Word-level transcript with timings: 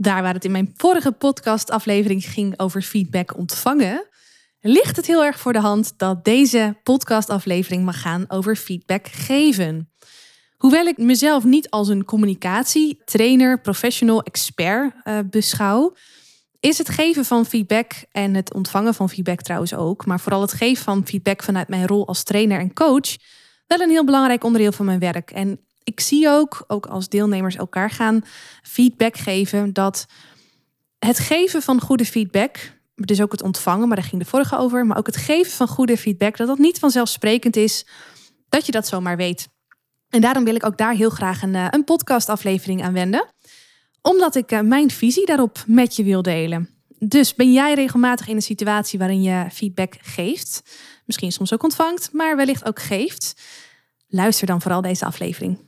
Daar 0.00 0.22
waar 0.22 0.34
het 0.34 0.44
in 0.44 0.50
mijn 0.50 0.72
vorige 0.76 1.12
podcastaflevering 1.12 2.24
ging 2.24 2.58
over 2.58 2.82
feedback 2.82 3.36
ontvangen, 3.36 4.08
ligt 4.60 4.96
het 4.96 5.06
heel 5.06 5.24
erg 5.24 5.38
voor 5.40 5.52
de 5.52 5.60
hand 5.60 5.92
dat 5.96 6.24
deze 6.24 6.78
podcastaflevering 6.82 7.84
mag 7.84 8.00
gaan 8.00 8.24
over 8.28 8.56
feedback 8.56 9.08
geven. 9.08 9.92
Hoewel 10.56 10.86
ik 10.86 10.98
mezelf 10.98 11.44
niet 11.44 11.70
als 11.70 11.88
een 11.88 12.04
communicatietrainer, 12.04 13.60
professional, 13.60 14.22
expert 14.22 14.94
uh, 15.04 15.18
beschouw, 15.30 15.94
is 16.60 16.78
het 16.78 16.88
geven 16.88 17.24
van 17.24 17.46
feedback 17.46 17.92
en 18.10 18.34
het 18.34 18.54
ontvangen 18.54 18.94
van 18.94 19.10
feedback 19.10 19.42
trouwens 19.42 19.74
ook, 19.74 20.06
maar 20.06 20.20
vooral 20.20 20.40
het 20.40 20.52
geven 20.52 20.84
van 20.84 21.06
feedback 21.06 21.42
vanuit 21.42 21.68
mijn 21.68 21.86
rol 21.86 22.06
als 22.06 22.22
trainer 22.22 22.60
en 22.60 22.72
coach, 22.72 23.16
wel 23.66 23.80
een 23.80 23.90
heel 23.90 24.04
belangrijk 24.04 24.44
onderdeel 24.44 24.72
van 24.72 24.86
mijn 24.86 24.98
werk. 24.98 25.30
En 25.30 25.60
ik 25.88 26.00
zie 26.00 26.28
ook, 26.28 26.64
ook 26.66 26.86
als 26.86 27.08
deelnemers 27.08 27.56
elkaar 27.56 27.90
gaan 27.90 28.24
feedback 28.62 29.16
geven, 29.16 29.72
dat 29.72 30.06
het 30.98 31.18
geven 31.18 31.62
van 31.62 31.80
goede 31.80 32.04
feedback, 32.04 32.56
dus 32.94 33.20
ook 33.20 33.32
het 33.32 33.42
ontvangen, 33.42 33.88
maar 33.88 33.96
daar 33.96 34.06
ging 34.06 34.22
de 34.22 34.28
vorige 34.28 34.56
over, 34.56 34.86
maar 34.86 34.96
ook 34.96 35.06
het 35.06 35.16
geven 35.16 35.52
van 35.52 35.68
goede 35.68 35.96
feedback, 35.96 36.36
dat 36.36 36.46
dat 36.46 36.58
niet 36.58 36.78
vanzelfsprekend 36.78 37.56
is 37.56 37.86
dat 38.48 38.66
je 38.66 38.72
dat 38.72 38.86
zomaar 38.86 39.16
weet. 39.16 39.48
En 40.08 40.20
daarom 40.20 40.44
wil 40.44 40.54
ik 40.54 40.66
ook 40.66 40.78
daar 40.78 40.94
heel 40.94 41.10
graag 41.10 41.42
een, 41.42 41.54
eh, 41.54 41.66
een 41.70 41.84
podcastaflevering 41.84 42.82
aan 42.82 42.92
wenden, 42.92 43.32
omdat 44.02 44.34
ik 44.34 44.50
eh, 44.50 44.60
mijn 44.60 44.90
visie 44.90 45.26
daarop 45.26 45.64
met 45.66 45.96
je 45.96 46.02
wil 46.02 46.22
delen. 46.22 46.68
Dus 46.98 47.34
ben 47.34 47.52
jij 47.52 47.74
regelmatig 47.74 48.28
in 48.28 48.36
een 48.36 48.42
situatie 48.42 48.98
waarin 48.98 49.22
je 49.22 49.46
feedback 49.52 49.94
geeft, 50.00 50.62
misschien 51.04 51.32
soms 51.32 51.52
ook 51.52 51.62
ontvangt, 51.62 52.12
maar 52.12 52.36
wellicht 52.36 52.64
ook 52.64 52.80
geeft? 52.80 53.42
Luister 54.08 54.46
dan 54.46 54.60
vooral 54.60 54.82
deze 54.82 55.04
aflevering. 55.04 55.67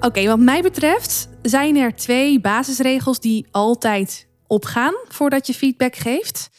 Oké, 0.00 0.26
wat 0.26 0.38
mij 0.38 0.62
betreft 0.62 1.28
zijn 1.42 1.76
er 1.76 1.96
twee 1.96 2.40
basisregels 2.40 3.20
die 3.20 3.46
altijd 3.50 4.28
opgaan 4.46 4.94
voordat 5.08 5.46
je 5.46 5.54
feedback 5.54 5.96
geeft. 5.96 6.50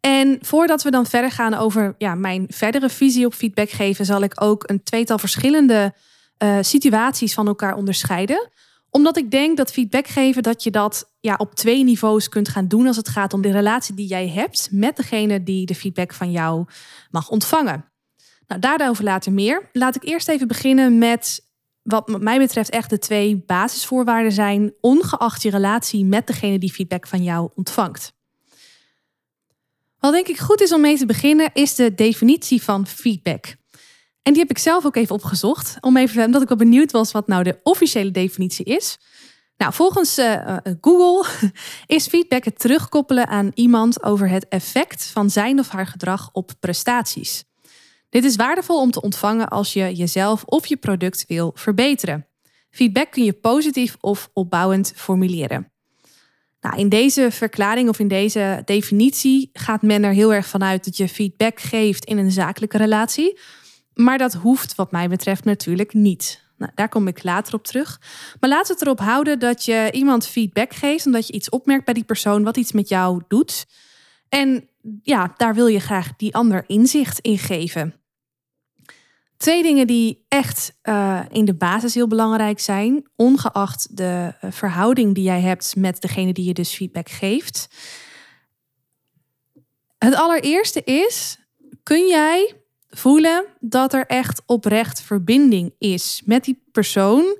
En 0.00 0.38
voordat 0.40 0.82
we 0.82 0.90
dan 0.90 1.06
verder 1.06 1.30
gaan 1.30 1.54
over 1.54 1.94
ja, 1.98 2.14
mijn 2.14 2.46
verdere 2.48 2.88
visie 2.88 3.26
op 3.26 3.34
feedback 3.34 3.70
geven, 3.70 4.04
zal 4.04 4.22
ik 4.22 4.42
ook 4.42 4.70
een 4.70 4.82
tweetal 4.82 5.18
verschillende 5.18 5.94
uh, 6.38 6.58
situaties 6.60 7.34
van 7.34 7.46
elkaar 7.46 7.74
onderscheiden. 7.74 8.50
Omdat 8.90 9.16
ik 9.16 9.30
denk 9.30 9.56
dat 9.56 9.72
feedback 9.72 10.06
geven, 10.06 10.42
dat 10.42 10.62
je 10.62 10.70
dat 10.70 11.12
ja, 11.20 11.34
op 11.38 11.54
twee 11.54 11.84
niveaus 11.84 12.28
kunt 12.28 12.48
gaan 12.48 12.68
doen 12.68 12.86
als 12.86 12.96
het 12.96 13.08
gaat 13.08 13.32
om 13.32 13.42
de 13.42 13.52
relatie 13.52 13.94
die 13.94 14.06
jij 14.06 14.28
hebt 14.28 14.68
met 14.70 14.96
degene 14.96 15.42
die 15.42 15.66
de 15.66 15.74
feedback 15.74 16.12
van 16.12 16.30
jou 16.30 16.64
mag 17.10 17.28
ontvangen. 17.28 17.84
Nou, 18.46 18.60
daarover 18.60 19.04
later 19.04 19.32
meer. 19.32 19.68
Laat 19.72 19.96
ik 19.96 20.04
eerst 20.04 20.28
even 20.28 20.48
beginnen 20.48 20.98
met 20.98 21.50
wat 21.82 22.20
mij 22.20 22.38
betreft 22.38 22.70
echt 22.70 22.90
de 22.90 22.98
twee 22.98 23.42
basisvoorwaarden 23.46 24.32
zijn, 24.32 24.74
ongeacht 24.80 25.42
je 25.42 25.50
relatie 25.50 26.04
met 26.04 26.26
degene 26.26 26.58
die 26.58 26.72
feedback 26.72 27.06
van 27.06 27.22
jou 27.22 27.50
ontvangt. 27.54 28.12
Wat 29.98 30.12
denk 30.12 30.26
ik 30.26 30.38
goed 30.38 30.60
is 30.60 30.72
om 30.72 30.80
mee 30.80 30.98
te 30.98 31.06
beginnen, 31.06 31.50
is 31.52 31.74
de 31.74 31.94
definitie 31.94 32.62
van 32.62 32.86
feedback. 32.86 33.56
En 34.22 34.32
die 34.32 34.42
heb 34.42 34.50
ik 34.50 34.58
zelf 34.58 34.86
ook 34.86 34.96
even 34.96 35.14
opgezocht, 35.14 35.76
om 35.80 35.96
even, 35.96 36.24
omdat 36.24 36.42
ik 36.42 36.48
wel 36.48 36.56
benieuwd 36.56 36.92
was 36.92 37.12
wat 37.12 37.26
nou 37.26 37.42
de 37.42 37.60
officiële 37.62 38.10
definitie 38.10 38.64
is. 38.64 38.98
Nou, 39.56 39.72
volgens 39.72 40.18
uh, 40.18 40.56
Google 40.80 41.30
is 41.96 42.06
feedback 42.06 42.44
het 42.44 42.58
terugkoppelen 42.58 43.26
aan 43.26 43.50
iemand 43.54 44.02
over 44.02 44.28
het 44.28 44.48
effect 44.48 45.04
van 45.04 45.30
zijn 45.30 45.58
of 45.58 45.68
haar 45.68 45.86
gedrag 45.86 46.28
op 46.32 46.52
prestaties. 46.60 47.44
Dit 48.12 48.24
is 48.24 48.36
waardevol 48.36 48.80
om 48.80 48.90
te 48.90 49.00
ontvangen 49.00 49.48
als 49.48 49.72
je 49.72 49.94
jezelf 49.94 50.44
of 50.44 50.66
je 50.66 50.76
product 50.76 51.24
wil 51.28 51.52
verbeteren. 51.54 52.26
Feedback 52.70 53.10
kun 53.10 53.24
je 53.24 53.32
positief 53.32 53.96
of 54.00 54.30
opbouwend 54.32 54.92
formuleren. 54.96 55.72
Nou, 56.60 56.78
in 56.78 56.88
deze 56.88 57.30
verklaring 57.30 57.88
of 57.88 57.98
in 57.98 58.08
deze 58.08 58.62
definitie 58.64 59.50
gaat 59.52 59.82
men 59.82 60.02
er 60.02 60.12
heel 60.12 60.34
erg 60.34 60.46
vanuit 60.46 60.84
dat 60.84 60.96
je 60.96 61.08
feedback 61.08 61.60
geeft 61.60 62.04
in 62.04 62.18
een 62.18 62.30
zakelijke 62.30 62.76
relatie. 62.76 63.38
Maar 63.94 64.18
dat 64.18 64.32
hoeft, 64.32 64.74
wat 64.74 64.92
mij 64.92 65.08
betreft, 65.08 65.44
natuurlijk 65.44 65.92
niet. 65.92 66.44
Nou, 66.56 66.72
daar 66.74 66.88
kom 66.88 67.08
ik 67.08 67.22
later 67.22 67.54
op 67.54 67.64
terug. 67.64 68.00
Maar 68.40 68.50
laat 68.50 68.68
het 68.68 68.82
erop 68.82 69.00
houden 69.00 69.38
dat 69.38 69.64
je 69.64 69.88
iemand 69.92 70.26
feedback 70.26 70.72
geeft 70.72 71.06
omdat 71.06 71.26
je 71.26 71.32
iets 71.32 71.50
opmerkt 71.50 71.84
bij 71.84 71.94
die 71.94 72.04
persoon 72.04 72.42
wat 72.42 72.56
iets 72.56 72.72
met 72.72 72.88
jou 72.88 73.22
doet. 73.28 73.66
En 74.28 74.68
ja, 75.02 75.34
daar 75.36 75.54
wil 75.54 75.66
je 75.66 75.80
graag 75.80 76.16
die 76.16 76.34
ander 76.34 76.64
inzicht 76.66 77.18
in 77.18 77.38
geven. 77.38 78.01
Twee 79.42 79.62
dingen 79.62 79.86
die 79.86 80.24
echt 80.28 80.74
uh, 80.82 81.20
in 81.30 81.44
de 81.44 81.54
basis 81.54 81.94
heel 81.94 82.06
belangrijk 82.06 82.60
zijn, 82.60 83.10
ongeacht 83.16 83.96
de 83.96 84.34
uh, 84.44 84.52
verhouding 84.52 85.14
die 85.14 85.24
jij 85.24 85.40
hebt 85.40 85.76
met 85.76 86.00
degene 86.00 86.32
die 86.32 86.44
je 86.44 86.54
dus 86.54 86.74
feedback 86.74 87.08
geeft. 87.08 87.68
Het 89.98 90.14
allereerste 90.14 90.82
is, 90.84 91.38
kun 91.82 92.06
jij 92.06 92.54
voelen 92.88 93.44
dat 93.60 93.92
er 93.92 94.06
echt 94.06 94.42
oprecht 94.46 95.00
verbinding 95.00 95.74
is 95.78 96.22
met 96.24 96.44
die 96.44 96.62
persoon 96.72 97.36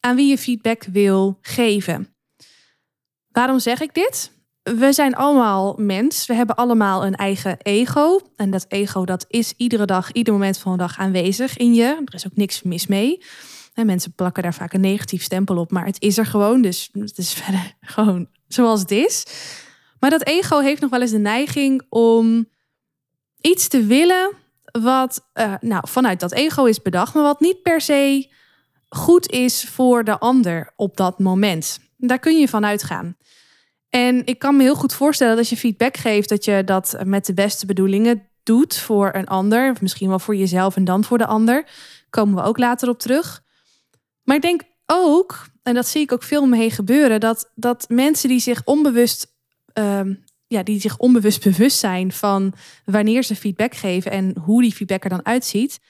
aan 0.00 0.16
wie 0.16 0.28
je 0.28 0.38
feedback 0.38 0.84
wil 0.84 1.38
geven? 1.40 2.14
Waarom 3.28 3.58
zeg 3.58 3.80
ik 3.80 3.94
dit? 3.94 4.37
We 4.76 4.92
zijn 4.92 5.14
allemaal 5.14 5.74
mens. 5.76 6.26
We 6.26 6.34
hebben 6.34 6.56
allemaal 6.56 7.06
een 7.06 7.14
eigen 7.14 7.56
ego. 7.62 8.20
En 8.36 8.50
dat 8.50 8.64
ego 8.68 9.04
dat 9.04 9.24
is 9.28 9.54
iedere 9.56 9.84
dag, 9.84 10.12
ieder 10.12 10.32
moment 10.32 10.58
van 10.58 10.72
de 10.72 10.78
dag 10.78 10.98
aanwezig 10.98 11.56
in 11.56 11.74
je. 11.74 12.02
Er 12.04 12.14
is 12.14 12.26
ook 12.26 12.36
niks 12.36 12.62
mis 12.62 12.86
mee. 12.86 13.22
En 13.74 13.86
mensen 13.86 14.12
plakken 14.12 14.42
daar 14.42 14.54
vaak 14.54 14.72
een 14.72 14.80
negatief 14.80 15.22
stempel 15.22 15.56
op, 15.56 15.70
maar 15.70 15.84
het 15.84 16.02
is 16.02 16.18
er 16.18 16.26
gewoon. 16.26 16.62
Dus 16.62 16.88
het 16.92 17.18
is 17.18 17.32
verder 17.42 17.74
gewoon 17.80 18.28
zoals 18.48 18.80
het 18.80 18.90
is. 18.90 19.26
Maar 20.00 20.10
dat 20.10 20.26
ego 20.26 20.58
heeft 20.58 20.80
nog 20.80 20.90
wel 20.90 21.00
eens 21.00 21.10
de 21.10 21.18
neiging 21.18 21.82
om 21.88 22.48
iets 23.40 23.68
te 23.68 23.84
willen 23.84 24.32
wat 24.80 25.28
uh, 25.34 25.54
nou, 25.60 25.88
vanuit 25.88 26.20
dat 26.20 26.32
ego 26.32 26.64
is 26.64 26.82
bedacht, 26.82 27.14
maar 27.14 27.22
wat 27.22 27.40
niet 27.40 27.62
per 27.62 27.80
se 27.80 28.30
goed 28.88 29.30
is 29.30 29.64
voor 29.64 30.04
de 30.04 30.18
ander 30.18 30.72
op 30.76 30.96
dat 30.96 31.18
moment. 31.18 31.80
Daar 31.96 32.18
kun 32.18 32.38
je 32.38 32.48
van 32.48 32.64
uitgaan. 32.64 33.16
En 33.88 34.26
ik 34.26 34.38
kan 34.38 34.56
me 34.56 34.62
heel 34.62 34.74
goed 34.74 34.94
voorstellen 34.94 35.32
dat 35.32 35.42
als 35.42 35.50
je 35.50 35.66
feedback 35.66 35.96
geeft, 35.96 36.28
dat 36.28 36.44
je 36.44 36.64
dat 36.64 36.96
met 37.04 37.26
de 37.26 37.34
beste 37.34 37.66
bedoelingen 37.66 38.28
doet 38.42 38.76
voor 38.76 39.10
een 39.14 39.26
ander. 39.26 39.70
Of 39.70 39.80
misschien 39.80 40.08
wel 40.08 40.18
voor 40.18 40.36
jezelf 40.36 40.76
en 40.76 40.84
dan 40.84 41.04
voor 41.04 41.18
de 41.18 41.26
ander. 41.26 41.66
Komen 42.10 42.34
we 42.34 42.48
ook 42.48 42.58
later 42.58 42.88
op 42.88 42.98
terug. 42.98 43.42
Maar 44.22 44.36
ik 44.36 44.42
denk 44.42 44.62
ook, 44.86 45.46
en 45.62 45.74
dat 45.74 45.88
zie 45.88 46.02
ik 46.02 46.12
ook 46.12 46.22
veel 46.22 46.46
mee 46.46 46.70
gebeuren, 46.70 47.20
dat, 47.20 47.50
dat 47.54 47.84
mensen 47.88 48.28
die 48.28 48.40
zich 48.40 48.62
onbewust. 48.64 49.36
Ehm, 49.72 50.14
ja, 50.46 50.62
die 50.62 50.80
zich 50.80 50.98
onbewust 50.98 51.42
bewust 51.42 51.78
zijn 51.78 52.12
van 52.12 52.52
wanneer 52.84 53.22
ze 53.22 53.36
feedback 53.36 53.74
geven 53.74 54.10
en 54.10 54.36
hoe 54.44 54.62
die 54.62 54.74
feedback 54.74 55.04
er 55.04 55.10
dan 55.10 55.26
uitziet, 55.26 55.80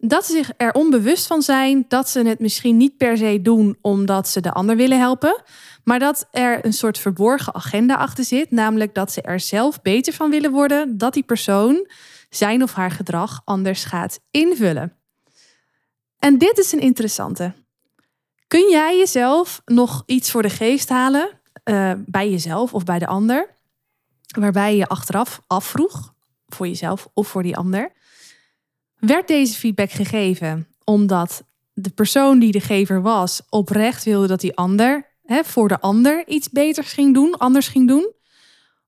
dat 0.00 0.26
ze 0.26 0.32
zich 0.32 0.52
er 0.56 0.72
onbewust 0.72 1.26
van 1.26 1.42
zijn 1.42 1.84
dat 1.88 2.08
ze 2.08 2.22
het 2.22 2.38
misschien 2.38 2.76
niet 2.76 2.96
per 2.96 3.16
se 3.16 3.38
doen 3.42 3.78
omdat 3.80 4.28
ze 4.28 4.40
de 4.40 4.52
ander 4.52 4.76
willen 4.76 4.98
helpen, 4.98 5.42
maar 5.84 5.98
dat 5.98 6.28
er 6.30 6.64
een 6.64 6.72
soort 6.72 6.98
verborgen 6.98 7.54
agenda 7.54 7.94
achter 7.94 8.24
zit, 8.24 8.50
namelijk 8.50 8.94
dat 8.94 9.12
ze 9.12 9.22
er 9.22 9.40
zelf 9.40 9.82
beter 9.82 10.12
van 10.12 10.30
willen 10.30 10.50
worden 10.50 10.98
dat 10.98 11.14
die 11.14 11.22
persoon 11.22 11.88
zijn 12.30 12.62
of 12.62 12.72
haar 12.72 12.90
gedrag 12.90 13.40
anders 13.44 13.84
gaat 13.84 14.20
invullen. 14.30 14.96
En 16.18 16.38
dit 16.38 16.58
is 16.58 16.72
een 16.72 16.80
interessante. 16.80 17.52
Kun 18.46 18.70
jij 18.70 18.98
jezelf 18.98 19.62
nog 19.64 20.02
iets 20.06 20.30
voor 20.30 20.42
de 20.42 20.50
geest 20.50 20.88
halen 20.88 21.40
uh, 21.64 21.92
bij 22.06 22.30
jezelf 22.30 22.74
of 22.74 22.84
bij 22.84 22.98
de 22.98 23.06
ander, 23.06 23.54
waarbij 24.38 24.76
je 24.76 24.86
achteraf 24.86 25.40
afvroeg 25.46 26.14
voor 26.46 26.66
jezelf 26.66 27.08
of 27.14 27.28
voor 27.28 27.42
die 27.42 27.56
ander? 27.56 27.92
Werd 29.00 29.28
deze 29.28 29.54
feedback 29.54 29.90
gegeven 29.90 30.68
omdat 30.84 31.44
de 31.72 31.90
persoon 31.90 32.38
die 32.38 32.52
de 32.52 32.60
gever 32.60 33.02
was 33.02 33.42
oprecht 33.48 34.04
wilde 34.04 34.26
dat 34.26 34.40
die 34.40 34.56
ander 34.56 35.06
hè, 35.22 35.44
voor 35.44 35.68
de 35.68 35.80
ander 35.80 36.28
iets 36.28 36.50
beters 36.50 36.92
ging 36.92 37.14
doen, 37.14 37.36
anders 37.36 37.68
ging 37.68 37.88
doen? 37.88 38.12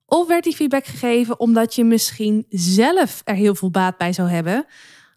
Of 0.06 0.26
werd 0.26 0.44
die 0.44 0.54
feedback 0.54 0.84
gegeven 0.84 1.40
omdat 1.40 1.74
je 1.74 1.84
misschien 1.84 2.46
zelf 2.48 3.20
er 3.24 3.34
heel 3.34 3.54
veel 3.54 3.70
baat 3.70 3.96
bij 3.96 4.12
zou 4.12 4.28
hebben 4.28 4.66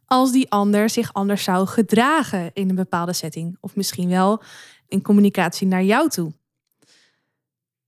als 0.06 0.32
die 0.32 0.52
ander 0.52 0.90
zich 0.90 1.14
anders 1.14 1.44
zou 1.44 1.68
gedragen 1.68 2.52
in 2.54 2.70
een 2.70 2.76
bepaalde 2.76 3.14
setting. 3.14 3.58
Of 3.60 3.76
misschien 3.76 4.10
wel 4.10 4.42
in 4.88 5.02
communicatie 5.02 5.68
naar 5.68 5.84
jou 5.84 6.10
toe. 6.10 6.34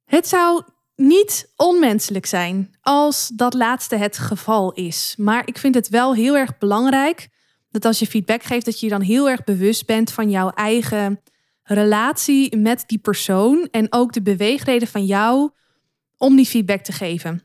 Het 0.05 0.27
zou 0.27 0.63
niet 0.97 1.51
onmenselijk 1.55 2.25
zijn 2.25 2.75
als 2.81 3.31
dat 3.33 3.53
laatste 3.53 3.95
het 3.95 4.17
geval 4.17 4.71
is. 4.71 5.13
Maar 5.17 5.41
ik 5.45 5.57
vind 5.57 5.75
het 5.75 5.89
wel 5.89 6.15
heel 6.15 6.37
erg 6.37 6.57
belangrijk 6.57 7.29
dat 7.69 7.85
als 7.85 7.99
je 7.99 8.07
feedback 8.07 8.43
geeft, 8.43 8.65
dat 8.65 8.79
je 8.79 8.89
dan 8.89 9.01
heel 9.01 9.29
erg 9.29 9.43
bewust 9.43 9.85
bent 9.85 10.11
van 10.11 10.29
jouw 10.29 10.49
eigen 10.49 11.21
relatie 11.63 12.57
met 12.57 12.83
die 12.87 12.97
persoon 12.97 13.67
en 13.71 13.87
ook 13.89 14.13
de 14.13 14.21
beweegreden 14.21 14.87
van 14.87 15.05
jou 15.05 15.49
om 16.17 16.35
die 16.35 16.45
feedback 16.45 16.81
te 16.81 16.91
geven. 16.91 17.41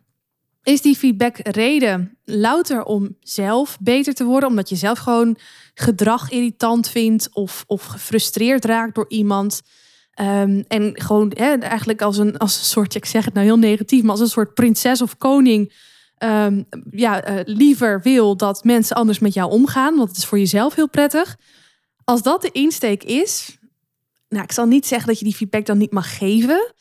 Is 0.62 0.80
die 0.80 0.96
feedback 0.96 1.36
reden 1.42 2.18
louter 2.24 2.84
om 2.84 3.16
zelf 3.20 3.78
beter 3.80 4.14
te 4.14 4.24
worden, 4.24 4.48
omdat 4.48 4.68
je 4.68 4.76
zelf 4.76 4.98
gewoon 4.98 5.36
gedrag 5.74 6.30
irritant 6.30 6.88
vindt 6.88 7.28
of, 7.32 7.64
of 7.66 7.84
gefrustreerd 7.84 8.64
raakt 8.64 8.94
door 8.94 9.08
iemand? 9.08 9.62
Ehm, 10.12 10.62
en 10.68 10.92
gewoon 10.94 11.32
hè, 11.34 11.54
eigenlijk 11.54 12.02
als 12.02 12.18
een, 12.18 12.38
als 12.38 12.58
een 12.58 12.64
soort, 12.64 12.94
ik 12.94 13.04
zeg 13.04 13.24
het 13.24 13.34
nou 13.34 13.46
heel 13.46 13.58
negatief, 13.58 14.02
maar 14.02 14.10
als 14.10 14.20
een 14.20 14.28
soort 14.28 14.54
prinses 14.54 15.02
of 15.02 15.16
koning. 15.16 15.72
Um, 16.18 16.66
ja, 16.90 17.28
uh, 17.30 17.40
liever 17.44 18.00
wil 18.02 18.36
dat 18.36 18.64
mensen 18.64 18.96
anders 18.96 19.18
met 19.18 19.34
jou 19.34 19.50
omgaan, 19.50 19.96
want 19.96 20.08
het 20.08 20.18
is 20.18 20.24
voor 20.24 20.38
jezelf 20.38 20.74
heel 20.74 20.88
prettig. 20.88 21.36
Als 22.04 22.22
dat 22.22 22.42
de 22.42 22.50
insteek 22.50 23.02
is, 23.04 23.58
nou, 24.28 24.44
ik 24.44 24.52
zal 24.52 24.66
niet 24.66 24.86
zeggen 24.86 25.08
dat 25.08 25.18
je 25.18 25.24
die 25.24 25.34
feedback 25.34 25.66
dan 25.66 25.78
niet 25.78 25.92
mag 25.92 26.18
geven. 26.18 26.72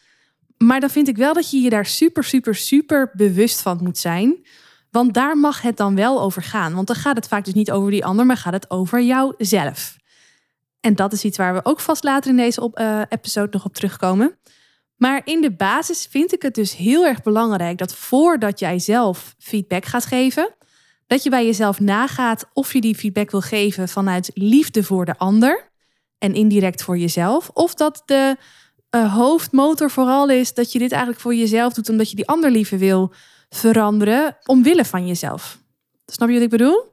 Maar 0.58 0.80
dan 0.80 0.90
vind 0.90 1.08
ik 1.08 1.18
wel 1.18 1.34
dat 1.34 1.52
je 1.52 1.58
je 1.58 1.70
daar 1.70 1.86
super, 1.86 2.24
super, 2.24 2.56
super 2.56 3.12
bewust 3.14 3.62
van 3.62 3.80
moet 3.82 3.98
zijn. 3.98 4.46
Want 4.92 5.14
daar 5.14 5.38
mag 5.38 5.62
het 5.62 5.78
dan 5.78 5.96
wel 5.96 6.22
over 6.22 6.44
gaan. 6.44 6.74
Want 6.74 6.88
dan 6.88 6.96
gaat 6.96 7.16
het 7.16 7.28
vaak 7.28 7.46
dus 7.46 7.54
niet 7.54 7.72
over 7.72 7.92
die 7.92 8.06
ander, 8.06 8.26
maar 8.26 8.38
gaat 8.38 8.54
het 8.54 8.70
over 8.70 9.02
jouzelf. 9.02 9.96
En 10.82 10.96
dat 10.96 11.14
is 11.14 11.24
iets 11.24 11.38
waar 11.38 11.54
we 11.54 11.66
ook 11.66 11.80
vast 11.80 12.04
later 12.04 12.30
in 12.30 12.38
deze 12.38 12.72
uh, 12.74 13.02
episode 13.10 13.50
nog 13.52 13.66
op 13.66 13.74
terugkomen. 13.74 14.38
Maar 14.96 15.22
in 15.24 15.42
de 15.42 15.52
basis 15.52 16.08
vind 16.10 16.34
ik 16.34 16.42
het 16.42 16.56
dus 16.56 16.76
heel 16.76 17.06
erg 17.06 17.22
belangrijk 17.22 17.78
dat 17.78 17.96
voordat 17.96 18.60
jij 18.60 18.80
zelf 18.80 19.36
feedback 19.38 19.86
gaat 19.86 20.06
geven, 20.06 20.56
dat 21.08 21.24
je 21.24 21.30
bij 21.30 21.46
jezelf 21.46 21.80
nagaat 21.80 22.50
of 22.54 22.74
je 22.74 22.82
die 22.82 22.96
feedback 22.96 23.32
wil 23.32 23.42
geven 23.42 23.90
vanuit 23.90 24.32
liefde 24.34 24.84
voor 24.84 25.06
de 25.06 25.18
ander 25.18 25.70
en 26.18 26.34
indirect 26.34 26.84
voor 26.84 26.98
jezelf, 26.98 27.50
of 27.54 27.74
dat 27.74 28.02
de 28.06 28.38
uh, 28.96 29.14
hoofdmotor 29.14 29.92
vooral 29.92 30.30
is 30.30 30.54
dat 30.54 30.72
je 30.72 30.80
dit 30.80 30.92
eigenlijk 30.92 31.22
voor 31.22 31.36
jezelf 31.36 31.74
doet 31.74 31.90
omdat 31.90 32.10
je 32.10 32.16
die 32.16 32.28
ander 32.28 32.52
liever 32.52 32.78
wil 32.78 33.14
veranderen 33.50 34.38
omwille 34.46 34.86
van 34.86 35.08
jezelf. 35.08 35.60
Snap 36.06 36.28
je 36.28 36.34
wat 36.34 36.44
ik 36.44 36.50
bedoel? 36.50 36.91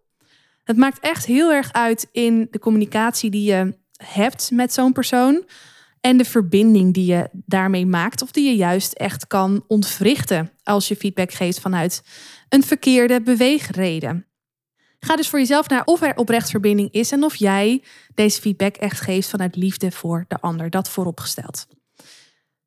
Het 0.69 0.77
maakt 0.77 1.01
echt 1.01 1.27
heel 1.27 1.53
erg 1.53 1.73
uit 1.73 2.09
in 2.13 2.49
de 2.51 2.59
communicatie 2.59 3.31
die 3.31 3.51
je 3.51 3.79
hebt 3.97 4.51
met 4.51 4.73
zo'n 4.73 4.93
persoon 4.93 5.45
en 6.01 6.17
de 6.17 6.25
verbinding 6.25 6.95
die 6.95 7.07
je 7.07 7.29
daarmee 7.33 7.87
maakt 7.87 8.23
of 8.23 8.31
die 8.31 8.49
je 8.49 8.57
juist 8.57 8.93
echt 8.93 9.27
kan 9.27 9.65
ontwrichten 9.67 10.51
als 10.63 10.89
je 10.89 10.97
feedback 10.97 11.33
geeft 11.33 11.61
vanuit 11.61 12.03
een 12.49 12.63
verkeerde 12.63 13.21
beweegreden. 13.21 14.27
Ga 15.01 15.17
dus 15.17 15.29
voor 15.29 15.39
jezelf 15.39 15.69
naar 15.69 15.85
of 15.85 16.03
er 16.03 16.17
oprecht 16.17 16.51
verbinding 16.51 16.93
is 16.93 17.13
en 17.13 17.25
of 17.25 17.35
jij 17.35 17.83
deze 18.15 18.41
feedback 18.41 18.77
echt 18.77 19.01
geeft 19.01 19.29
vanuit 19.29 19.57
liefde 19.57 19.91
voor 19.91 20.25
de 20.29 20.41
ander. 20.41 20.71
Dat 20.71 20.89
vooropgesteld. 20.89 21.67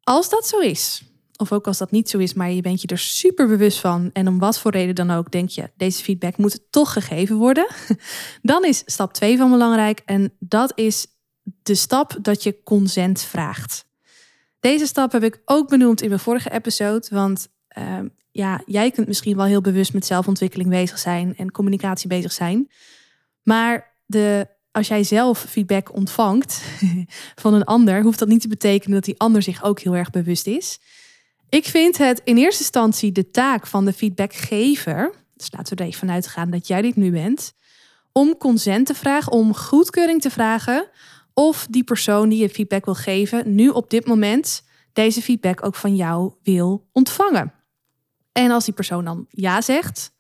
Als 0.04 0.30
dat 0.30 0.48
zo 0.48 0.60
is, 0.60 1.04
of 1.42 1.52
ook 1.52 1.68
als 1.68 1.78
dat 1.78 1.92
niet 1.92 2.10
zo 2.10 2.18
is, 2.18 2.34
maar 2.34 2.52
je 2.52 2.62
bent 2.62 2.82
je 2.82 2.88
er 2.88 2.98
super 2.98 3.48
bewust 3.48 3.80
van 3.80 4.10
en 4.14 4.28
om 4.28 4.40
wat 4.40 4.60
voor 4.60 4.72
reden 4.72 4.96
dan 4.96 5.12
ook 5.12 5.32
denk 5.32 5.50
je, 5.50 5.70
deze 5.78 6.04
feedback 6.04 6.38
moet 6.38 6.62
toch 6.70 6.94
gegeven 6.94 7.36
worden, 7.36 7.68
dan 8.42 8.66
is 8.66 8.84
stap 8.86 9.14
2 9.14 9.38
van 9.38 9.52
belangrijk 9.52 10.02
en 10.06 10.34
dat 10.40 10.72
is 10.76 11.08
de 11.64 11.76
stap 11.76 12.18
dat 12.22 12.44
je 12.44 12.64
consent 12.64 13.22
vraagt. 13.22 13.86
Deze 14.60 14.86
stap 14.86 15.12
heb 15.12 15.24
ik 15.24 15.42
ook 15.46 15.70
benoemd 15.70 16.02
in 16.02 16.08
mijn 16.08 16.20
vorige 16.20 16.52
episode, 16.52 17.08
want 17.10 17.48
uh, 17.78 18.00
ja, 18.32 18.62
jij 18.66 18.92
kunt 18.92 19.08
misschien 19.08 19.36
wel 19.36 19.46
heel 19.46 19.62
bewust 19.62 19.94
met 19.94 20.06
zelfontwikkeling 20.06 20.70
bezig 20.70 21.00
zijn 21.00 21.38
en 21.38 21.52
communicatie 21.52 22.08
bezig 22.08 22.32
zijn, 22.32 22.72
maar 23.44 23.96
de 24.06 24.48
als 24.72 24.88
jij 24.88 25.04
zelf 25.04 25.46
feedback 25.50 25.94
ontvangt 25.94 26.62
van 27.42 27.54
een 27.54 27.64
ander, 27.64 28.02
hoeft 28.02 28.20
dat 28.20 28.28
niet 28.28 28.42
te 28.42 28.48
betekenen 28.48 28.96
dat 28.96 29.06
die 29.06 29.20
ander 29.20 29.42
zich 29.42 29.64
ook 29.64 29.80
heel 29.80 29.96
erg 29.96 30.10
bewust 30.10 30.48
is. 30.48 30.80
Ik 31.52 31.66
vind 31.66 31.98
het 31.98 32.22
in 32.24 32.38
eerste 32.38 32.62
instantie 32.62 33.12
de 33.12 33.32
taak 33.32 33.68
van 33.68 33.86
de 33.86 33.94
feedbackgever, 33.94 35.14
dus 35.36 35.52
laten 35.52 35.76
we 35.76 35.82
er 35.82 35.88
even 35.88 36.00
vanuit 36.00 36.28
gaan 36.28 36.50
dat 36.50 36.68
jij 36.68 36.82
dit 36.82 36.96
nu 36.96 37.12
bent, 37.12 37.54
om 38.12 38.38
consent 38.38 38.86
te 38.86 38.94
vragen, 38.94 39.32
om 39.32 39.56
goedkeuring 39.56 40.22
te 40.22 40.30
vragen 40.30 40.88
of 41.34 41.68
die 41.70 41.84
persoon 41.84 42.30
die 42.30 42.40
je 42.40 42.50
feedback 42.50 42.86
wil 42.86 42.96
geven, 42.96 43.56
nu 43.56 43.70
op 43.70 43.90
dit 43.90 44.06
moment 44.06 44.64
deze 44.94 45.22
feedback 45.22 45.66
ook 45.66 45.76
van 45.76 45.96
jou 45.96 46.34
wil 46.44 46.88
ontvangen. 46.92 47.54
En 48.32 48.52
als 48.52 48.66
die 48.66 48.74
persoon 48.74 49.06
dan 49.06 49.26
ja 49.30 49.62
zegt, 49.62 50.12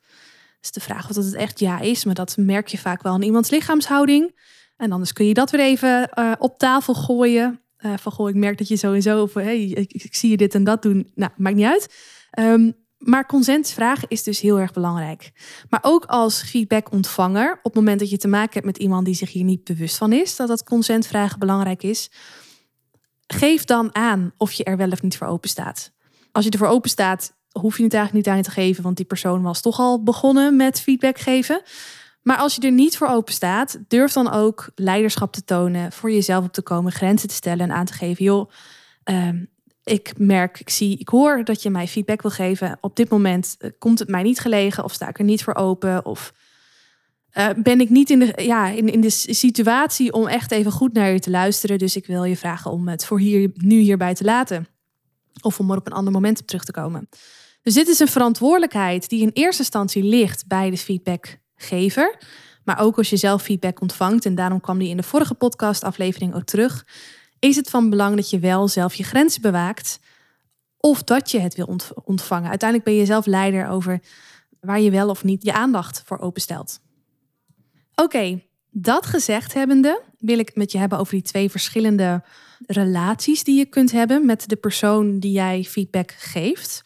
is 0.61 0.71
de 0.71 0.79
vraag 0.79 1.09
of 1.09 1.15
dat 1.15 1.25
het 1.25 1.33
echt 1.33 1.59
ja 1.59 1.79
is, 1.79 2.05
maar 2.05 2.15
dat 2.15 2.37
merk 2.37 2.67
je 2.67 2.77
vaak 2.77 3.01
wel 3.01 3.15
in 3.15 3.23
iemands 3.23 3.49
lichaamshouding. 3.49 4.39
En 4.77 4.91
anders 4.91 5.13
kun 5.13 5.25
je 5.25 5.33
dat 5.33 5.51
weer 5.51 5.61
even 5.61 6.09
uh, 6.19 6.31
op 6.37 6.57
tafel 6.57 6.93
gooien. 6.93 7.60
Uh, 7.85 7.93
van 7.97 8.11
goh, 8.11 8.29
ik 8.29 8.35
merk 8.35 8.57
dat 8.57 8.67
je 8.67 8.75
sowieso 8.75 9.21
of 9.21 9.33
hey, 9.33 9.63
ik, 9.63 10.15
zie 10.15 10.29
je 10.29 10.37
dit 10.37 10.55
en 10.55 10.63
dat 10.63 10.81
doen. 10.81 11.11
Nou, 11.15 11.31
maakt 11.37 11.55
niet 11.55 11.65
uit. 11.65 11.95
Um, 12.39 12.73
maar 12.97 13.25
consent 13.25 13.69
vragen 13.69 14.07
is 14.07 14.23
dus 14.23 14.39
heel 14.39 14.59
erg 14.59 14.73
belangrijk. 14.73 15.31
Maar 15.69 15.79
ook 15.83 16.05
als 16.05 16.41
feedback-ontvanger, 16.41 17.51
op 17.51 17.63
het 17.63 17.73
moment 17.73 17.99
dat 17.99 18.09
je 18.09 18.17
te 18.17 18.27
maken 18.27 18.53
hebt 18.53 18.65
met 18.65 18.77
iemand 18.77 19.05
die 19.05 19.15
zich 19.15 19.31
hier 19.31 19.43
niet 19.43 19.63
bewust 19.63 19.97
van 19.97 20.13
is, 20.13 20.35
dat 20.35 20.47
dat 20.47 20.63
consent 20.63 21.07
vragen 21.07 21.39
belangrijk 21.39 21.83
is, 21.83 22.11
geef 23.27 23.63
dan 23.63 23.95
aan 23.95 24.33
of 24.37 24.51
je 24.51 24.63
er 24.63 24.77
wel 24.77 24.91
of 24.91 25.01
niet 25.01 25.17
voor 25.17 25.27
open 25.27 25.49
staat. 25.49 25.91
Als 26.31 26.45
je 26.45 26.51
ervoor 26.51 26.67
open 26.67 26.89
staat, 26.89 27.33
hoef 27.51 27.77
je 27.77 27.83
het 27.83 27.93
eigenlijk 27.93 28.25
niet 28.25 28.35
aan 28.35 28.41
te 28.41 28.51
geven, 28.51 28.83
want 28.83 28.97
die 28.97 29.05
persoon 29.05 29.41
was 29.41 29.61
toch 29.61 29.79
al 29.79 30.03
begonnen 30.03 30.55
met 30.55 30.81
feedback 30.81 31.17
geven. 31.17 31.61
Maar 32.21 32.37
als 32.37 32.55
je 32.55 32.61
er 32.61 32.71
niet 32.71 32.97
voor 32.97 33.07
open 33.07 33.33
staat, 33.33 33.79
durf 33.87 34.13
dan 34.13 34.31
ook 34.31 34.71
leiderschap 34.75 35.33
te 35.33 35.43
tonen, 35.43 35.91
voor 35.91 36.11
jezelf 36.11 36.45
op 36.45 36.53
te 36.53 36.61
komen, 36.61 36.91
grenzen 36.91 37.27
te 37.27 37.35
stellen 37.35 37.69
en 37.69 37.75
aan 37.75 37.85
te 37.85 37.93
geven. 37.93 38.23
Joh, 38.23 38.49
uh, 39.11 39.29
ik 39.83 40.13
merk, 40.17 40.59
ik 40.59 40.69
zie, 40.69 40.97
ik 40.97 41.09
hoor 41.09 41.43
dat 41.43 41.61
je 41.61 41.69
mij 41.69 41.87
feedback 41.87 42.21
wil 42.21 42.31
geven. 42.31 42.77
Op 42.81 42.95
dit 42.95 43.09
moment 43.09 43.55
uh, 43.59 43.69
komt 43.79 43.99
het 43.99 44.09
mij 44.09 44.23
niet 44.23 44.39
gelegen, 44.39 44.83
of 44.83 44.93
sta 44.93 45.07
ik 45.07 45.19
er 45.19 45.25
niet 45.25 45.43
voor 45.43 45.55
open, 45.55 46.05
of 46.05 46.33
uh, 47.33 47.49
ben 47.57 47.81
ik 47.81 47.89
niet 47.89 48.09
in 48.09 48.19
de, 48.19 48.33
ja, 48.35 48.67
in, 48.67 48.91
in 48.91 49.01
de 49.01 49.09
situatie 49.09 50.13
om 50.13 50.27
echt 50.27 50.51
even 50.51 50.71
goed 50.71 50.93
naar 50.93 51.11
je 51.11 51.19
te 51.19 51.29
luisteren. 51.29 51.77
Dus 51.77 51.95
ik 51.95 52.05
wil 52.05 52.23
je 52.23 52.37
vragen 52.37 52.71
om 52.71 52.87
het 52.87 53.05
voor 53.05 53.19
hier, 53.19 53.51
nu 53.53 53.79
hierbij 53.79 54.13
te 54.13 54.23
laten. 54.23 54.67
Of 55.41 55.59
om 55.59 55.71
er 55.71 55.77
op 55.77 55.85
een 55.85 55.93
ander 55.93 56.13
moment 56.13 56.39
op 56.39 56.47
terug 56.47 56.63
te 56.63 56.71
komen. 56.71 57.09
Dus 57.61 57.73
dit 57.73 57.87
is 57.87 57.99
een 57.99 58.07
verantwoordelijkheid 58.07 59.09
die 59.09 59.21
in 59.21 59.31
eerste 59.33 59.61
instantie 59.61 60.03
ligt 60.03 60.47
bij 60.47 60.69
de 60.69 60.77
feedbackgever. 61.61 62.17
Maar 62.63 62.79
ook 62.79 62.97
als 62.97 63.09
je 63.09 63.17
zelf 63.17 63.41
feedback 63.41 63.81
ontvangt, 63.81 64.25
en 64.25 64.35
daarom 64.35 64.61
kwam 64.61 64.77
die 64.77 64.89
in 64.89 64.97
de 64.97 65.03
vorige 65.03 65.33
podcastaflevering 65.33 66.35
ook 66.35 66.43
terug, 66.43 66.85
is 67.39 67.55
het 67.55 67.69
van 67.69 67.89
belang 67.89 68.15
dat 68.15 68.29
je 68.29 68.39
wel 68.39 68.67
zelf 68.67 68.93
je 68.93 69.03
grenzen 69.03 69.41
bewaakt. 69.41 69.99
Of 70.77 71.03
dat 71.03 71.31
je 71.31 71.39
het 71.39 71.55
wil 71.55 71.79
ontvangen. 72.03 72.49
Uiteindelijk 72.49 72.89
ben 72.89 72.99
je 72.99 73.05
zelf 73.05 73.25
leider 73.25 73.67
over 73.67 73.99
waar 74.59 74.79
je 74.79 74.91
wel 74.91 75.09
of 75.09 75.23
niet 75.23 75.43
je 75.43 75.53
aandacht 75.53 76.01
voor 76.05 76.19
openstelt. 76.19 76.79
Oké, 77.95 78.41
dat 78.69 79.05
gezegd 79.05 79.53
hebbende, 79.53 80.01
wil 80.17 80.39
ik 80.39 80.55
met 80.55 80.71
je 80.71 80.77
hebben 80.77 80.97
over 80.97 81.13
die 81.13 81.23
twee 81.23 81.49
verschillende 81.49 82.23
relaties 82.67 83.43
die 83.43 83.57
je 83.57 83.65
kunt 83.65 83.91
hebben 83.91 84.25
met 84.25 84.49
de 84.49 84.55
persoon 84.55 85.19
die 85.19 85.31
jij 85.31 85.63
feedback 85.63 86.11
geeft. 86.11 86.83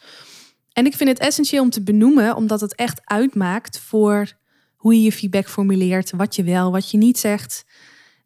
En 0.74 0.86
ik 0.86 0.96
vind 0.96 1.10
het 1.10 1.20
essentieel 1.20 1.64
om 1.64 1.70
te 1.70 1.84
benoemen, 1.84 2.36
omdat 2.36 2.62
het 2.62 2.76
echt 2.76 3.02
uitmaakt 3.04 3.80
voor 3.80 4.38
hoe 4.86 4.96
je 4.96 5.02
je 5.02 5.12
feedback 5.12 5.50
formuleert, 5.50 6.12
wat 6.12 6.36
je 6.36 6.44
wel, 6.44 6.72
wat 6.72 6.92
je 6.92 6.98
niet 6.98 7.18
zegt. 7.18 7.66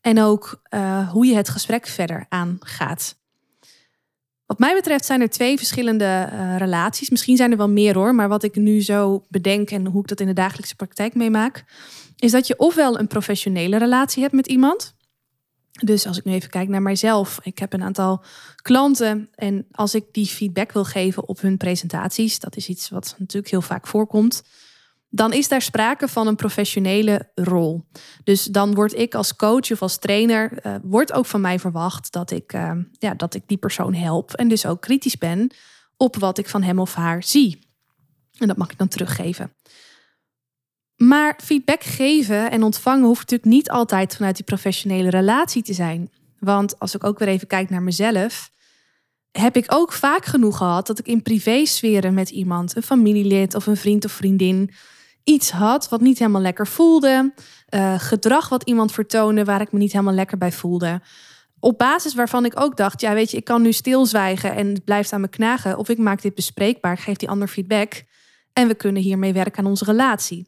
En 0.01 0.21
ook 0.21 0.61
uh, 0.73 1.09
hoe 1.09 1.25
je 1.25 1.35
het 1.35 1.49
gesprek 1.49 1.87
verder 1.87 2.25
aangaat. 2.29 3.17
Wat 4.45 4.59
mij 4.59 4.73
betreft 4.73 5.05
zijn 5.05 5.21
er 5.21 5.29
twee 5.29 5.57
verschillende 5.57 6.29
uh, 6.33 6.57
relaties. 6.57 7.09
Misschien 7.09 7.37
zijn 7.37 7.51
er 7.51 7.57
wel 7.57 7.69
meer 7.69 7.95
hoor, 7.95 8.15
maar 8.15 8.27
wat 8.27 8.43
ik 8.43 8.55
nu 8.55 8.81
zo 8.81 9.25
bedenk 9.29 9.69
en 9.69 9.85
hoe 9.85 10.01
ik 10.01 10.07
dat 10.07 10.19
in 10.19 10.27
de 10.27 10.33
dagelijkse 10.33 10.75
praktijk 10.75 11.15
meemaak, 11.15 11.63
is 12.15 12.31
dat 12.31 12.47
je 12.47 12.57
ofwel 12.57 12.99
een 12.99 13.07
professionele 13.07 13.77
relatie 13.77 14.21
hebt 14.21 14.33
met 14.33 14.47
iemand. 14.47 14.95
Dus 15.71 16.07
als 16.07 16.17
ik 16.17 16.23
nu 16.23 16.33
even 16.33 16.49
kijk 16.49 16.67
naar 16.67 16.81
mijzelf, 16.81 17.39
ik 17.43 17.59
heb 17.59 17.73
een 17.73 17.83
aantal 17.83 18.23
klanten 18.55 19.29
en 19.35 19.67
als 19.71 19.95
ik 19.95 20.05
die 20.11 20.27
feedback 20.27 20.71
wil 20.71 20.85
geven 20.85 21.27
op 21.27 21.41
hun 21.41 21.57
presentaties, 21.57 22.39
dat 22.39 22.55
is 22.55 22.69
iets 22.69 22.89
wat 22.89 23.15
natuurlijk 23.17 23.51
heel 23.51 23.61
vaak 23.61 23.87
voorkomt, 23.87 24.43
dan 25.09 25.33
is 25.33 25.47
daar 25.47 25.61
sprake 25.61 26.07
van 26.07 26.27
een 26.27 26.35
professionele 26.35 27.31
rol. 27.35 27.83
Dus 28.23 28.43
dan 28.43 28.73
word 28.73 28.93
ik 28.93 29.15
als 29.15 29.35
coach 29.35 29.71
of 29.71 29.81
als 29.81 29.97
trainer, 29.97 30.65
uh, 30.65 30.75
wordt 30.83 31.13
ook 31.13 31.25
van 31.25 31.41
mij 31.41 31.59
verwacht 31.59 32.11
dat 32.11 32.31
ik, 32.31 32.53
uh, 32.53 32.71
ja, 32.91 33.13
dat 33.13 33.33
ik 33.33 33.43
die 33.45 33.57
persoon 33.57 33.93
help 33.93 34.33
en 34.33 34.47
dus 34.47 34.65
ook 34.65 34.81
kritisch 34.81 35.17
ben 35.17 35.51
op 35.97 36.15
wat 36.15 36.37
ik 36.37 36.49
van 36.49 36.63
hem 36.63 36.79
of 36.79 36.93
haar 36.93 37.23
zie. 37.23 37.67
En 38.37 38.47
dat 38.47 38.57
mag 38.57 38.71
ik 38.71 38.77
dan 38.77 38.87
teruggeven. 38.87 39.53
Maar 40.95 41.39
feedback 41.43 41.83
geven 41.83 42.51
en 42.51 42.63
ontvangen 42.63 43.05
hoeft 43.05 43.19
natuurlijk 43.19 43.49
niet 43.49 43.69
altijd 43.69 44.15
vanuit 44.15 44.35
die 44.35 44.45
professionele 44.45 45.09
relatie 45.09 45.63
te 45.63 45.73
zijn. 45.73 46.11
Want 46.39 46.79
als 46.79 46.95
ik 46.95 47.03
ook 47.03 47.19
weer 47.19 47.27
even 47.27 47.47
kijk 47.47 47.69
naar 47.69 47.81
mezelf, 47.81 48.51
heb 49.31 49.55
ik 49.55 49.65
ook 49.67 49.93
vaak 49.93 50.25
genoeg 50.25 50.57
gehad 50.57 50.87
dat 50.87 50.99
ik 50.99 51.07
in 51.07 51.21
privésferen 51.21 52.13
met 52.13 52.29
iemand, 52.29 52.75
een 52.75 52.83
familielid 52.83 53.55
of 53.55 53.67
een 53.67 53.77
vriend 53.77 54.05
of 54.05 54.11
vriendin, 54.11 54.71
iets 55.29 55.51
had 55.51 55.89
wat 55.89 56.01
niet 56.01 56.19
helemaal 56.19 56.41
lekker 56.41 56.67
voelde. 56.67 57.33
Uh, 57.69 57.99
gedrag 57.99 58.49
wat 58.49 58.63
iemand 58.63 58.91
vertoonde 58.91 59.43
waar 59.43 59.61
ik 59.61 59.71
me 59.71 59.79
niet 59.79 59.91
helemaal 59.91 60.13
lekker 60.13 60.37
bij 60.37 60.51
voelde. 60.51 61.01
Op 61.59 61.77
basis 61.77 62.13
waarvan 62.13 62.45
ik 62.45 62.59
ook 62.59 62.77
dacht, 62.77 63.01
ja 63.01 63.13
weet 63.13 63.31
je, 63.31 63.37
ik 63.37 63.43
kan 63.43 63.61
nu 63.61 63.73
stilzwijgen 63.73 64.55
en 64.55 64.67
het 64.67 64.83
blijft 64.83 65.13
aan 65.13 65.21
me 65.21 65.27
knagen. 65.27 65.77
Of 65.77 65.89
ik 65.89 65.97
maak 65.97 66.21
dit 66.21 66.35
bespreekbaar, 66.35 66.97
geef 66.97 67.17
die 67.17 67.29
ander 67.29 67.47
feedback. 67.47 68.03
En 68.53 68.67
we 68.67 68.75
kunnen 68.75 69.01
hiermee 69.01 69.33
werken 69.33 69.63
aan 69.63 69.69
onze 69.69 69.85
relatie. 69.85 70.47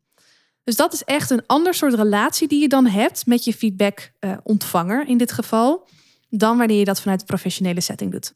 Dus 0.63 0.75
dat 0.75 0.93
is 0.93 1.03
echt 1.03 1.29
een 1.29 1.45
ander 1.45 1.73
soort 1.73 1.93
relatie 1.93 2.47
die 2.47 2.61
je 2.61 2.67
dan 2.67 2.85
hebt 2.85 3.25
met 3.25 3.43
je 3.43 3.53
feedback 3.53 4.11
uh, 4.19 4.38
ontvanger 4.43 5.07
in 5.07 5.17
dit 5.17 5.31
geval. 5.31 5.88
Dan 6.29 6.57
wanneer 6.57 6.79
je 6.79 6.85
dat 6.85 7.01
vanuit 7.01 7.19
de 7.19 7.25
professionele 7.25 7.81
setting 7.81 8.11
doet. 8.11 8.33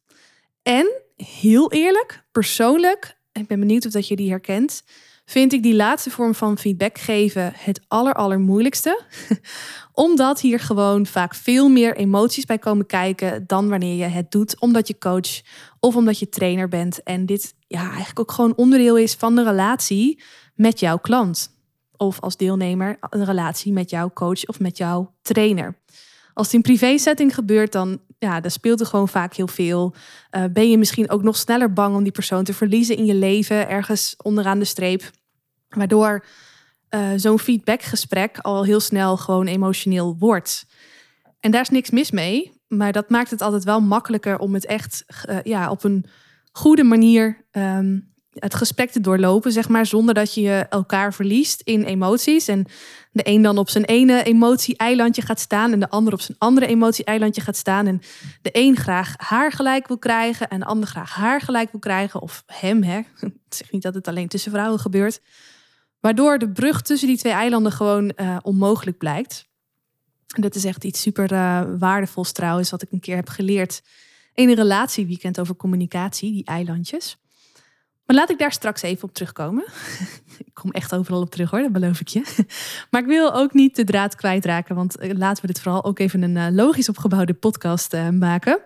En 0.63 1.01
heel 1.15 1.71
eerlijk, 1.71 2.23
persoonlijk, 2.31 3.17
ik 3.31 3.47
ben 3.47 3.59
benieuwd 3.59 3.85
of 3.85 3.91
dat 3.91 4.07
je 4.07 4.15
die 4.15 4.29
herkent, 4.29 4.83
vind 5.25 5.53
ik 5.53 5.63
die 5.63 5.75
laatste 5.75 6.09
vorm 6.09 6.35
van 6.35 6.57
feedback 6.57 6.97
geven 6.97 7.53
het 7.55 7.81
aller, 7.87 8.13
allermoeilijkste. 8.13 9.01
omdat 9.93 10.41
hier 10.41 10.59
gewoon 10.59 11.05
vaak 11.05 11.35
veel 11.35 11.69
meer 11.69 11.95
emoties 11.95 12.45
bij 12.45 12.57
komen 12.57 12.85
kijken 12.85 13.43
dan 13.47 13.69
wanneer 13.69 13.95
je 13.95 14.03
het 14.03 14.31
doet 14.31 14.59
omdat 14.59 14.87
je 14.87 14.97
coach 14.97 15.41
of 15.79 15.95
omdat 15.95 16.19
je 16.19 16.29
trainer 16.29 16.67
bent. 16.67 17.03
En 17.03 17.25
dit 17.25 17.55
ja, 17.67 17.87
eigenlijk 17.87 18.19
ook 18.19 18.31
gewoon 18.31 18.55
onderdeel 18.55 18.97
is 18.97 19.13
van 19.13 19.35
de 19.35 19.43
relatie 19.43 20.23
met 20.55 20.79
jouw 20.79 20.97
klant. 20.97 21.53
Of 21.97 22.19
als 22.19 22.37
deelnemer 22.37 22.97
een 23.09 23.25
relatie 23.25 23.73
met 23.73 23.89
jouw 23.89 24.11
coach 24.13 24.45
of 24.45 24.59
met 24.59 24.77
jouw 24.77 25.13
trainer. 25.21 25.77
Als 26.33 26.45
het 26.45 26.55
in 26.55 26.61
privé 26.61 26.97
setting 26.97 27.33
gebeurt, 27.33 27.71
dan 27.71 27.99
ja, 28.17 28.39
dan 28.39 28.51
speelt 28.51 28.79
er 28.79 28.85
gewoon 28.85 29.07
vaak 29.07 29.33
heel 29.33 29.47
veel. 29.47 29.93
Uh, 30.31 30.43
ben 30.51 30.69
je 30.69 30.77
misschien 30.77 31.09
ook 31.09 31.23
nog 31.23 31.37
sneller 31.37 31.73
bang 31.73 31.95
om 31.95 32.03
die 32.03 32.11
persoon 32.11 32.43
te 32.43 32.53
verliezen 32.53 32.97
in 32.97 33.05
je 33.05 33.15
leven, 33.15 33.69
ergens 33.69 34.15
onderaan 34.23 34.59
de 34.59 34.65
streep. 34.65 35.11
Waardoor 35.69 36.25
uh, 36.89 37.09
zo'n 37.15 37.39
feedbackgesprek 37.39 38.37
al 38.37 38.63
heel 38.63 38.79
snel 38.79 39.17
gewoon 39.17 39.47
emotioneel 39.47 40.15
wordt. 40.19 40.65
En 41.39 41.51
daar 41.51 41.61
is 41.61 41.69
niks 41.69 41.89
mis 41.89 42.11
mee, 42.11 42.61
maar 42.67 42.91
dat 42.91 43.09
maakt 43.09 43.31
het 43.31 43.41
altijd 43.41 43.63
wel 43.63 43.81
makkelijker 43.81 44.37
om 44.37 44.53
het 44.53 44.65
echt 44.65 45.05
uh, 45.29 45.37
ja, 45.43 45.69
op 45.69 45.83
een 45.83 46.05
goede 46.51 46.83
manier 46.83 47.45
um, 47.51 48.13
het 48.35 48.55
gesprek 48.55 48.91
te 48.91 49.01
doorlopen, 49.01 49.51
zeg 49.51 49.69
maar, 49.69 49.85
zonder 49.85 50.13
dat 50.13 50.33
je 50.33 50.65
elkaar 50.69 51.13
verliest 51.13 51.61
in 51.61 51.83
emoties. 51.83 52.47
En 52.47 52.65
de 53.11 53.27
een 53.27 53.41
dan 53.41 53.57
op 53.57 53.69
zijn 53.69 53.85
ene 53.85 54.23
emotie-eilandje 54.23 55.21
gaat 55.21 55.39
staan 55.39 55.71
en 55.71 55.79
de 55.79 55.89
ander 55.89 56.13
op 56.13 56.21
zijn 56.21 56.37
andere 56.37 56.65
emotie-eilandje 56.65 57.41
gaat 57.41 57.55
staan. 57.55 57.87
En 57.87 58.01
de 58.41 58.49
een 58.51 58.75
graag 58.75 59.13
haar 59.17 59.51
gelijk 59.51 59.87
wil 59.87 59.97
krijgen 59.97 60.47
en 60.47 60.59
de 60.59 60.65
ander 60.65 60.87
graag 60.87 61.13
haar 61.13 61.41
gelijk 61.41 61.71
wil 61.71 61.79
krijgen. 61.79 62.21
Of 62.21 62.43
hem, 62.45 62.83
hè. 62.83 62.97
Ik 63.49 63.61
zeg 63.61 63.71
niet 63.71 63.81
dat 63.81 63.93
het 63.93 64.07
alleen 64.07 64.27
tussen 64.27 64.51
vrouwen 64.51 64.79
gebeurt. 64.79 65.21
Waardoor 65.99 66.37
de 66.37 66.49
brug 66.49 66.81
tussen 66.81 67.07
die 67.07 67.17
twee 67.17 67.33
eilanden 67.33 67.71
gewoon 67.71 68.11
uh, 68.15 68.37
onmogelijk 68.41 68.97
blijkt. 68.97 69.47
En 70.35 70.41
dat 70.41 70.55
is 70.55 70.65
echt 70.65 70.83
iets 70.83 71.01
super 71.01 71.31
uh, 71.31 71.63
waardevols 71.79 72.31
trouwens, 72.31 72.69
wat 72.71 72.81
ik 72.81 72.91
een 72.91 72.99
keer 72.99 73.15
heb 73.15 73.29
geleerd 73.29 73.81
in 74.33 74.49
een 74.49 74.55
relatieweekend 74.55 75.39
over 75.39 75.55
communicatie, 75.55 76.31
die 76.31 76.45
eilandjes. 76.45 77.17
Maar 78.05 78.15
laat 78.15 78.29
ik 78.29 78.37
daar 78.37 78.51
straks 78.51 78.81
even 78.81 79.03
op 79.03 79.13
terugkomen. 79.13 79.65
ik 80.45 80.53
kom 80.53 80.71
echt 80.71 80.95
overal 80.95 81.21
op 81.21 81.29
terug 81.29 81.51
hoor, 81.51 81.61
dat 81.61 81.71
beloof 81.71 81.99
ik 81.99 82.07
je. 82.07 82.45
maar 82.91 83.01
ik 83.01 83.07
wil 83.07 83.33
ook 83.33 83.53
niet 83.53 83.75
de 83.75 83.83
draad 83.83 84.15
kwijtraken, 84.15 84.75
want 84.75 84.97
eh, 84.97 85.17
laten 85.17 85.41
we 85.41 85.47
dit 85.47 85.61
vooral 85.61 85.83
ook 85.83 85.99
even 85.99 86.21
een 86.21 86.37
eh, 86.37 86.47
logisch 86.51 86.89
opgebouwde 86.89 87.33
podcast 87.33 87.93
uh, 87.93 88.09
maken. 88.09 88.59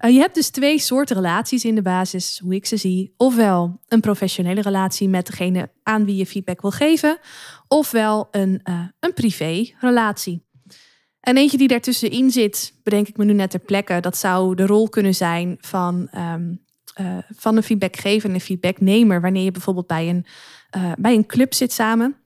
Je 0.00 0.18
hebt 0.18 0.34
dus 0.34 0.50
twee 0.50 0.78
soorten 0.78 1.16
relaties 1.16 1.64
in 1.64 1.74
de 1.74 1.82
basis, 1.82 2.40
hoe 2.42 2.54
ik 2.54 2.66
ze 2.66 2.76
zie. 2.76 3.14
Ofwel 3.16 3.80
een 3.88 4.00
professionele 4.00 4.60
relatie 4.60 5.08
met 5.08 5.26
degene 5.26 5.70
aan 5.82 6.04
wie 6.04 6.16
je 6.16 6.26
feedback 6.26 6.60
wil 6.60 6.70
geven, 6.70 7.18
ofwel 7.68 8.28
een, 8.30 8.60
een 9.00 9.12
privé 9.14 9.70
relatie. 9.80 10.46
En 11.20 11.36
eentje 11.36 11.56
die 11.58 11.68
daartussenin 11.68 12.30
zit, 12.30 12.80
bedenk 12.82 13.08
ik 13.08 13.16
me 13.16 13.24
nu 13.24 13.32
net 13.32 13.50
ter 13.50 13.60
plekke, 13.60 14.00
dat 14.00 14.16
zou 14.16 14.54
de 14.54 14.66
rol 14.66 14.88
kunnen 14.88 15.14
zijn 15.14 15.56
van 15.60 16.08
um, 16.14 16.64
uh, 17.00 17.18
van 17.34 17.56
een 17.56 17.62
feedbackgever 17.62 18.28
en 18.28 18.34
een 18.34 18.40
feedbacknemer. 18.40 19.20
Wanneer 19.20 19.44
je 19.44 19.50
bijvoorbeeld 19.50 19.86
bij 19.86 20.08
een, 20.08 20.26
uh, 20.76 20.92
bij 20.98 21.14
een 21.14 21.26
club 21.26 21.54
zit 21.54 21.72
samen. 21.72 22.16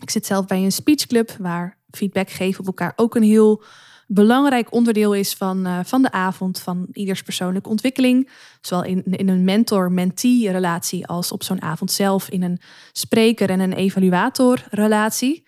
Ik 0.00 0.10
zit 0.10 0.26
zelf 0.26 0.46
bij 0.46 0.62
een 0.62 0.72
speechclub 0.72 1.36
waar 1.38 1.78
feedback 1.90 2.30
geven 2.30 2.60
op 2.60 2.66
elkaar 2.66 2.92
ook 2.96 3.14
een 3.14 3.22
heel 3.22 3.62
belangrijk 4.06 4.72
onderdeel 4.72 5.14
is 5.14 5.34
van, 5.34 5.66
uh, 5.66 5.78
van 5.84 6.02
de 6.02 6.10
avond, 6.10 6.60
van 6.60 6.88
ieders 6.92 7.22
persoonlijke 7.22 7.68
ontwikkeling. 7.68 8.30
Zowel 8.60 8.84
in, 8.84 9.04
in 9.04 9.28
een 9.28 9.44
mentor-mentee 9.44 10.50
relatie 10.50 11.06
als 11.06 11.32
op 11.32 11.42
zo'n 11.42 11.62
avond 11.62 11.92
zelf 11.92 12.28
in 12.28 12.42
een 12.42 12.60
spreker- 12.92 13.50
en 13.50 13.60
een 13.60 13.72
evaluator-relatie. 13.72 15.46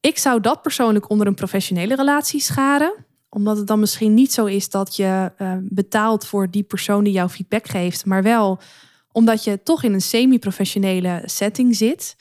Ik 0.00 0.18
zou 0.18 0.40
dat 0.40 0.62
persoonlijk 0.62 1.10
onder 1.10 1.26
een 1.26 1.34
professionele 1.34 1.94
relatie 1.94 2.40
scharen 2.40 3.06
omdat 3.36 3.56
het 3.56 3.66
dan 3.66 3.80
misschien 3.80 4.14
niet 4.14 4.32
zo 4.32 4.44
is 4.44 4.70
dat 4.70 4.96
je 4.96 5.32
uh, 5.38 5.52
betaalt 5.62 6.26
voor 6.26 6.50
die 6.50 6.62
persoon 6.62 7.04
die 7.04 7.12
jouw 7.12 7.28
feedback 7.28 7.68
geeft, 7.68 8.04
maar 8.04 8.22
wel 8.22 8.58
omdat 9.12 9.44
je 9.44 9.62
toch 9.62 9.82
in 9.82 9.92
een 9.92 10.00
semi-professionele 10.00 11.22
setting 11.24 11.76
zit. 11.76 12.16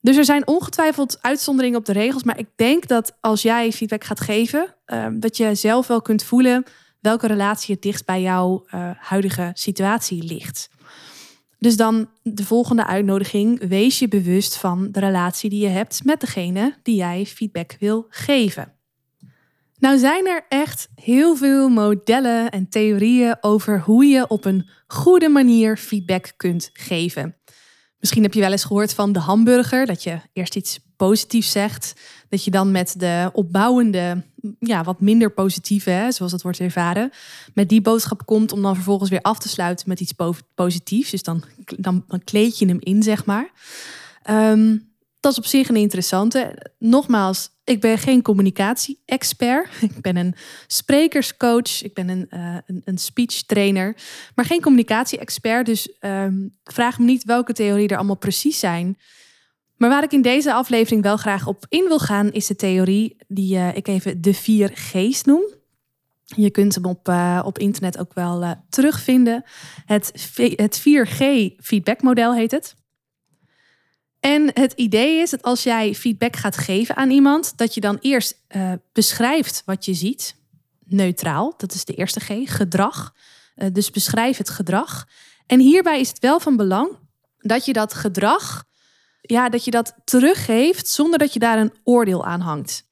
Dus 0.00 0.16
er 0.16 0.24
zijn 0.24 0.46
ongetwijfeld 0.46 1.18
uitzonderingen 1.20 1.78
op 1.78 1.84
de 1.84 1.92
regels, 1.92 2.22
maar 2.22 2.38
ik 2.38 2.48
denk 2.56 2.88
dat 2.88 3.16
als 3.20 3.42
jij 3.42 3.72
feedback 3.72 4.04
gaat 4.04 4.20
geven, 4.20 4.74
uh, 4.86 5.06
dat 5.12 5.36
je 5.36 5.54
zelf 5.54 5.86
wel 5.86 6.02
kunt 6.02 6.22
voelen 6.22 6.64
welke 7.00 7.26
relatie 7.26 7.74
het 7.74 7.82
dichtst 7.82 8.06
bij 8.06 8.22
jouw 8.22 8.66
uh, 8.66 8.90
huidige 8.96 9.50
situatie 9.54 10.22
ligt. 10.22 10.70
Dus 11.58 11.76
dan 11.76 12.08
de 12.22 12.44
volgende 12.44 12.86
uitnodiging: 12.86 13.68
wees 13.68 13.98
je 13.98 14.08
bewust 14.08 14.56
van 14.56 14.88
de 14.90 15.00
relatie 15.00 15.50
die 15.50 15.62
je 15.62 15.68
hebt 15.68 16.04
met 16.04 16.20
degene 16.20 16.76
die 16.82 16.96
jij 16.96 17.26
feedback 17.26 17.76
wil 17.78 18.06
geven. 18.08 18.77
Nou 19.78 19.98
zijn 19.98 20.26
er 20.26 20.44
echt 20.48 20.88
heel 20.94 21.36
veel 21.36 21.68
modellen 21.68 22.50
en 22.50 22.68
theorieën 22.68 23.36
over 23.40 23.80
hoe 23.80 24.04
je 24.04 24.28
op 24.28 24.44
een 24.44 24.68
goede 24.86 25.28
manier 25.28 25.76
feedback 25.76 26.32
kunt 26.36 26.70
geven. 26.72 27.36
Misschien 27.98 28.22
heb 28.22 28.34
je 28.34 28.40
wel 28.40 28.50
eens 28.50 28.64
gehoord 28.64 28.94
van 28.94 29.12
de 29.12 29.18
hamburger, 29.18 29.86
dat 29.86 30.02
je 30.02 30.18
eerst 30.32 30.56
iets 30.56 30.80
positiefs 30.96 31.50
zegt, 31.50 32.00
dat 32.28 32.44
je 32.44 32.50
dan 32.50 32.70
met 32.70 32.94
de 32.98 33.30
opbouwende, 33.32 34.24
ja, 34.58 34.84
wat 34.84 35.00
minder 35.00 35.32
positieve, 35.32 36.06
zoals 36.08 36.32
het 36.32 36.42
wordt 36.42 36.60
ervaren, 36.60 37.10
met 37.54 37.68
die 37.68 37.80
boodschap 37.80 38.26
komt 38.26 38.52
om 38.52 38.62
dan 38.62 38.74
vervolgens 38.74 39.10
weer 39.10 39.22
af 39.22 39.38
te 39.38 39.48
sluiten 39.48 39.88
met 39.88 40.00
iets 40.00 40.14
positiefs. 40.54 41.10
Dus 41.10 41.22
dan, 41.22 41.42
dan, 41.76 42.04
dan 42.06 42.24
kleed 42.24 42.58
je 42.58 42.66
hem 42.66 42.78
in, 42.80 43.02
zeg 43.02 43.24
maar. 43.24 43.50
Um, 44.30 44.87
dat 45.20 45.32
is 45.32 45.38
op 45.38 45.46
zich 45.46 45.68
een 45.68 45.76
interessante. 45.76 46.72
Nogmaals, 46.78 47.50
ik 47.64 47.80
ben 47.80 47.98
geen 47.98 48.22
communicatie-expert. 48.22 49.68
Ik 49.94 50.00
ben 50.00 50.16
een 50.16 50.34
sprekerscoach. 50.66 51.82
Ik 51.82 51.94
ben 51.94 52.08
een, 52.08 52.26
uh, 52.30 52.56
een, 52.66 52.82
een 52.84 52.98
speech 52.98 53.42
trainer. 53.42 53.96
Maar 54.34 54.44
geen 54.44 54.60
communicatie-expert. 54.60 55.66
Dus 55.66 55.92
um, 56.00 56.56
vraag 56.64 56.98
me 56.98 57.04
niet 57.04 57.24
welke 57.24 57.52
theorieën 57.52 57.88
er 57.88 57.96
allemaal 57.96 58.16
precies 58.16 58.58
zijn. 58.58 58.98
Maar 59.76 59.88
waar 59.88 60.02
ik 60.02 60.12
in 60.12 60.22
deze 60.22 60.52
aflevering 60.52 61.02
wel 61.02 61.16
graag 61.16 61.46
op 61.46 61.66
in 61.68 61.84
wil 61.84 61.98
gaan, 61.98 62.32
is 62.32 62.46
de 62.46 62.56
theorie 62.56 63.16
die 63.28 63.56
uh, 63.56 63.76
ik 63.76 63.88
even 63.88 64.20
de 64.20 64.34
vier 64.34 64.70
G's 64.74 65.22
noem. 65.22 65.56
Je 66.24 66.50
kunt 66.50 66.74
hem 66.74 66.84
op, 66.84 67.08
uh, 67.08 67.42
op 67.44 67.58
internet 67.58 67.98
ook 67.98 68.14
wel 68.14 68.64
terugvinden. 68.68 69.44
Het, 69.84 70.32
het 70.56 70.80
4G 70.80 71.22
feedbackmodel 71.60 72.34
heet 72.34 72.50
het. 72.50 72.76
En 74.20 74.50
het 74.54 74.72
idee 74.72 75.20
is 75.20 75.30
dat 75.30 75.42
als 75.42 75.62
jij 75.62 75.94
feedback 75.94 76.36
gaat 76.36 76.56
geven 76.56 76.96
aan 76.96 77.10
iemand, 77.10 77.56
dat 77.56 77.74
je 77.74 77.80
dan 77.80 77.98
eerst 78.00 78.40
uh, 78.56 78.72
beschrijft 78.92 79.62
wat 79.64 79.84
je 79.84 79.94
ziet. 79.94 80.36
Neutraal, 80.84 81.54
dat 81.56 81.74
is 81.74 81.84
de 81.84 81.94
eerste 81.94 82.20
G, 82.20 82.56
gedrag. 82.56 83.14
Uh, 83.56 83.68
dus 83.72 83.90
beschrijf 83.90 84.36
het 84.36 84.50
gedrag. 84.50 85.08
En 85.46 85.60
hierbij 85.60 86.00
is 86.00 86.08
het 86.08 86.18
wel 86.18 86.40
van 86.40 86.56
belang 86.56 86.98
dat 87.38 87.64
je 87.64 87.72
dat 87.72 87.94
gedrag, 87.94 88.64
ja, 89.20 89.48
dat 89.48 89.64
je 89.64 89.70
dat 89.70 89.94
teruggeeft 90.04 90.88
zonder 90.88 91.18
dat 91.18 91.32
je 91.32 91.38
daar 91.38 91.58
een 91.58 91.72
oordeel 91.84 92.24
aan 92.24 92.40
hangt. 92.40 92.86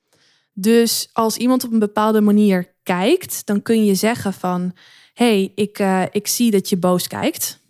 Dus 0.53 1.09
als 1.13 1.37
iemand 1.37 1.65
op 1.65 1.73
een 1.73 1.79
bepaalde 1.79 2.21
manier 2.21 2.75
kijkt, 2.83 3.47
dan 3.47 3.63
kun 3.63 3.85
je 3.85 3.95
zeggen 3.95 4.33
van, 4.33 4.77
hey, 5.15 5.53
ik, 5.55 5.79
uh, 5.79 6.03
ik 6.11 6.27
zie 6.27 6.51
dat 6.51 6.69
je 6.69 6.77
boos 6.77 7.07
kijkt. 7.07 7.61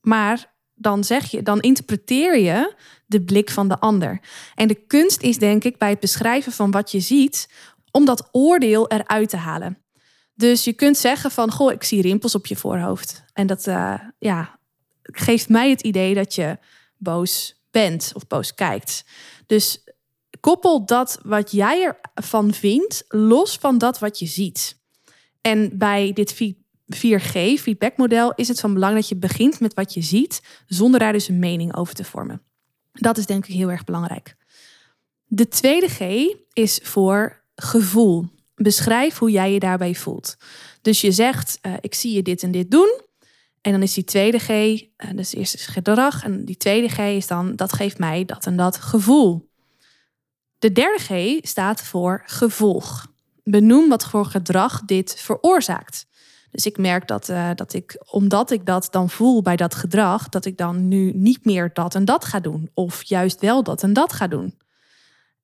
Maar 0.00 0.56
dan 0.78 1.04
zeg 1.04 1.30
je, 1.30 1.42
dan 1.42 1.60
interpreteer 1.60 2.38
je 2.38 2.74
de 3.06 3.22
blik 3.22 3.50
van 3.50 3.68
de 3.68 3.78
ander. 3.80 4.20
En 4.54 4.68
de 4.68 4.86
kunst 4.86 5.22
is 5.22 5.38
denk 5.38 5.64
ik 5.64 5.78
bij 5.78 5.90
het 5.90 6.00
beschrijven 6.00 6.52
van 6.52 6.70
wat 6.70 6.90
je 6.90 7.00
ziet, 7.00 7.48
om 7.90 8.04
dat 8.04 8.28
oordeel 8.32 8.88
eruit 8.88 9.28
te 9.28 9.36
halen. 9.36 9.78
Dus 10.34 10.64
je 10.64 10.72
kunt 10.72 10.96
zeggen 10.96 11.30
van, 11.30 11.52
goh, 11.52 11.72
ik 11.72 11.84
zie 11.84 12.02
rimpels 12.02 12.34
op 12.34 12.46
je 12.46 12.56
voorhoofd. 12.56 13.24
En 13.32 13.46
dat 13.46 13.66
uh, 13.66 13.94
ja, 14.18 14.58
geeft 15.02 15.48
mij 15.48 15.70
het 15.70 15.80
idee 15.80 16.14
dat 16.14 16.34
je 16.34 16.58
boos 16.96 17.62
bent 17.70 18.10
of 18.14 18.26
boos 18.26 18.54
kijkt. 18.54 19.04
Dus 19.46 19.84
koppel 20.40 20.86
dat 20.86 21.18
wat 21.22 21.50
jij 21.50 21.98
ervan 22.14 22.52
vindt 22.52 23.04
los 23.08 23.56
van 23.56 23.78
dat 23.78 23.98
wat 23.98 24.18
je 24.18 24.26
ziet. 24.26 24.80
En 25.40 25.78
bij 25.78 26.12
dit 26.12 26.32
4G 26.96 27.60
feedbackmodel 27.60 28.32
is 28.34 28.48
het 28.48 28.60
van 28.60 28.74
belang 28.74 28.94
dat 28.94 29.08
je 29.08 29.16
begint 29.16 29.60
met 29.60 29.74
wat 29.74 29.94
je 29.94 30.02
ziet, 30.02 30.42
zonder 30.66 31.00
daar 31.00 31.12
dus 31.12 31.28
een 31.28 31.38
mening 31.38 31.76
over 31.76 31.94
te 31.94 32.04
vormen. 32.04 32.42
Dat 32.92 33.18
is 33.18 33.26
denk 33.26 33.46
ik 33.46 33.54
heel 33.54 33.70
erg 33.70 33.84
belangrijk. 33.84 34.36
De 35.24 35.48
tweede 35.48 35.88
G 35.88 36.00
is 36.52 36.80
voor 36.82 37.44
gevoel. 37.54 38.26
Beschrijf 38.54 39.18
hoe 39.18 39.30
jij 39.30 39.52
je 39.52 39.58
daarbij 39.58 39.94
voelt. 39.94 40.36
Dus 40.82 41.00
je 41.00 41.12
zegt, 41.12 41.58
uh, 41.62 41.72
ik 41.80 41.94
zie 41.94 42.12
je 42.12 42.22
dit 42.22 42.42
en 42.42 42.50
dit 42.50 42.70
doen. 42.70 43.00
En 43.60 43.72
dan 43.72 43.82
is 43.82 43.94
die 43.94 44.04
tweede 44.04 44.38
G, 44.38 44.48
uh, 44.48 44.80
dus 45.14 45.34
eerst 45.34 45.54
is 45.54 45.66
gedrag. 45.66 46.24
En 46.24 46.44
die 46.44 46.56
tweede 46.56 46.88
G 46.88 46.98
is 46.98 47.26
dan, 47.26 47.56
dat 47.56 47.72
geeft 47.72 47.98
mij 47.98 48.24
dat 48.24 48.46
en 48.46 48.56
dat 48.56 48.76
gevoel. 48.76 49.50
De 50.58 50.72
derde 50.72 50.98
G 51.02 51.46
staat 51.46 51.82
voor 51.82 52.22
gevolg. 52.26 53.06
Benoem 53.44 53.88
wat 53.88 54.04
voor 54.04 54.24
gedrag 54.24 54.82
dit 54.84 55.14
veroorzaakt. 55.20 56.06
Dus 56.50 56.66
ik 56.66 56.78
merk 56.78 57.08
dat, 57.08 57.28
uh, 57.28 57.50
dat 57.54 57.72
ik, 57.72 58.02
omdat 58.10 58.50
ik 58.50 58.66
dat 58.66 58.88
dan 58.90 59.10
voel 59.10 59.42
bij 59.42 59.56
dat 59.56 59.74
gedrag, 59.74 60.28
dat 60.28 60.44
ik 60.44 60.56
dan 60.56 60.88
nu 60.88 61.12
niet 61.14 61.44
meer 61.44 61.70
dat 61.72 61.94
en 61.94 62.04
dat 62.04 62.24
ga 62.24 62.40
doen. 62.40 62.70
Of 62.74 63.02
juist 63.02 63.40
wel 63.40 63.62
dat 63.62 63.82
en 63.82 63.92
dat 63.92 64.12
ga 64.12 64.26
doen. 64.26 64.54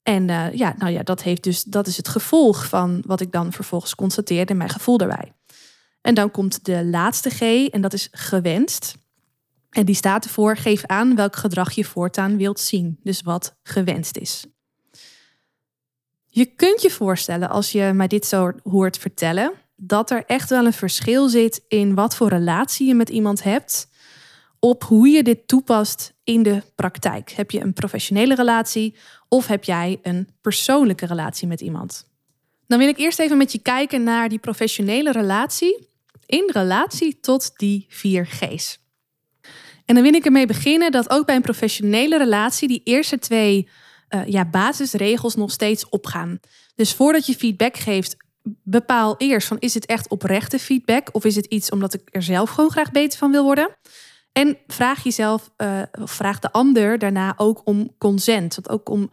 En 0.03 0.29
uh, 0.29 0.53
ja, 0.53 0.75
nou 0.79 0.93
ja, 0.93 1.03
dat, 1.03 1.23
heeft 1.23 1.43
dus, 1.43 1.63
dat 1.63 1.87
is 1.87 1.97
het 1.97 2.09
gevolg 2.09 2.69
van 2.69 3.03
wat 3.07 3.21
ik 3.21 3.33
dan 3.33 3.53
vervolgens 3.53 3.95
constateer 3.95 4.51
in 4.51 4.57
mijn 4.57 4.71
gevoel 4.71 4.97
daarbij. 4.97 5.33
En 6.01 6.15
dan 6.15 6.31
komt 6.31 6.65
de 6.65 6.85
laatste 6.85 7.31
G 7.31 7.41
en 7.69 7.81
dat 7.81 7.93
is 7.93 8.09
gewenst. 8.11 8.95
En 9.71 9.85
die 9.85 9.95
staat 9.95 10.25
ervoor, 10.25 10.57
geef 10.57 10.85
aan 10.87 11.17
welk 11.17 11.37
gedrag 11.37 11.73
je 11.73 11.85
voortaan 11.85 12.37
wilt 12.37 12.61
zien. 12.61 13.01
Dus 13.03 13.23
wat 13.23 13.57
gewenst 13.63 14.17
is. 14.17 14.47
Je 16.27 16.45
kunt 16.45 16.83
je 16.83 16.91
voorstellen, 16.91 17.49
als 17.49 17.73
je 17.73 17.91
mij 17.95 18.07
dit 18.07 18.27
zo 18.27 18.53
hoort 18.63 18.99
vertellen, 18.99 19.53
dat 19.77 20.11
er 20.11 20.25
echt 20.27 20.51
wel 20.51 20.67
een 20.67 20.73
verschil 20.73 21.29
zit 21.29 21.65
in 21.69 21.95
wat 21.95 22.17
voor 22.17 22.29
relatie 22.29 22.87
je 22.87 22.95
met 22.95 23.09
iemand 23.09 23.43
hebt, 23.43 23.89
op 24.59 24.85
hoe 24.85 25.09
je 25.09 25.23
dit 25.23 25.49
toepast 25.49 26.15
in 26.25 26.43
de 26.43 26.63
praktijk. 26.75 27.31
Heb 27.31 27.51
je 27.51 27.61
een 27.61 27.73
professionele 27.73 28.35
relatie 28.35 28.97
of 29.29 29.47
heb 29.47 29.65
jij 29.65 29.99
een 30.03 30.29
persoonlijke 30.41 31.07
relatie 31.07 31.49
met 31.49 31.61
iemand? 31.61 32.13
Dan 32.67 32.79
wil 32.79 32.89
ik 32.89 32.99
eerst 32.99 33.19
even 33.19 33.37
met 33.37 33.53
je 33.53 33.59
kijken 33.59 34.03
naar 34.03 34.29
die 34.29 34.39
professionele 34.39 35.13
relatie 35.13 35.89
in 36.27 36.51
relatie 36.53 37.21
tot 37.21 37.53
die 37.57 37.87
vier 37.89 38.27
G's. 38.27 38.79
En 39.85 39.95
dan 39.95 40.05
wil 40.05 40.15
ik 40.15 40.25
ermee 40.25 40.47
beginnen 40.47 40.93
dat 40.93 41.11
ook 41.11 41.27
bij 41.27 41.37
een 41.37 41.43
professionele 41.43 42.19
relatie 42.19 42.69
die 42.69 42.81
eerste 42.85 43.19
twee 43.19 43.69
uh, 44.09 44.27
ja, 44.27 44.45
basisregels 44.45 45.35
nog 45.35 45.51
steeds 45.51 45.89
opgaan. 45.89 46.41
Dus 46.75 46.95
voordat 46.95 47.27
je 47.27 47.35
feedback 47.35 47.77
geeft, 47.77 48.17
bepaal 48.63 49.15
eerst 49.19 49.49
van 49.49 49.59
is 49.59 49.75
het 49.75 49.87
echt 49.87 50.09
oprechte 50.09 50.59
feedback 50.59 51.09
of 51.13 51.25
is 51.25 51.37
het 51.37 51.47
iets 51.47 51.71
omdat 51.71 51.95
ik 51.95 52.09
er 52.11 52.23
zelf 52.23 52.51
gewoon 52.51 52.71
graag 52.71 52.91
beter 52.91 53.19
van 53.19 53.31
wil 53.31 53.45
worden. 53.45 53.77
En 54.33 54.59
vraag 54.67 55.03
jezelf, 55.03 55.51
uh, 55.57 55.83
of 56.01 56.11
vraag 56.11 56.39
de 56.39 56.53
ander 56.53 56.99
daarna 56.99 57.35
ook 57.37 57.61
om 57.65 57.95
consent. 57.99 58.55
Want 58.55 58.69
ook 58.69 58.89
om 58.89 59.11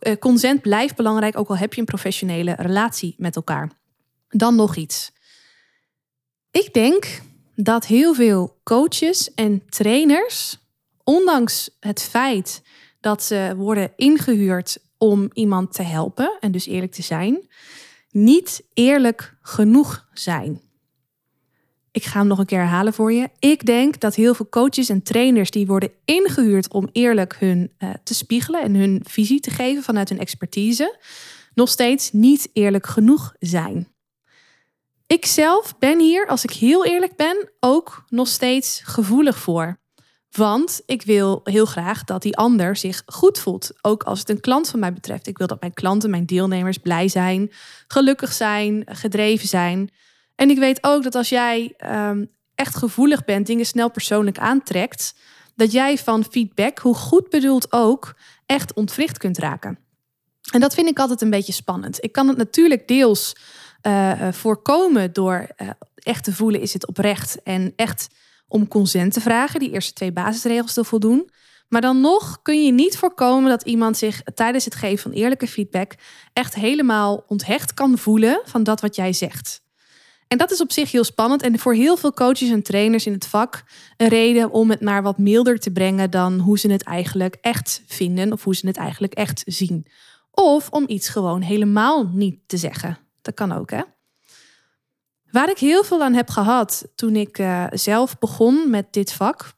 uh, 0.00 0.16
consent 0.16 0.62
blijft 0.62 0.96
belangrijk, 0.96 1.38
ook 1.38 1.48
al 1.48 1.56
heb 1.56 1.74
je 1.74 1.80
een 1.80 1.86
professionele 1.86 2.54
relatie 2.58 3.14
met 3.18 3.36
elkaar. 3.36 3.70
Dan 4.28 4.54
nog 4.54 4.76
iets. 4.76 5.12
Ik 6.50 6.72
denk 6.72 7.22
dat 7.54 7.86
heel 7.86 8.14
veel 8.14 8.60
coaches 8.62 9.34
en 9.34 9.62
trainers, 9.68 10.58
ondanks 11.04 11.70
het 11.80 12.02
feit 12.02 12.62
dat 13.00 13.22
ze 13.22 13.54
worden 13.56 13.92
ingehuurd 13.96 14.78
om 14.98 15.30
iemand 15.32 15.72
te 15.72 15.82
helpen 15.82 16.36
en 16.40 16.52
dus 16.52 16.66
eerlijk 16.66 16.92
te 16.92 17.02
zijn, 17.02 17.48
niet 18.14 18.62
eerlijk 18.74 19.36
genoeg 19.42 20.08
zijn. 20.12 20.60
Ik 21.90 22.04
ga 22.04 22.18
hem 22.18 22.26
nog 22.26 22.38
een 22.38 22.46
keer 22.46 22.58
herhalen 22.58 22.92
voor 22.92 23.12
je. 23.12 23.28
Ik 23.38 23.66
denk 23.66 24.00
dat 24.00 24.14
heel 24.14 24.34
veel 24.34 24.48
coaches 24.48 24.88
en 24.88 25.02
trainers 25.02 25.50
die 25.50 25.66
worden 25.66 25.90
ingehuurd 26.04 26.72
om 26.72 26.88
eerlijk 26.92 27.36
hun 27.38 27.72
uh, 27.78 27.90
te 28.04 28.14
spiegelen 28.14 28.62
en 28.62 28.74
hun 28.74 29.04
visie 29.08 29.40
te 29.40 29.50
geven 29.50 29.82
vanuit 29.82 30.08
hun 30.08 30.18
expertise, 30.18 30.98
nog 31.54 31.68
steeds 31.68 32.12
niet 32.12 32.50
eerlijk 32.52 32.86
genoeg 32.86 33.34
zijn. 33.38 33.88
Ik 35.06 35.26
zelf 35.26 35.78
ben 35.78 36.00
hier, 36.00 36.26
als 36.26 36.44
ik 36.44 36.50
heel 36.50 36.84
eerlijk 36.84 37.16
ben, 37.16 37.50
ook 37.60 38.04
nog 38.08 38.28
steeds 38.28 38.80
gevoelig 38.84 39.38
voor. 39.38 39.78
Want 40.36 40.82
ik 40.86 41.02
wil 41.02 41.40
heel 41.44 41.64
graag 41.64 42.04
dat 42.04 42.22
die 42.22 42.36
ander 42.36 42.76
zich 42.76 43.02
goed 43.06 43.38
voelt. 43.38 43.70
Ook 43.82 44.02
als 44.02 44.18
het 44.18 44.28
een 44.28 44.40
klant 44.40 44.68
van 44.68 44.78
mij 44.80 44.92
betreft. 44.92 45.26
Ik 45.26 45.38
wil 45.38 45.46
dat 45.46 45.60
mijn 45.60 45.74
klanten, 45.74 46.10
mijn 46.10 46.26
deelnemers 46.26 46.78
blij 46.78 47.08
zijn, 47.08 47.50
gelukkig 47.86 48.32
zijn, 48.32 48.82
gedreven 48.86 49.48
zijn. 49.48 49.90
En 50.34 50.50
ik 50.50 50.58
weet 50.58 50.78
ook 50.80 51.02
dat 51.02 51.14
als 51.14 51.28
jij 51.28 51.74
um, 51.86 52.30
echt 52.54 52.76
gevoelig 52.76 53.24
bent, 53.24 53.46
dingen 53.46 53.66
snel 53.66 53.90
persoonlijk 53.90 54.38
aantrekt, 54.38 55.14
dat 55.56 55.72
jij 55.72 55.98
van 55.98 56.24
feedback, 56.30 56.78
hoe 56.78 56.94
goed 56.94 57.28
bedoeld 57.28 57.72
ook, 57.72 58.14
echt 58.46 58.72
ontwricht 58.72 59.18
kunt 59.18 59.38
raken. 59.38 59.78
En 60.52 60.60
dat 60.60 60.74
vind 60.74 60.88
ik 60.88 60.98
altijd 60.98 61.22
een 61.22 61.30
beetje 61.30 61.52
spannend. 61.52 62.04
Ik 62.04 62.12
kan 62.12 62.28
het 62.28 62.36
natuurlijk 62.36 62.88
deels 62.88 63.36
uh, 63.82 64.28
voorkomen 64.30 65.12
door 65.12 65.48
uh, 65.56 65.68
echt 65.94 66.24
te 66.24 66.32
voelen, 66.32 66.60
is 66.60 66.72
het 66.72 66.86
oprecht 66.86 67.42
en 67.42 67.72
echt 67.76 68.08
om 68.54 68.68
consent 68.68 69.12
te 69.12 69.20
vragen, 69.20 69.60
die 69.60 69.70
eerste 69.70 69.92
twee 69.92 70.12
basisregels 70.12 70.72
te 70.72 70.84
voldoen. 70.84 71.30
Maar 71.68 71.80
dan 71.80 72.00
nog 72.00 72.42
kun 72.42 72.64
je 72.64 72.72
niet 72.72 72.96
voorkomen 72.96 73.50
dat 73.50 73.62
iemand 73.62 73.96
zich 73.96 74.22
tijdens 74.22 74.64
het 74.64 74.74
geven 74.74 74.98
van 74.98 75.12
eerlijke 75.12 75.46
feedback 75.46 75.92
echt 76.32 76.54
helemaal 76.54 77.24
onthecht 77.26 77.74
kan 77.74 77.98
voelen 77.98 78.40
van 78.44 78.62
dat 78.62 78.80
wat 78.80 78.96
jij 78.96 79.12
zegt. 79.12 79.62
En 80.28 80.38
dat 80.38 80.50
is 80.50 80.60
op 80.60 80.72
zich 80.72 80.92
heel 80.92 81.04
spannend 81.04 81.42
en 81.42 81.58
voor 81.58 81.74
heel 81.74 81.96
veel 81.96 82.12
coaches 82.12 82.50
en 82.50 82.62
trainers 82.62 83.06
in 83.06 83.12
het 83.12 83.26
vak 83.26 83.64
een 83.96 84.08
reden 84.08 84.50
om 84.50 84.70
het 84.70 84.80
maar 84.80 85.02
wat 85.02 85.18
milder 85.18 85.58
te 85.58 85.70
brengen 85.70 86.10
dan 86.10 86.38
hoe 86.38 86.58
ze 86.58 86.72
het 86.72 86.82
eigenlijk 86.82 87.36
echt 87.40 87.82
vinden 87.86 88.32
of 88.32 88.44
hoe 88.44 88.54
ze 88.54 88.66
het 88.66 88.76
eigenlijk 88.76 89.12
echt 89.12 89.42
zien. 89.46 89.86
Of 90.30 90.70
om 90.70 90.84
iets 90.86 91.08
gewoon 91.08 91.42
helemaal 91.42 92.08
niet 92.12 92.38
te 92.46 92.56
zeggen. 92.56 92.98
Dat 93.22 93.34
kan 93.34 93.52
ook, 93.52 93.70
hè? 93.70 93.82
Waar 95.34 95.50
ik 95.50 95.58
heel 95.58 95.84
veel 95.84 96.02
aan 96.02 96.14
heb 96.14 96.30
gehad 96.30 96.88
toen 96.94 97.16
ik 97.16 97.38
uh, 97.38 97.66
zelf 97.70 98.18
begon 98.18 98.70
met 98.70 98.92
dit 98.92 99.12
vak, 99.12 99.52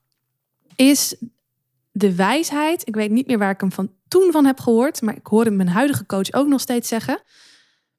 is 0.77 1.17
de 1.93 2.15
wijsheid. 2.15 2.89
Ik 2.89 2.95
weet 2.95 3.11
niet 3.11 3.27
meer 3.27 3.39
waar 3.39 3.51
ik 3.51 3.61
hem 3.61 3.73
van 3.73 3.91
toen 4.09 4.33
van 4.33 4.45
heb 4.45 4.61
gehoord, 4.61 5.03
maar 5.03 5.17
ik 5.17 5.27
hoorde 5.27 5.51
mijn 5.51 5.69
huidige 5.69 6.07
coach 6.07 6.33
ook 6.33 6.47
nog 6.47 6.61
steeds 6.61 6.89
zeggen. 6.89 7.23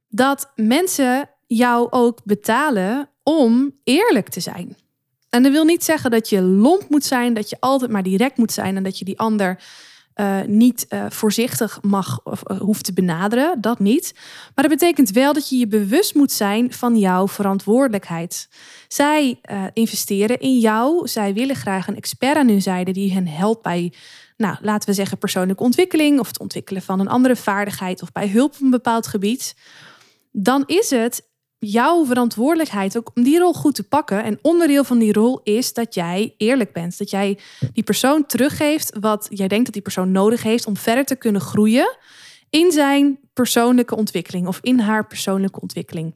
Dat 0.07 0.51
mensen 0.55 1.29
jou 1.47 1.87
ook 1.89 2.19
betalen 2.23 3.09
om 3.23 3.71
eerlijk 3.83 4.29
te 4.29 4.39
zijn. 4.39 4.77
En 5.29 5.43
dat 5.43 5.51
wil 5.51 5.65
niet 5.65 5.83
zeggen 5.83 6.11
dat 6.11 6.29
je 6.29 6.41
lomp 6.41 6.89
moet 6.89 7.05
zijn, 7.05 7.33
dat 7.33 7.49
je 7.49 7.57
altijd 7.59 7.91
maar 7.91 8.03
direct 8.03 8.37
moet 8.37 8.51
zijn 8.51 8.75
en 8.75 8.83
dat 8.83 8.99
je 8.99 9.05
die 9.05 9.19
ander 9.19 9.63
uh, 10.19 10.41
niet 10.47 10.86
uh, 10.89 11.06
voorzichtig 11.10 11.80
mag 11.82 12.19
of 12.23 12.41
uh, 12.47 12.60
hoeft 12.60 12.84
te 12.84 12.93
benaderen. 12.93 13.62
Dat 13.62 13.80
niet. 13.80 14.12
Maar 14.56 14.67
dat 14.67 14.80
betekent 14.80 15.12
wel 15.12 15.34
dat 15.34 15.49
je 15.49 15.58
je 15.58 15.67
bewust 15.67 16.15
moet 16.15 16.32
zijn 16.32 16.73
van 16.73 16.97
jouw 16.97 17.27
verantwoordelijkheid. 17.27 18.49
Zij 18.88 19.39
investeren 19.73 20.39
in 20.39 20.60
jou. 20.60 21.08
Zij 21.08 21.34
willen 21.34 21.56
graag 21.56 21.88
een 21.88 21.95
expert 21.95 22.38
aan 22.38 22.47
hun 22.47 22.62
zijde 22.62 22.91
die 22.91 23.13
hen 23.13 23.27
helpt 23.27 23.62
bij, 23.62 23.93
nou, 24.38 24.58
laten 24.62 24.89
we 24.89 24.95
zeggen, 24.95 25.17
persoonlijke 25.17 25.63
ontwikkeling 25.63 26.19
of 26.19 26.27
het 26.27 26.39
ontwikkelen 26.39 26.82
van 26.82 26.99
een 26.99 27.08
andere 27.08 27.36
vaardigheid 27.36 28.01
of 28.01 28.12
bij 28.12 28.27
hulp 28.27 28.53
op 28.53 28.62
een 28.62 28.69
bepaald 28.69 29.08
gebied. 29.08 29.56
Dan 30.32 30.63
is 30.65 30.89
het 30.89 31.27
jouw 31.60 32.06
verantwoordelijkheid 32.06 32.98
ook 32.98 33.12
om 33.13 33.24
die 33.24 33.39
rol 33.39 33.54
goed 33.54 33.76
te 33.76 33.84
pakken. 33.84 34.24
En 34.24 34.39
onderdeel 34.41 34.84
van 34.84 35.00
die 35.00 35.13
rol 35.13 35.39
is 35.43 35.74
dat 35.74 35.93
jij 35.93 36.34
eerlijk 36.38 36.74
bent. 36.74 36.98
Dat 36.98 37.10
jij 37.10 37.39
die 37.74 37.84
persoon 37.84 38.26
teruggeeft 38.26 38.98
wat 39.00 39.28
jij 39.30 39.48
denkt 39.48 39.65
dat 39.65 39.74
die 39.74 39.82
persoon 39.82 40.12
nodig 40.12 40.43
heeft 40.43 40.65
om 40.65 40.78
verder 40.78 41.06
te 41.06 41.15
kunnen 41.15 41.41
groeien 41.41 41.98
in 42.50 42.72
zijn 42.72 43.20
persoonlijke 43.34 43.96
ontwikkeling 43.96 44.48
of 44.48 44.60
in 44.62 44.80
haar 44.80 45.08
persoonlijke 45.08 45.62
ontwikkeling. 45.62 46.15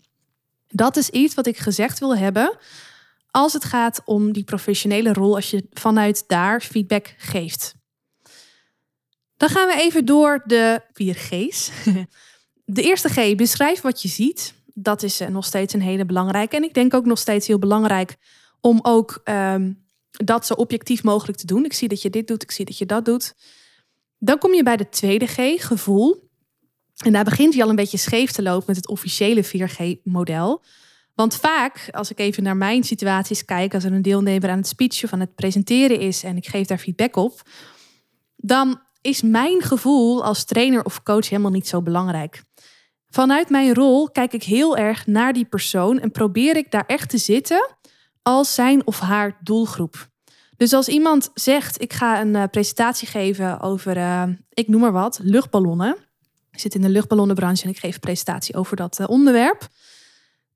Dat 0.67 0.97
is 0.97 1.09
iets 1.09 1.33
wat 1.33 1.47
ik 1.47 1.57
gezegd 1.57 1.99
wil 1.99 2.15
hebben 2.15 2.57
als 3.31 3.53
het 3.53 3.63
gaat 3.63 4.01
om 4.05 4.31
die 4.31 4.43
professionele 4.43 5.13
rol, 5.13 5.35
als 5.35 5.49
je 5.49 5.67
vanuit 5.71 6.23
daar 6.27 6.61
feedback 6.61 7.15
geeft. 7.17 7.75
Dan 9.37 9.49
gaan 9.49 9.67
we 9.67 9.81
even 9.81 10.05
door 10.05 10.43
de 10.45 10.81
vier 10.93 11.15
G's. 11.15 11.71
De 12.65 12.81
eerste 12.81 13.09
G, 13.09 13.35
beschrijf 13.35 13.81
wat 13.81 14.01
je 14.01 14.07
ziet 14.07 14.53
dat 14.81 15.03
is 15.03 15.19
eh, 15.19 15.27
nog 15.27 15.45
steeds 15.45 15.73
een 15.73 15.81
hele 15.81 16.05
belangrijke. 16.05 16.55
En 16.55 16.63
ik 16.63 16.73
denk 16.73 16.93
ook 16.93 17.05
nog 17.05 17.19
steeds 17.19 17.47
heel 17.47 17.59
belangrijk 17.59 18.17
om 18.59 18.79
ook 18.81 19.21
um, 19.23 19.85
dat 20.11 20.45
zo 20.45 20.53
objectief 20.53 21.03
mogelijk 21.03 21.37
te 21.37 21.45
doen. 21.45 21.65
Ik 21.65 21.73
zie 21.73 21.87
dat 21.87 22.01
je 22.01 22.09
dit 22.09 22.27
doet, 22.27 22.43
ik 22.43 22.51
zie 22.51 22.65
dat 22.65 22.77
je 22.77 22.85
dat 22.85 23.05
doet. 23.05 23.35
Dan 24.17 24.37
kom 24.37 24.53
je 24.53 24.63
bij 24.63 24.77
de 24.77 24.89
tweede 24.89 25.27
G, 25.27 25.65
gevoel. 25.67 26.29
En 26.97 27.13
daar 27.13 27.23
begint 27.23 27.53
hij 27.53 27.63
al 27.63 27.69
een 27.69 27.75
beetje 27.75 27.97
scheef 27.97 28.31
te 28.31 28.41
lopen 28.41 28.63
met 28.67 28.75
het 28.75 28.87
officiële 28.87 29.45
4G-model. 29.45 30.63
Want 31.15 31.35
vaak, 31.35 31.89
als 31.91 32.11
ik 32.11 32.19
even 32.19 32.43
naar 32.43 32.57
mijn 32.57 32.83
situaties 32.83 33.45
kijk, 33.45 33.73
als 33.73 33.83
er 33.83 33.93
een 33.93 34.01
deelnemer 34.01 34.49
aan 34.49 34.57
het 34.57 34.67
speechen 34.67 35.11
of 35.11 35.19
het 35.19 35.35
presenteren 35.35 35.99
is 35.99 36.23
en 36.23 36.37
ik 36.37 36.47
geef 36.47 36.67
daar 36.67 36.77
feedback 36.77 37.15
op, 37.15 37.41
dan 38.35 38.81
is 39.01 39.21
mijn 39.21 39.61
gevoel 39.61 40.23
als 40.23 40.45
trainer 40.45 40.83
of 40.83 41.03
coach 41.03 41.29
helemaal 41.29 41.51
niet 41.51 41.67
zo 41.67 41.81
belangrijk. 41.81 42.43
Vanuit 43.11 43.49
mijn 43.49 43.73
rol 43.73 44.09
kijk 44.09 44.33
ik 44.33 44.43
heel 44.43 44.77
erg 44.77 45.07
naar 45.07 45.33
die 45.33 45.45
persoon 45.45 45.99
en 45.99 46.11
probeer 46.11 46.57
ik 46.57 46.71
daar 46.71 46.85
echt 46.87 47.09
te 47.09 47.17
zitten 47.17 47.69
als 48.21 48.53
zijn 48.53 48.87
of 48.87 48.99
haar 48.99 49.37
doelgroep. 49.43 50.09
Dus 50.57 50.73
als 50.73 50.87
iemand 50.87 51.29
zegt: 51.33 51.81
Ik 51.81 51.93
ga 51.93 52.21
een 52.21 52.35
uh, 52.35 52.43
presentatie 52.51 53.07
geven 53.07 53.59
over, 53.59 53.97
uh, 53.97 54.23
ik 54.49 54.67
noem 54.67 54.81
maar 54.81 54.91
wat, 54.91 55.19
luchtballonnen. 55.23 55.97
Ik 56.51 56.59
zit 56.59 56.75
in 56.75 56.81
de 56.81 56.89
luchtballonnenbranche 56.89 57.63
en 57.63 57.69
ik 57.69 57.79
geef 57.79 57.93
een 57.93 57.99
presentatie 57.99 58.55
over 58.55 58.75
dat 58.75 58.99
uh, 58.99 59.09
onderwerp. 59.09 59.67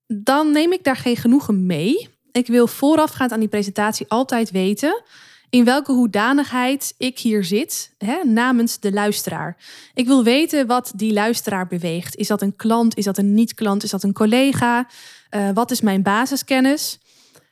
Dan 0.07 0.51
neem 0.51 0.71
ik 0.71 0.83
daar 0.83 0.97
geen 0.97 1.17
genoegen 1.17 1.65
mee. 1.65 2.09
Ik 2.31 2.47
wil 2.47 2.67
voorafgaand 2.67 3.31
aan 3.31 3.39
die 3.39 3.49
presentatie 3.49 4.05
altijd 4.07 4.51
weten 4.51 5.03
in 5.49 5.65
welke 5.65 5.91
hoedanigheid 5.91 6.93
ik 6.97 7.19
hier 7.19 7.43
zit 7.43 7.93
hè, 7.97 8.23
namens 8.23 8.79
de 8.79 8.91
luisteraar. 8.91 9.57
Ik 9.93 10.07
wil 10.07 10.23
weten 10.23 10.67
wat 10.67 10.91
die 10.95 11.13
luisteraar 11.13 11.67
beweegt. 11.67 12.15
Is 12.15 12.27
dat 12.27 12.41
een 12.41 12.55
klant? 12.55 12.97
Is 12.97 13.05
dat 13.05 13.17
een 13.17 13.33
niet-klant? 13.33 13.83
Is 13.83 13.89
dat 13.89 14.03
een 14.03 14.13
collega? 14.13 14.87
Uh, 15.29 15.49
wat 15.53 15.71
is 15.71 15.81
mijn 15.81 16.03
basiskennis? 16.03 16.99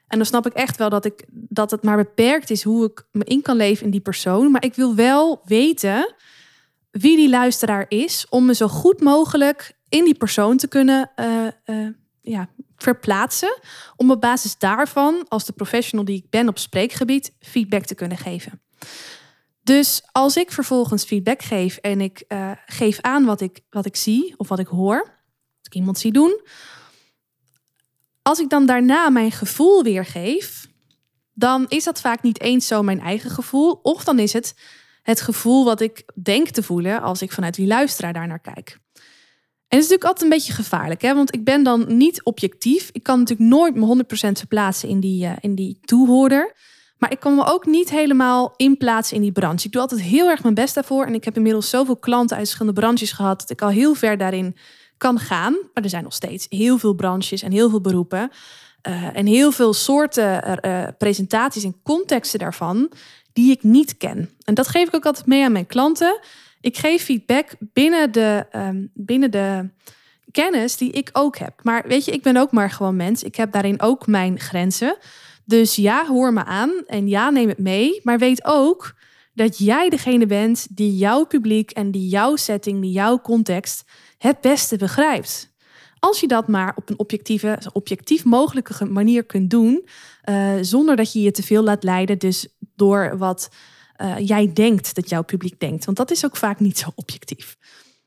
En 0.07 0.17
dan 0.17 0.27
snap 0.27 0.45
ik 0.45 0.53
echt 0.53 0.77
wel 0.77 0.89
dat, 0.89 1.05
ik, 1.05 1.25
dat 1.29 1.71
het 1.71 1.83
maar 1.83 1.97
beperkt 1.97 2.49
is 2.49 2.63
hoe 2.63 2.85
ik 2.85 3.05
me 3.11 3.23
in 3.23 3.41
kan 3.41 3.55
leven 3.55 3.85
in 3.85 3.91
die 3.91 4.01
persoon. 4.01 4.51
Maar 4.51 4.63
ik 4.63 4.75
wil 4.75 4.95
wel 4.95 5.41
weten 5.45 6.13
wie 6.91 7.15
die 7.15 7.29
luisteraar 7.29 7.85
is, 7.89 8.25
om 8.29 8.45
me 8.45 8.53
zo 8.53 8.67
goed 8.67 9.01
mogelijk 9.01 9.71
in 9.89 10.03
die 10.03 10.17
persoon 10.17 10.57
te 10.57 10.67
kunnen 10.67 11.11
uh, 11.65 11.87
ja, 12.21 12.49
verplaatsen. 12.75 13.59
Om 13.95 14.11
op 14.11 14.21
basis 14.21 14.57
daarvan, 14.57 15.25
als 15.27 15.45
de 15.45 15.53
professional 15.53 16.05
die 16.05 16.17
ik 16.17 16.29
ben 16.29 16.47
op 16.47 16.57
spreekgebied, 16.59 17.33
feedback 17.39 17.85
te 17.85 17.95
kunnen 17.95 18.17
geven. 18.17 18.61
Dus 19.63 20.03
als 20.11 20.37
ik 20.37 20.51
vervolgens 20.51 21.03
feedback 21.03 21.41
geef 21.41 21.77
en 21.77 22.01
ik 22.01 22.23
uh, 22.27 22.51
geef 22.65 23.01
aan 23.01 23.25
wat 23.25 23.41
ik, 23.41 23.59
wat 23.69 23.85
ik 23.85 23.95
zie 23.95 24.33
of 24.37 24.47
wat 24.47 24.59
ik 24.59 24.67
hoor, 24.67 24.99
als 24.99 25.67
ik 25.67 25.73
iemand 25.73 25.99
zie 25.99 26.11
doen, 26.11 26.41
als 28.21 28.39
ik 28.39 28.49
dan 28.49 28.65
daarna 28.65 29.09
mijn 29.09 29.31
gevoel 29.31 29.83
weergeef, 29.83 30.67
dan 31.33 31.65
is 31.67 31.83
dat 31.83 32.01
vaak 32.01 32.21
niet 32.21 32.41
eens 32.41 32.67
zo 32.67 32.83
mijn 32.83 32.99
eigen 32.99 33.29
gevoel, 33.29 33.71
of 33.71 34.03
dan 34.03 34.19
is 34.19 34.33
het 34.33 34.55
het 35.03 35.21
gevoel 35.21 35.65
wat 35.65 35.81
ik 35.81 36.03
denk 36.23 36.47
te 36.47 36.63
voelen 36.63 37.01
als 37.01 37.21
ik 37.21 37.31
vanuit 37.31 37.55
die 37.55 37.67
luisteraar 37.67 38.13
daar 38.13 38.27
naar 38.27 38.39
kijk. 38.39 38.79
En 39.73 39.79
het 39.79 39.87
is 39.87 39.91
natuurlijk 39.91 40.19
altijd 40.19 40.31
een 40.31 40.37
beetje 40.37 40.63
gevaarlijk, 40.63 41.01
hè? 41.01 41.13
want 41.13 41.33
ik 41.33 41.43
ben 41.43 41.63
dan 41.63 41.85
niet 41.87 42.23
objectief. 42.23 42.89
Ik 42.91 43.03
kan 43.03 43.19
natuurlijk 43.19 43.49
nooit 43.49 43.75
me 43.75 44.03
100% 44.29 44.31
verplaatsen 44.31 44.89
in 44.89 44.99
die, 44.99 45.25
uh, 45.25 45.31
in 45.39 45.55
die 45.55 45.79
toehoorder. 45.85 46.55
Maar 46.97 47.11
ik 47.11 47.19
kan 47.19 47.35
me 47.35 47.45
ook 47.45 47.65
niet 47.65 47.89
helemaal 47.89 48.53
inplaatsen 48.55 49.15
in 49.15 49.21
die 49.21 49.31
branche. 49.31 49.65
Ik 49.65 49.71
doe 49.71 49.81
altijd 49.81 50.01
heel 50.01 50.29
erg 50.29 50.43
mijn 50.43 50.55
best 50.55 50.75
daarvoor. 50.75 51.05
En 51.05 51.13
ik 51.13 51.23
heb 51.23 51.35
inmiddels 51.35 51.69
zoveel 51.69 51.97
klanten 51.97 52.37
uit 52.37 52.45
verschillende 52.45 52.81
branches 52.81 53.11
gehad 53.11 53.39
dat 53.39 53.49
ik 53.49 53.61
al 53.61 53.69
heel 53.69 53.93
ver 53.93 54.17
daarin 54.17 54.55
kan 54.97 55.19
gaan. 55.19 55.53
Maar 55.73 55.83
er 55.83 55.89
zijn 55.89 56.03
nog 56.03 56.13
steeds 56.13 56.45
heel 56.49 56.77
veel 56.77 56.93
branches 56.93 57.41
en 57.41 57.51
heel 57.51 57.69
veel 57.69 57.81
beroepen. 57.81 58.31
Uh, 58.89 59.17
en 59.17 59.25
heel 59.25 59.51
veel 59.51 59.73
soorten 59.73 60.59
uh, 60.65 60.87
presentaties 60.97 61.63
en 61.63 61.81
contexten 61.83 62.39
daarvan 62.39 62.91
die 63.33 63.51
ik 63.51 63.63
niet 63.63 63.97
ken. 63.97 64.29
En 64.43 64.53
dat 64.53 64.67
geef 64.67 64.87
ik 64.87 64.95
ook 64.95 65.05
altijd 65.05 65.25
mee 65.25 65.43
aan 65.43 65.51
mijn 65.51 65.67
klanten. 65.67 66.19
Ik 66.63 66.77
geef 66.77 67.03
feedback 67.03 67.55
binnen 67.59 68.11
de, 68.11 68.45
um, 68.55 68.91
binnen 68.93 69.31
de 69.31 69.69
kennis 70.31 70.77
die 70.77 70.91
ik 70.91 71.09
ook 71.13 71.37
heb. 71.37 71.59
Maar 71.63 71.83
weet 71.87 72.05
je, 72.05 72.11
ik 72.11 72.21
ben 72.21 72.37
ook 72.37 72.51
maar 72.51 72.71
gewoon 72.71 72.95
mens. 72.95 73.23
Ik 73.23 73.35
heb 73.35 73.51
daarin 73.51 73.81
ook 73.81 74.07
mijn 74.07 74.39
grenzen. 74.39 74.97
Dus 75.45 75.75
ja, 75.75 76.05
hoor 76.05 76.33
me 76.33 76.43
aan 76.43 76.83
en 76.87 77.07
ja, 77.07 77.29
neem 77.29 77.47
het 77.47 77.57
mee. 77.57 77.99
Maar 78.03 78.17
weet 78.17 78.45
ook 78.45 78.95
dat 79.33 79.57
jij 79.57 79.89
degene 79.89 80.25
bent 80.25 80.67
die 80.69 80.95
jouw 80.95 81.25
publiek 81.25 81.71
en 81.71 81.91
die 81.91 82.07
jouw 82.07 82.35
setting, 82.35 82.81
die 82.81 82.91
jouw 82.91 83.21
context 83.21 83.83
het 84.17 84.41
beste 84.41 84.77
begrijpt. 84.77 85.51
Als 85.99 86.19
je 86.19 86.27
dat 86.27 86.47
maar 86.47 86.73
op 86.75 86.89
een 86.89 86.99
objectieve, 86.99 87.59
objectief 87.73 88.23
mogelijke 88.23 88.85
manier 88.85 89.23
kunt 89.23 89.49
doen, 89.49 89.87
uh, 90.29 90.53
zonder 90.61 90.95
dat 90.95 91.13
je 91.13 91.21
je 91.21 91.31
te 91.31 91.43
veel 91.43 91.63
laat 91.63 91.83
leiden, 91.83 92.19
dus 92.19 92.47
door 92.75 93.17
wat 93.17 93.49
uh, 93.97 94.15
jij 94.19 94.53
denkt 94.53 94.95
dat 94.95 95.09
jouw 95.09 95.23
publiek 95.23 95.59
denkt. 95.59 95.85
Want 95.85 95.97
dat 95.97 96.11
is 96.11 96.25
ook 96.25 96.37
vaak 96.37 96.59
niet 96.59 96.77
zo 96.77 96.89
objectief. 96.95 97.57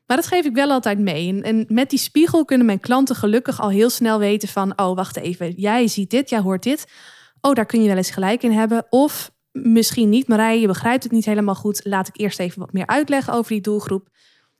Maar 0.05 0.17
dat 0.17 0.27
geef 0.27 0.45
ik 0.45 0.53
wel 0.53 0.69
altijd 0.69 0.99
mee. 0.99 1.27
En, 1.29 1.43
en, 1.43 1.65
met 1.67 1.89
die 1.89 1.99
spiegel 1.99 2.45
kunnen 2.45 2.65
mijn 2.65 2.79
klanten 2.79 3.15
gelukkig 3.15 3.61
al 3.61 3.69
heel 3.69 3.89
snel 3.89 4.19
weten 4.19 4.47
van, 4.47 4.79
oh 4.79 4.95
wacht 4.95 5.17
even, 5.17 5.51
jij 5.51 5.87
ziet 5.87 6.09
dit, 6.09 6.29
jij 6.29 6.39
hoort 6.39 6.63
dit. 6.63 6.87
Oh, 7.41 7.53
daar 7.53 7.65
kun 7.65 7.81
je 7.81 7.87
wel 7.87 7.97
eens 7.97 8.11
gelijk 8.11 8.43
in 8.43 8.51
hebben. 8.51 8.85
Of 8.89 9.31
misschien 9.51 10.09
niet, 10.09 10.27
Marije, 10.27 10.59
je 10.59 10.67
begrijpt 10.67 11.03
het 11.03 11.11
niet 11.11 11.25
helemaal 11.25 11.55
goed. 11.55 11.81
Laat 11.83 12.07
ik 12.07 12.17
eerst 12.17 12.39
even 12.39 12.59
wat 12.59 12.73
meer 12.73 12.87
uitleggen 12.87 13.33
over 13.33 13.51
die 13.51 13.61
doelgroep. 13.61 14.07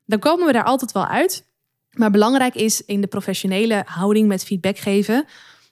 Dan 0.05 0.19
komen 0.19 0.45
we 0.45 0.51
daar 0.51 0.63
altijd 0.63 0.91
wel 0.91 1.07
uit. 1.07 1.45
Maar 1.91 2.11
belangrijk 2.11 2.55
is 2.55 2.85
in 2.85 3.01
de 3.01 3.07
professionele 3.07 3.83
houding 3.85 4.27
met 4.27 4.43
feedback 4.43 4.77
geven 4.77 5.25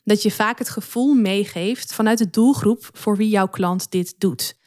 dat 0.03 0.21
je 0.21 0.31
vaak 0.31 0.57
het 0.59 0.69
gevoel 0.69 1.13
meegeeft 1.13 1.93
vanuit 1.93 2.17
de 2.17 2.29
doelgroep 2.29 2.89
voor 2.93 3.17
wie 3.17 3.29
jouw 3.29 3.47
klant 3.47 3.91
dit 3.91 4.15
doet. 4.17 4.57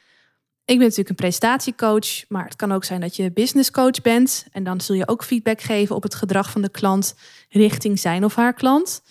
Ik 0.68 0.76
ben 0.76 0.87
natuurlijk 0.87 1.09
een 1.09 1.14
presentatiecoach, 1.14 2.28
maar 2.28 2.44
het 2.44 2.57
kan 2.57 2.72
ook 2.72 2.85
zijn 2.85 3.00
dat 3.00 3.16
je 3.16 3.33
business 3.33 3.70
coach 3.70 4.00
bent 4.02 4.46
en 4.52 4.64
dan 4.64 4.81
zul 4.81 4.94
je 4.94 5.09
ook 5.09 5.24
feedback 5.24 5.61
geven 5.61 5.96
op 5.96 6.02
het 6.02 6.14
gedrag 6.14 6.50
van 6.50 6.62
de 6.62 6.68
klant 6.68 7.14
richting 7.48 7.98
zijn 7.98 8.24
of 8.24 8.35
haar 8.35 8.54
klant. 8.54 9.02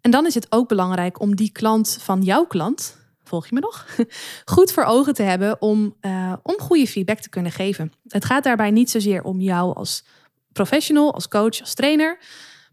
En 0.00 0.10
dan 0.10 0.26
is 0.26 0.34
het 0.34 0.46
ook 0.48 0.68
belangrijk 0.68 1.20
om 1.20 1.36
die 1.36 1.52
klant 1.52 1.98
van 2.00 2.22
jouw 2.22 2.44
klant, 2.44 2.96
volg 3.24 3.46
je 3.46 3.54
me 3.54 3.60
nog, 3.60 3.86
goed 4.54 4.72
voor 4.72 4.84
ogen 4.84 5.14
te 5.14 5.22
hebben 5.22 5.62
om, 5.62 5.96
uh, 6.00 6.32
om 6.42 6.58
goede 6.58 6.86
feedback 6.86 7.18
te 7.18 7.28
kunnen 7.28 7.52
geven. 7.52 7.92
Het 8.08 8.24
gaat 8.24 8.44
daarbij 8.44 8.70
niet 8.70 8.90
zozeer 8.90 9.22
om 9.22 9.40
jou 9.40 9.74
als 9.74 10.04
professional, 10.52 11.14
als 11.14 11.28
coach, 11.28 11.60
als 11.60 11.74
trainer. 11.74 12.18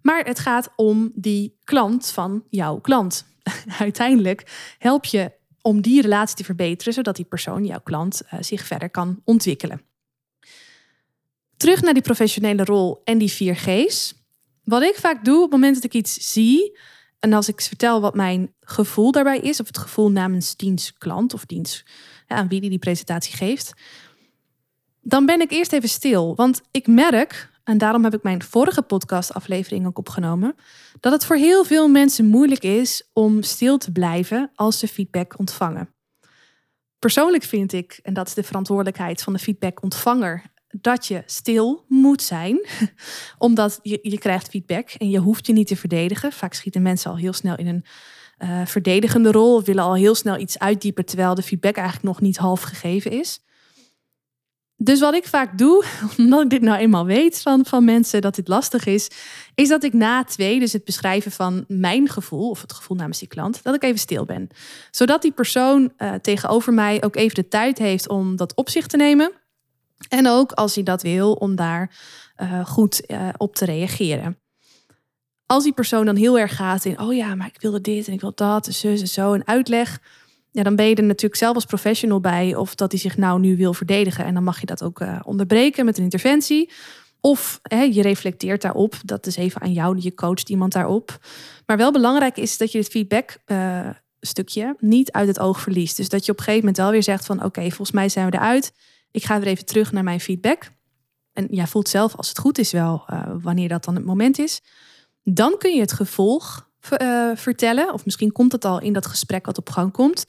Maar 0.01 0.25
het 0.25 0.39
gaat 0.39 0.69
om 0.75 1.11
die 1.15 1.57
klant 1.63 2.11
van 2.11 2.43
jouw 2.49 2.79
klant. 2.79 3.25
Uiteindelijk 3.79 4.73
help 4.77 5.05
je 5.05 5.37
om 5.69 5.81
die 5.81 6.01
relatie 6.01 6.35
te 6.35 6.43
verbeteren, 6.43 6.93
zodat 6.93 7.15
die 7.15 7.25
persoon, 7.25 7.65
jouw 7.65 7.79
klant, 7.83 8.21
uh, 8.25 8.39
zich 8.41 8.65
verder 8.65 8.89
kan 8.89 9.21
ontwikkelen. 9.23 9.81
Terug 11.57 11.81
naar 11.81 11.93
die 11.93 12.01
professionele 12.01 12.63
rol 12.63 13.01
en 13.03 13.17
die 13.17 13.31
vier 13.31 13.55
G's. 13.55 14.13
Wat 14.63 14.81
ik 14.81 14.95
vaak 14.95 15.25
doe 15.25 15.35
op 15.35 15.41
het 15.41 15.51
moment 15.51 15.75
dat 15.75 15.83
ik 15.83 15.93
iets 15.93 16.33
zie, 16.33 16.77
en 17.19 17.33
als 17.33 17.47
ik 17.47 17.61
vertel 17.61 18.01
wat 18.01 18.15
mijn 18.15 18.53
gevoel 18.61 19.11
daarbij 19.11 19.39
is, 19.39 19.59
of 19.59 19.67
het 19.67 19.77
gevoel 19.77 20.11
namens 20.11 20.55
dienstklant 20.55 21.33
of 21.33 21.45
dienst 21.45 21.83
aan 22.27 22.47
wie 22.47 22.61
die 22.61 22.69
die 22.69 22.79
presentatie 22.79 23.35
geeft, 23.35 23.73
dan 25.01 25.25
ben 25.25 25.41
ik 25.41 25.51
eerst 25.51 25.73
even 25.73 25.89
stil. 25.89 26.35
Want 26.35 26.61
ik 26.71 26.87
merk 26.87 27.49
en 27.63 27.77
daarom 27.77 28.03
heb 28.03 28.13
ik 28.13 28.23
mijn 28.23 28.43
vorige 28.43 28.81
podcastaflevering 28.81 29.85
ook 29.85 29.97
opgenomen, 29.97 30.55
dat 30.99 31.11
het 31.11 31.25
voor 31.25 31.35
heel 31.35 31.63
veel 31.63 31.87
mensen 31.87 32.25
moeilijk 32.25 32.63
is 32.63 33.09
om 33.13 33.41
stil 33.41 33.77
te 33.77 33.91
blijven 33.91 34.51
als 34.55 34.79
ze 34.79 34.87
feedback 34.87 35.39
ontvangen. 35.39 35.93
Persoonlijk 36.99 37.43
vind 37.43 37.73
ik, 37.73 37.99
en 38.03 38.13
dat 38.13 38.27
is 38.27 38.33
de 38.33 38.43
verantwoordelijkheid 38.43 39.23
van 39.23 39.33
de 39.33 39.39
feedbackontvanger, 39.39 40.43
dat 40.67 41.07
je 41.07 41.23
stil 41.25 41.85
moet 41.87 42.21
zijn, 42.21 42.67
omdat 43.37 43.79
je, 43.81 43.99
je 44.01 44.17
krijgt 44.17 44.49
feedback 44.49 44.89
en 44.89 45.09
je 45.09 45.19
hoeft 45.19 45.47
je 45.47 45.53
niet 45.53 45.67
te 45.67 45.75
verdedigen. 45.75 46.31
Vaak 46.31 46.53
schieten 46.53 46.81
mensen 46.81 47.11
al 47.11 47.17
heel 47.17 47.33
snel 47.33 47.57
in 47.57 47.67
een 47.67 47.85
uh, 48.39 48.65
verdedigende 48.65 49.31
rol 49.31 49.63
willen 49.63 49.83
al 49.83 49.95
heel 49.95 50.15
snel 50.15 50.37
iets 50.37 50.59
uitdiepen 50.59 51.05
terwijl 51.05 51.35
de 51.35 51.41
feedback 51.41 51.75
eigenlijk 51.75 52.07
nog 52.07 52.21
niet 52.21 52.37
half 52.37 52.61
gegeven 52.61 53.11
is. 53.11 53.43
Dus 54.81 54.99
wat 54.99 55.13
ik 55.13 55.27
vaak 55.27 55.57
doe, 55.57 55.85
omdat 56.17 56.43
ik 56.43 56.49
dit 56.49 56.61
nou 56.61 56.79
eenmaal 56.79 57.05
weet 57.05 57.41
van, 57.41 57.65
van 57.65 57.85
mensen 57.85 58.21
dat 58.21 58.35
dit 58.35 58.47
lastig 58.47 58.85
is, 58.85 59.07
is 59.55 59.67
dat 59.67 59.83
ik 59.83 59.93
na 59.93 60.23
twee, 60.23 60.59
dus 60.59 60.73
het 60.73 60.83
beschrijven 60.83 61.31
van 61.31 61.65
mijn 61.67 62.09
gevoel, 62.09 62.49
of 62.49 62.61
het 62.61 62.73
gevoel 62.73 62.97
namens 62.97 63.19
die 63.19 63.27
klant, 63.27 63.63
dat 63.63 63.75
ik 63.75 63.83
even 63.83 63.99
stil 63.99 64.25
ben. 64.25 64.47
Zodat 64.91 65.21
die 65.21 65.31
persoon 65.31 65.91
uh, 65.97 66.13
tegenover 66.13 66.73
mij 66.73 67.03
ook 67.03 67.15
even 67.15 67.35
de 67.35 67.47
tijd 67.47 67.77
heeft 67.77 68.09
om 68.09 68.35
dat 68.35 68.55
op 68.55 68.69
zich 68.69 68.87
te 68.87 68.97
nemen. 68.97 69.31
En 70.09 70.27
ook 70.27 70.51
als 70.51 70.75
hij 70.75 70.83
dat 70.83 71.01
wil, 71.01 71.33
om 71.33 71.55
daar 71.55 71.91
uh, 72.41 72.65
goed 72.65 73.01
uh, 73.07 73.29
op 73.37 73.55
te 73.55 73.65
reageren. 73.65 74.37
Als 75.45 75.63
die 75.63 75.73
persoon 75.73 76.05
dan 76.05 76.15
heel 76.15 76.39
erg 76.39 76.55
gaat 76.55 76.85
in, 76.85 76.99
oh 76.99 77.13
ja, 77.13 77.35
maar 77.35 77.47
ik 77.47 77.61
wilde 77.61 77.81
dit 77.81 78.07
en 78.07 78.13
ik 78.13 78.21
wil 78.21 78.31
dat, 78.35 78.67
en 78.67 78.73
zus 78.73 79.01
en 79.01 79.07
zo, 79.07 79.33
een 79.33 79.47
uitleg 79.47 79.99
ja, 80.51 80.63
dan 80.63 80.75
ben 80.75 80.85
je 80.85 80.95
er 80.95 81.03
natuurlijk 81.03 81.41
zelf 81.41 81.55
als 81.55 81.65
professional 81.65 82.19
bij 82.19 82.55
of 82.55 82.75
dat 82.75 82.91
hij 82.91 83.01
zich 83.01 83.17
nou 83.17 83.39
nu 83.39 83.57
wil 83.57 83.73
verdedigen. 83.73 84.25
En 84.25 84.33
dan 84.33 84.43
mag 84.43 84.59
je 84.59 84.65
dat 84.65 84.83
ook 84.83 84.99
uh, 84.99 85.19
onderbreken 85.23 85.85
met 85.85 85.97
een 85.97 86.03
interventie. 86.03 86.71
Of 87.21 87.59
hè, 87.61 87.81
je 87.81 88.01
reflecteert 88.01 88.61
daarop. 88.61 88.95
Dat 89.05 89.25
is 89.27 89.35
even 89.35 89.61
aan 89.61 89.73
jou, 89.73 89.97
je 89.99 90.13
coacht 90.13 90.49
iemand 90.49 90.71
daarop. 90.71 91.19
Maar 91.65 91.77
wel 91.77 91.91
belangrijk 91.91 92.37
is 92.37 92.57
dat 92.57 92.71
je 92.71 92.77
het 92.77 92.87
feedback 92.87 93.37
uh, 93.45 93.89
stukje 94.19 94.75
niet 94.79 95.11
uit 95.11 95.27
het 95.27 95.39
oog 95.39 95.61
verliest. 95.61 95.97
Dus 95.97 96.09
dat 96.09 96.25
je 96.25 96.31
op 96.31 96.37
een 96.37 96.43
gegeven 96.43 96.65
moment 96.65 96.83
wel 96.83 96.91
weer 96.91 97.03
zegt 97.03 97.25
van 97.25 97.43
oké, 97.43 97.61
volgens 97.61 97.91
mij 97.91 98.09
zijn 98.09 98.29
we 98.29 98.37
eruit. 98.37 98.73
Ik 99.11 99.23
ga 99.23 99.39
weer 99.39 99.47
even 99.47 99.65
terug 99.65 99.91
naar 99.91 100.03
mijn 100.03 100.19
feedback. 100.19 100.71
En 101.33 101.47
jij 101.49 101.67
voelt 101.67 101.89
zelf 101.89 102.15
als 102.15 102.29
het 102.29 102.39
goed 102.39 102.57
is 102.57 102.71
wel 102.71 103.05
uh, 103.09 103.23
wanneer 103.41 103.69
dat 103.69 103.83
dan 103.83 103.95
het 103.95 104.05
moment 104.05 104.39
is. 104.39 104.61
Dan 105.23 105.55
kun 105.57 105.73
je 105.73 105.81
het 105.81 105.93
gevolg 105.93 106.68
uh, 107.01 107.31
vertellen. 107.35 107.93
Of 107.93 108.05
misschien 108.05 108.31
komt 108.31 108.51
het 108.51 108.65
al 108.65 108.81
in 108.81 108.93
dat 108.93 109.05
gesprek 109.05 109.45
wat 109.45 109.57
op 109.57 109.69
gang 109.69 109.91
komt. 109.91 110.25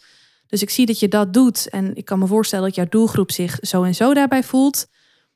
Dus 0.46 0.62
ik 0.62 0.70
zie 0.70 0.86
dat 0.86 0.98
je 0.98 1.08
dat 1.08 1.32
doet 1.32 1.68
en 1.68 1.96
ik 1.96 2.04
kan 2.04 2.18
me 2.18 2.26
voorstellen 2.26 2.64
dat 2.64 2.74
jouw 2.74 2.88
doelgroep 2.88 3.30
zich 3.30 3.58
zo 3.60 3.82
en 3.82 3.94
zo 3.94 4.14
daarbij 4.14 4.42
voelt. 4.42 4.86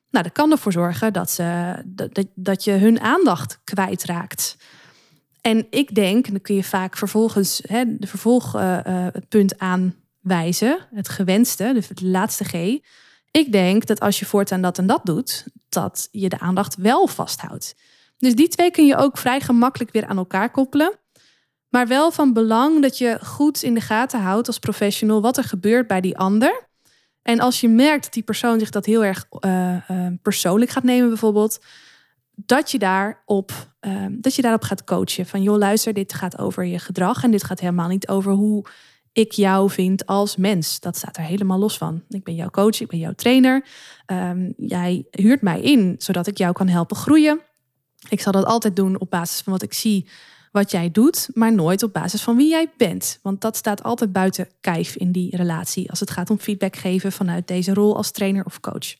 Nou, 0.09 0.23
dat 0.23 0.33
kan 0.33 0.51
ervoor 0.51 0.71
zorgen 0.71 1.13
dat, 1.13 1.31
ze, 1.31 1.75
dat, 1.85 2.25
dat 2.35 2.63
je 2.63 2.71
hun 2.71 2.99
aandacht 2.99 3.59
kwijtraakt. 3.63 4.57
En 5.41 5.67
ik 5.69 5.95
denk, 5.95 6.25
en 6.25 6.31
dan 6.31 6.41
kun 6.41 6.55
je 6.55 6.63
vaak 6.63 6.97
vervolgens 6.97 7.61
hè, 7.67 7.97
de 7.97 8.07
vervolgpunt 8.07 9.53
uh, 9.53 9.59
aanwijzen, 9.59 10.87
het 10.93 11.09
gewenste, 11.09 11.71
de, 11.73 11.93
de 11.93 12.05
laatste 12.05 12.43
G. 12.43 12.53
Ik 13.31 13.51
denk 13.51 13.85
dat 13.85 13.99
als 13.99 14.19
je 14.19 14.25
voortaan 14.25 14.61
dat 14.61 14.77
en 14.77 14.87
dat 14.87 15.01
doet, 15.03 15.45
dat 15.69 16.07
je 16.11 16.29
de 16.29 16.39
aandacht 16.39 16.75
wel 16.75 17.07
vasthoudt. 17.07 17.75
Dus 18.17 18.35
die 18.35 18.47
twee 18.47 18.71
kun 18.71 18.85
je 18.85 18.95
ook 18.95 19.17
vrij 19.17 19.41
gemakkelijk 19.41 19.91
weer 19.91 20.05
aan 20.05 20.17
elkaar 20.17 20.51
koppelen. 20.51 20.99
Maar 21.75 21.87
wel 21.87 22.11
van 22.11 22.33
belang 22.33 22.81
dat 22.81 22.97
je 22.97 23.19
goed 23.23 23.63
in 23.63 23.73
de 23.73 23.81
gaten 23.81 24.21
houdt 24.21 24.47
als 24.47 24.59
professional 24.59 25.21
wat 25.21 25.37
er 25.37 25.43
gebeurt 25.43 25.87
bij 25.87 26.01
die 26.01 26.17
ander. 26.17 26.67
En 27.21 27.39
als 27.39 27.61
je 27.61 27.67
merkt 27.67 28.03
dat 28.03 28.13
die 28.13 28.23
persoon 28.23 28.59
zich 28.59 28.69
dat 28.69 28.85
heel 28.85 29.03
erg 29.05 29.25
uh, 29.39 29.75
uh, 29.91 30.07
persoonlijk 30.21 30.71
gaat 30.71 30.83
nemen, 30.83 31.07
bijvoorbeeld, 31.07 31.59
dat 32.35 32.71
je, 32.71 32.79
daarop, 32.79 33.51
uh, 33.81 34.05
dat 34.11 34.35
je 34.35 34.41
daarop 34.41 34.63
gaat 34.63 34.83
coachen. 34.83 35.25
Van 35.25 35.43
joh, 35.43 35.57
luister, 35.57 35.93
dit 35.93 36.13
gaat 36.13 36.37
over 36.37 36.65
je 36.65 36.79
gedrag 36.79 37.23
en 37.23 37.31
dit 37.31 37.43
gaat 37.43 37.59
helemaal 37.59 37.87
niet 37.87 38.07
over 38.07 38.31
hoe 38.31 38.65
ik 39.11 39.31
jou 39.31 39.69
vind 39.69 40.05
als 40.05 40.35
mens. 40.35 40.79
Dat 40.79 40.97
staat 40.97 41.17
er 41.17 41.23
helemaal 41.23 41.59
los 41.59 41.77
van. 41.77 42.03
Ik 42.09 42.23
ben 42.23 42.35
jouw 42.35 42.49
coach, 42.49 42.79
ik 42.79 42.87
ben 42.87 42.99
jouw 42.99 43.13
trainer. 43.13 43.65
Um, 44.07 44.53
jij 44.57 45.05
huurt 45.11 45.41
mij 45.41 45.61
in 45.61 45.95
zodat 45.97 46.27
ik 46.27 46.37
jou 46.37 46.53
kan 46.53 46.67
helpen 46.67 46.95
groeien. 46.95 47.41
Ik 48.09 48.21
zal 48.21 48.31
dat 48.31 48.45
altijd 48.45 48.75
doen 48.75 48.99
op 48.99 49.09
basis 49.09 49.41
van 49.41 49.53
wat 49.53 49.61
ik 49.61 49.73
zie, 49.73 50.07
wat 50.55 50.71
jij 50.71 50.91
doet, 50.91 51.29
maar 51.33 51.53
nooit 51.53 51.83
op 51.83 51.93
basis 51.93 52.21
van 52.21 52.35
wie 52.35 52.49
jij 52.49 52.71
bent. 52.77 53.19
Want 53.21 53.41
dat 53.41 53.55
staat 53.55 53.83
altijd 53.83 54.11
buiten 54.11 54.49
kijf 54.61 54.95
in 54.95 55.11
die 55.11 55.35
relatie 55.35 55.89
als 55.89 55.99
het 55.99 56.11
gaat 56.11 56.29
om 56.29 56.39
feedback 56.39 56.75
geven 56.75 57.11
vanuit 57.11 57.47
deze 57.47 57.73
rol 57.73 57.95
als 57.95 58.11
trainer 58.11 58.45
of 58.45 58.59
coach. 58.59 58.95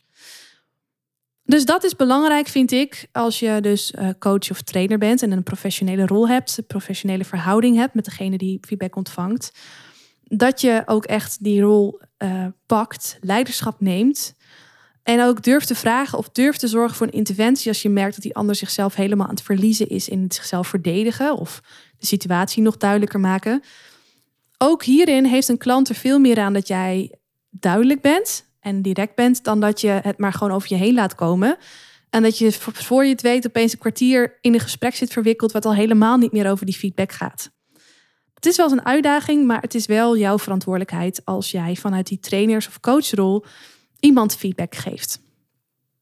Dus 1.43 1.65
dat 1.65 1.83
is 1.83 1.95
belangrijk, 1.95 2.47
vind 2.47 2.71
ik, 2.71 3.07
als 3.11 3.39
je 3.39 3.57
dus 3.61 3.91
uh, 3.91 4.09
coach 4.19 4.51
of 4.51 4.61
trainer 4.61 4.97
bent 4.97 5.21
en 5.21 5.31
een 5.31 5.43
professionele 5.43 6.05
rol 6.05 6.27
hebt, 6.27 6.57
een 6.57 6.65
professionele 6.65 7.25
verhouding 7.25 7.75
hebt 7.75 7.93
met 7.93 8.05
degene 8.05 8.37
die 8.37 8.57
feedback 8.61 8.95
ontvangt 8.95 9.51
dat 10.27 10.61
je 10.61 10.83
ook 10.85 11.05
echt 11.05 11.43
die 11.43 11.61
rol 11.61 11.99
uh, 12.17 12.45
pakt, 12.65 13.17
leiderschap 13.21 13.79
neemt. 13.79 14.35
En 15.05 15.21
ook 15.21 15.43
durft 15.43 15.67
te 15.67 15.75
vragen 15.75 16.17
of 16.17 16.29
durft 16.29 16.59
te 16.59 16.67
zorgen 16.67 16.97
voor 16.97 17.07
een 17.07 17.13
interventie 17.13 17.67
als 17.67 17.81
je 17.81 17.89
merkt 17.89 18.13
dat 18.13 18.23
die 18.23 18.35
ander 18.35 18.55
zichzelf 18.55 18.95
helemaal 18.95 19.27
aan 19.27 19.33
het 19.33 19.43
verliezen 19.43 19.87
is 19.87 20.09
in 20.09 20.23
het 20.23 20.33
zichzelf 20.33 20.67
verdedigen 20.67 21.37
of 21.37 21.61
de 21.97 22.05
situatie 22.05 22.63
nog 22.63 22.77
duidelijker 22.77 23.19
maken. 23.19 23.61
Ook 24.57 24.83
hierin 24.83 25.25
heeft 25.25 25.47
een 25.47 25.57
klant 25.57 25.89
er 25.89 25.95
veel 25.95 26.19
meer 26.19 26.39
aan 26.39 26.53
dat 26.53 26.67
jij 26.67 27.15
duidelijk 27.49 28.01
bent 28.01 28.45
en 28.59 28.81
direct 28.81 29.15
bent 29.15 29.43
dan 29.43 29.59
dat 29.59 29.81
je 29.81 29.87
het 29.87 30.17
maar 30.17 30.33
gewoon 30.33 30.53
over 30.53 30.69
je 30.69 30.75
heen 30.75 30.93
laat 30.93 31.15
komen. 31.15 31.57
En 32.09 32.23
dat 32.23 32.37
je 32.37 32.51
voor 32.51 33.03
je 33.03 33.11
het 33.11 33.21
weet 33.21 33.47
opeens 33.47 33.73
een 33.73 33.79
kwartier 33.79 34.37
in 34.41 34.53
een 34.53 34.59
gesprek 34.59 34.95
zit 34.95 35.13
verwikkeld 35.13 35.51
wat 35.51 35.65
al 35.65 35.73
helemaal 35.73 36.17
niet 36.17 36.31
meer 36.31 36.49
over 36.49 36.65
die 36.65 36.75
feedback 36.75 37.11
gaat. 37.11 37.51
Het 38.33 38.45
is 38.45 38.57
wel 38.57 38.65
eens 38.65 38.79
een 38.79 38.85
uitdaging, 38.85 39.45
maar 39.45 39.61
het 39.61 39.75
is 39.75 39.85
wel 39.85 40.17
jouw 40.17 40.39
verantwoordelijkheid 40.39 41.21
als 41.25 41.51
jij 41.51 41.75
vanuit 41.75 42.07
die 42.07 42.19
trainers- 42.19 42.67
of 42.67 42.79
coachrol 42.79 43.45
iemand 43.99 44.36
feedback 44.36 44.75
geeft. 44.75 45.19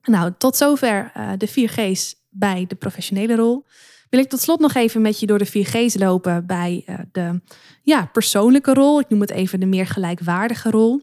Nou, 0.03 0.33
tot 0.37 0.57
zover 0.57 1.11
uh, 1.17 1.31
de 1.37 1.49
4G's 1.49 2.15
bij 2.29 2.65
de 2.67 2.75
professionele 2.75 3.35
rol. 3.35 3.65
Wil 4.09 4.19
ik 4.19 4.29
tot 4.29 4.41
slot 4.41 4.59
nog 4.59 4.73
even 4.73 5.01
met 5.01 5.19
je 5.19 5.25
door 5.25 5.37
de 5.37 5.65
4G's 5.65 5.95
lopen 5.95 6.45
bij 6.45 6.83
uh, 6.85 6.99
de 7.11 7.41
ja, 7.83 8.05
persoonlijke 8.05 8.73
rol. 8.73 8.99
Ik 8.99 9.09
noem 9.09 9.21
het 9.21 9.31
even 9.31 9.59
de 9.59 9.65
meer 9.65 9.87
gelijkwaardige 9.87 10.69
rol. 10.69 11.01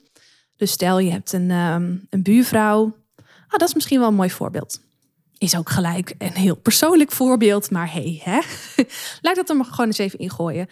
Dus 0.56 0.70
stel 0.70 0.98
je 0.98 1.10
hebt 1.10 1.32
een, 1.32 1.50
um, 1.50 2.06
een 2.10 2.22
buurvrouw. 2.22 2.96
Ah, 3.46 3.58
dat 3.58 3.68
is 3.68 3.74
misschien 3.74 3.98
wel 3.98 4.08
een 4.08 4.14
mooi 4.14 4.30
voorbeeld. 4.30 4.80
Is 5.38 5.56
ook 5.56 5.70
gelijk 5.70 6.14
een 6.18 6.32
heel 6.32 6.56
persoonlijk 6.56 7.12
voorbeeld, 7.12 7.70
maar 7.70 7.92
hey, 7.92 8.20
hè? 8.24 8.40
laat 9.22 9.36
dat 9.36 9.48
er 9.48 9.56
maar 9.56 9.64
gewoon 9.64 9.86
eens 9.86 9.98
even 9.98 10.18
ingooien. 10.18 10.66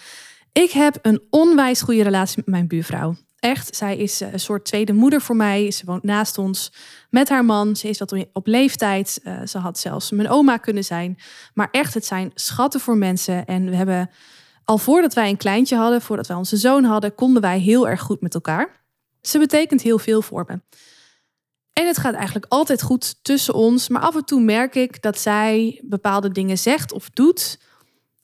Ik 0.52 0.70
heb 0.70 0.98
een 1.02 1.22
onwijs 1.30 1.82
goede 1.82 2.02
relatie 2.02 2.36
met 2.36 2.46
mijn 2.46 2.66
buurvrouw. 2.66 3.16
Echt, 3.38 3.76
zij 3.76 3.96
is 3.96 4.20
eh, 4.20 4.32
een 4.32 4.40
soort 4.40 4.64
tweede 4.64 4.92
moeder 4.92 5.20
voor 5.20 5.36
mij. 5.36 5.70
Ze 5.70 5.84
woont 5.84 6.02
naast 6.02 6.38
ons 6.38 6.72
met 7.10 7.28
haar 7.28 7.44
man. 7.44 7.76
Ze 7.76 7.88
is 7.88 7.98
wat 7.98 8.26
op 8.32 8.46
leeftijd. 8.46 9.20
Uh, 9.24 9.40
ze 9.46 9.58
had 9.58 9.78
zelfs 9.78 10.10
mijn 10.10 10.28
oma 10.28 10.56
kunnen 10.56 10.84
zijn. 10.84 11.18
Maar 11.54 11.68
echt, 11.70 11.94
het 11.94 12.06
zijn 12.06 12.30
schatten 12.34 12.80
voor 12.80 12.96
mensen. 12.96 13.46
En 13.46 13.70
we 13.70 13.76
hebben 13.76 14.10
al 14.64 14.78
voordat 14.78 15.14
wij 15.14 15.28
een 15.28 15.36
kleintje 15.36 15.76
hadden, 15.76 16.02
voordat 16.02 16.26
wij 16.26 16.36
onze 16.36 16.56
zoon 16.56 16.84
hadden, 16.84 17.14
konden 17.14 17.42
wij 17.42 17.58
heel 17.58 17.88
erg 17.88 18.00
goed 18.00 18.20
met 18.20 18.34
elkaar. 18.34 18.84
Ze 19.22 19.38
betekent 19.38 19.82
heel 19.82 19.98
veel 19.98 20.22
voor 20.22 20.44
me. 20.46 20.60
En 21.72 21.86
het 21.86 21.98
gaat 21.98 22.14
eigenlijk 22.14 22.46
altijd 22.48 22.82
goed 22.82 23.24
tussen 23.24 23.54
ons. 23.54 23.88
Maar 23.88 24.02
af 24.02 24.14
en 24.14 24.24
toe 24.24 24.40
merk 24.40 24.74
ik 24.74 25.02
dat 25.02 25.18
zij 25.18 25.80
bepaalde 25.84 26.30
dingen 26.30 26.58
zegt 26.58 26.92
of 26.92 27.10
doet 27.10 27.58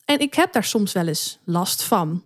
en 0.05 0.19
ik 0.19 0.33
heb 0.33 0.53
daar 0.53 0.63
soms 0.63 0.93
wel 0.93 1.07
eens 1.07 1.39
last 1.45 1.83
van. 1.83 2.25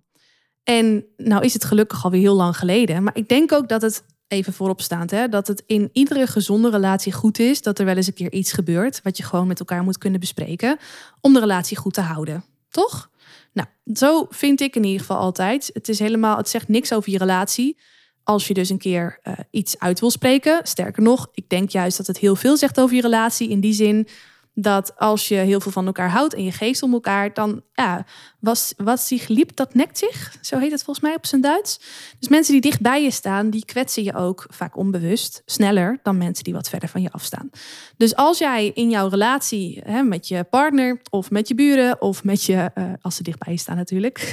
En 0.70 1.04
nou 1.16 1.44
is 1.44 1.52
het 1.52 1.64
gelukkig 1.64 2.04
alweer 2.04 2.20
heel 2.20 2.34
lang 2.34 2.56
geleden. 2.56 3.02
Maar 3.02 3.16
ik 3.16 3.28
denk 3.28 3.52
ook 3.52 3.68
dat 3.68 3.82
het 3.82 4.04
even 4.28 4.52
voorop 4.52 4.80
staand, 4.80 5.10
hè, 5.10 5.28
dat 5.28 5.46
het 5.46 5.62
in 5.66 5.90
iedere 5.92 6.26
gezonde 6.26 6.70
relatie 6.70 7.12
goed 7.12 7.38
is 7.38 7.62
dat 7.62 7.78
er 7.78 7.84
wel 7.84 7.96
eens 7.96 8.06
een 8.06 8.14
keer 8.14 8.32
iets 8.32 8.52
gebeurt. 8.52 9.00
Wat 9.02 9.16
je 9.16 9.22
gewoon 9.22 9.46
met 9.46 9.58
elkaar 9.58 9.82
moet 9.82 9.98
kunnen 9.98 10.20
bespreken. 10.20 10.78
Om 11.20 11.32
de 11.32 11.40
relatie 11.40 11.76
goed 11.76 11.94
te 11.94 12.00
houden. 12.00 12.44
Toch? 12.68 13.10
Nou, 13.52 13.68
zo 13.94 14.26
vind 14.28 14.60
ik 14.60 14.76
in 14.76 14.84
ieder 14.84 15.00
geval 15.00 15.16
altijd. 15.16 15.70
Het 15.72 15.88
is 15.88 15.98
helemaal, 15.98 16.36
het 16.36 16.48
zegt 16.48 16.68
niks 16.68 16.92
over 16.92 17.10
je 17.10 17.18
relatie. 17.18 17.78
Als 18.22 18.48
je 18.48 18.54
dus 18.54 18.68
een 18.68 18.78
keer 18.78 19.18
uh, 19.24 19.34
iets 19.50 19.78
uit 19.78 20.00
wil 20.00 20.10
spreken. 20.10 20.60
Sterker 20.62 21.02
nog, 21.02 21.28
ik 21.32 21.48
denk 21.48 21.70
juist 21.70 21.96
dat 21.96 22.06
het 22.06 22.18
heel 22.18 22.36
veel 22.36 22.56
zegt 22.56 22.80
over 22.80 22.96
je 22.96 23.02
relatie. 23.02 23.48
In 23.48 23.60
die 23.60 23.72
zin 23.72 24.08
dat 24.54 24.96
als 24.96 25.28
je 25.28 25.34
heel 25.34 25.60
veel 25.60 25.72
van 25.72 25.86
elkaar 25.86 26.10
houdt 26.10 26.34
en 26.34 26.44
je 26.44 26.52
geeft 26.52 26.82
om 26.82 26.92
elkaar, 26.92 27.34
dan 27.34 27.62
ja, 27.72 28.06
was, 28.40 28.74
wat 28.76 29.00
zich 29.00 29.28
liep, 29.28 29.56
dat 29.56 29.74
nekt 29.74 29.98
zich. 29.98 30.36
Zo 30.40 30.58
heet 30.58 30.70
het 30.70 30.82
volgens 30.82 31.06
mij 31.06 31.16
op 31.16 31.26
zijn 31.26 31.40
Duits. 31.40 31.80
Dus 32.18 32.28
mensen 32.28 32.52
die 32.52 32.60
dicht 32.60 32.80
bij 32.80 33.02
je 33.02 33.10
staan, 33.10 33.50
die 33.50 33.64
kwetsen 33.64 34.02
je 34.02 34.14
ook 34.14 34.46
vaak 34.48 34.76
onbewust 34.76 35.42
sneller 35.46 35.98
dan 36.02 36.18
mensen 36.18 36.44
die 36.44 36.54
wat 36.54 36.68
verder 36.68 36.88
van 36.88 37.02
je 37.02 37.10
afstaan. 37.10 37.50
Dus 37.96 38.16
als 38.16 38.38
jij 38.38 38.70
in 38.74 38.90
jouw 38.90 39.08
relatie 39.08 39.80
hè, 39.84 40.02
met 40.02 40.28
je 40.28 40.44
partner 40.44 41.00
of 41.10 41.30
met 41.30 41.48
je 41.48 41.54
buren 41.54 42.00
of 42.00 42.24
met 42.24 42.44
je, 42.44 42.70
uh, 42.74 42.84
als 43.00 43.16
ze 43.16 43.22
dicht 43.22 43.38
bij 43.38 43.52
je 43.52 43.58
staan 43.58 43.76
natuurlijk, 43.76 44.32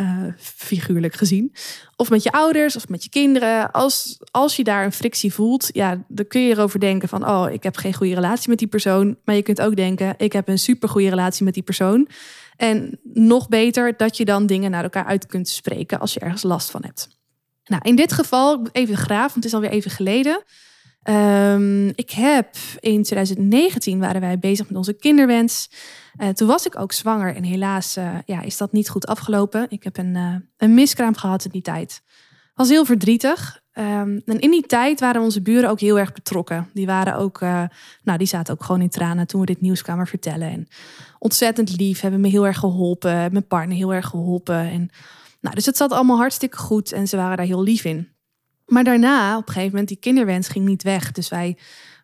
uh, 0.00 0.24
figuurlijk 0.70 1.14
gezien, 1.14 1.52
of 1.96 2.10
met 2.10 2.22
je 2.22 2.32
ouders 2.32 2.76
of 2.76 2.88
met 2.88 3.04
je 3.04 3.10
kinderen, 3.10 3.70
als, 3.70 4.18
als 4.30 4.56
je 4.56 4.64
daar 4.64 4.84
een 4.84 4.92
frictie 4.92 5.32
voelt, 5.32 5.68
ja, 5.72 6.04
dan 6.08 6.26
kun 6.26 6.40
je 6.40 6.50
erover 6.50 6.80
denken 6.80 7.08
van, 7.08 7.28
oh, 7.28 7.46
ik 7.52 7.62
heb 7.62 7.76
geen 7.76 7.94
goede 7.94 8.14
relatie 8.14 8.48
met 8.48 8.58
die 8.58 8.68
persoon. 8.68 9.16
Maar 9.24 9.34
je 9.34 9.42
kunt 9.42 9.60
ook 9.60 9.76
denken, 9.76 10.14
ik 10.16 10.32
heb 10.32 10.48
een 10.48 10.58
super 10.58 10.88
goede 10.88 11.08
relatie 11.08 11.44
met 11.44 11.54
die 11.54 11.62
persoon. 11.62 12.08
En 12.60 12.98
nog 13.02 13.48
beter 13.48 13.96
dat 13.96 14.16
je 14.16 14.24
dan 14.24 14.46
dingen 14.46 14.70
naar 14.70 14.82
elkaar 14.82 15.04
uit 15.04 15.26
kunt 15.26 15.48
spreken 15.48 16.00
als 16.00 16.14
je 16.14 16.20
ergens 16.20 16.42
last 16.42 16.70
van 16.70 16.84
hebt. 16.84 17.08
Nou, 17.64 17.82
in 17.84 17.96
dit 17.96 18.12
geval, 18.12 18.66
even 18.72 18.96
graaf, 18.96 19.20
want 19.20 19.34
het 19.34 19.44
is 19.44 19.54
alweer 19.54 19.70
even 19.70 19.90
geleden. 19.90 20.42
Um, 21.04 21.88
ik 21.88 22.10
heb 22.10 22.56
in 22.80 23.02
2019 23.02 24.00
waren 24.00 24.20
wij 24.20 24.38
bezig 24.38 24.68
met 24.68 24.76
onze 24.76 24.92
kinderwens. 24.92 25.70
Uh, 26.16 26.28
toen 26.28 26.48
was 26.48 26.66
ik 26.66 26.78
ook 26.78 26.92
zwanger 26.92 27.34
en 27.34 27.44
helaas 27.44 27.96
uh, 27.96 28.18
ja, 28.24 28.42
is 28.42 28.56
dat 28.56 28.72
niet 28.72 28.88
goed 28.88 29.06
afgelopen. 29.06 29.66
Ik 29.68 29.82
heb 29.82 29.96
een, 29.96 30.14
uh, 30.14 30.34
een 30.56 30.74
miskraam 30.74 31.16
gehad 31.16 31.44
in 31.44 31.50
die 31.50 31.62
tijd. 31.62 32.02
Was 32.54 32.68
heel 32.68 32.84
verdrietig. 32.84 33.59
Um, 33.74 34.22
en 34.24 34.38
in 34.38 34.50
die 34.50 34.66
tijd 34.66 35.00
waren 35.00 35.22
onze 35.22 35.42
buren 35.42 35.70
ook 35.70 35.80
heel 35.80 35.98
erg 35.98 36.12
betrokken. 36.12 36.68
Die 36.74 36.86
waren 36.86 37.16
ook, 37.16 37.40
nou, 38.02 38.18
die 38.18 38.26
zaten 38.26 38.54
ook 38.54 38.64
gewoon 38.64 38.80
in 38.80 38.88
tranen 38.88 39.26
toen 39.26 39.40
we 39.40 39.46
dit 39.46 39.60
nieuws 39.60 39.82
kwamen 39.82 40.06
vertellen. 40.06 40.50
En 40.50 40.68
ontzettend 41.18 41.76
lief, 41.76 42.00
hebben 42.00 42.20
me 42.20 42.28
heel 42.28 42.46
erg 42.46 42.58
geholpen, 42.58 43.32
mijn 43.32 43.46
partner 43.46 43.76
heel 43.76 43.94
erg 43.94 44.06
geholpen. 44.06 44.58
En, 44.70 44.90
nou, 45.40 45.54
dus 45.54 45.66
het 45.66 45.76
zat 45.76 45.92
allemaal 45.92 46.16
hartstikke 46.16 46.56
goed 46.56 46.92
en 46.92 47.08
ze 47.08 47.16
waren 47.16 47.36
daar 47.36 47.46
heel 47.46 47.62
lief 47.62 47.84
in. 47.84 48.08
Maar 48.66 48.84
daarna, 48.84 49.36
op 49.36 49.46
een 49.46 49.52
gegeven 49.52 49.70
moment, 49.70 49.88
die 49.88 49.98
kinderwens 49.98 50.48
ging 50.48 50.66
niet 50.66 50.82
weg. 50.82 51.12
Dus 51.12 51.28
wij 51.28 51.56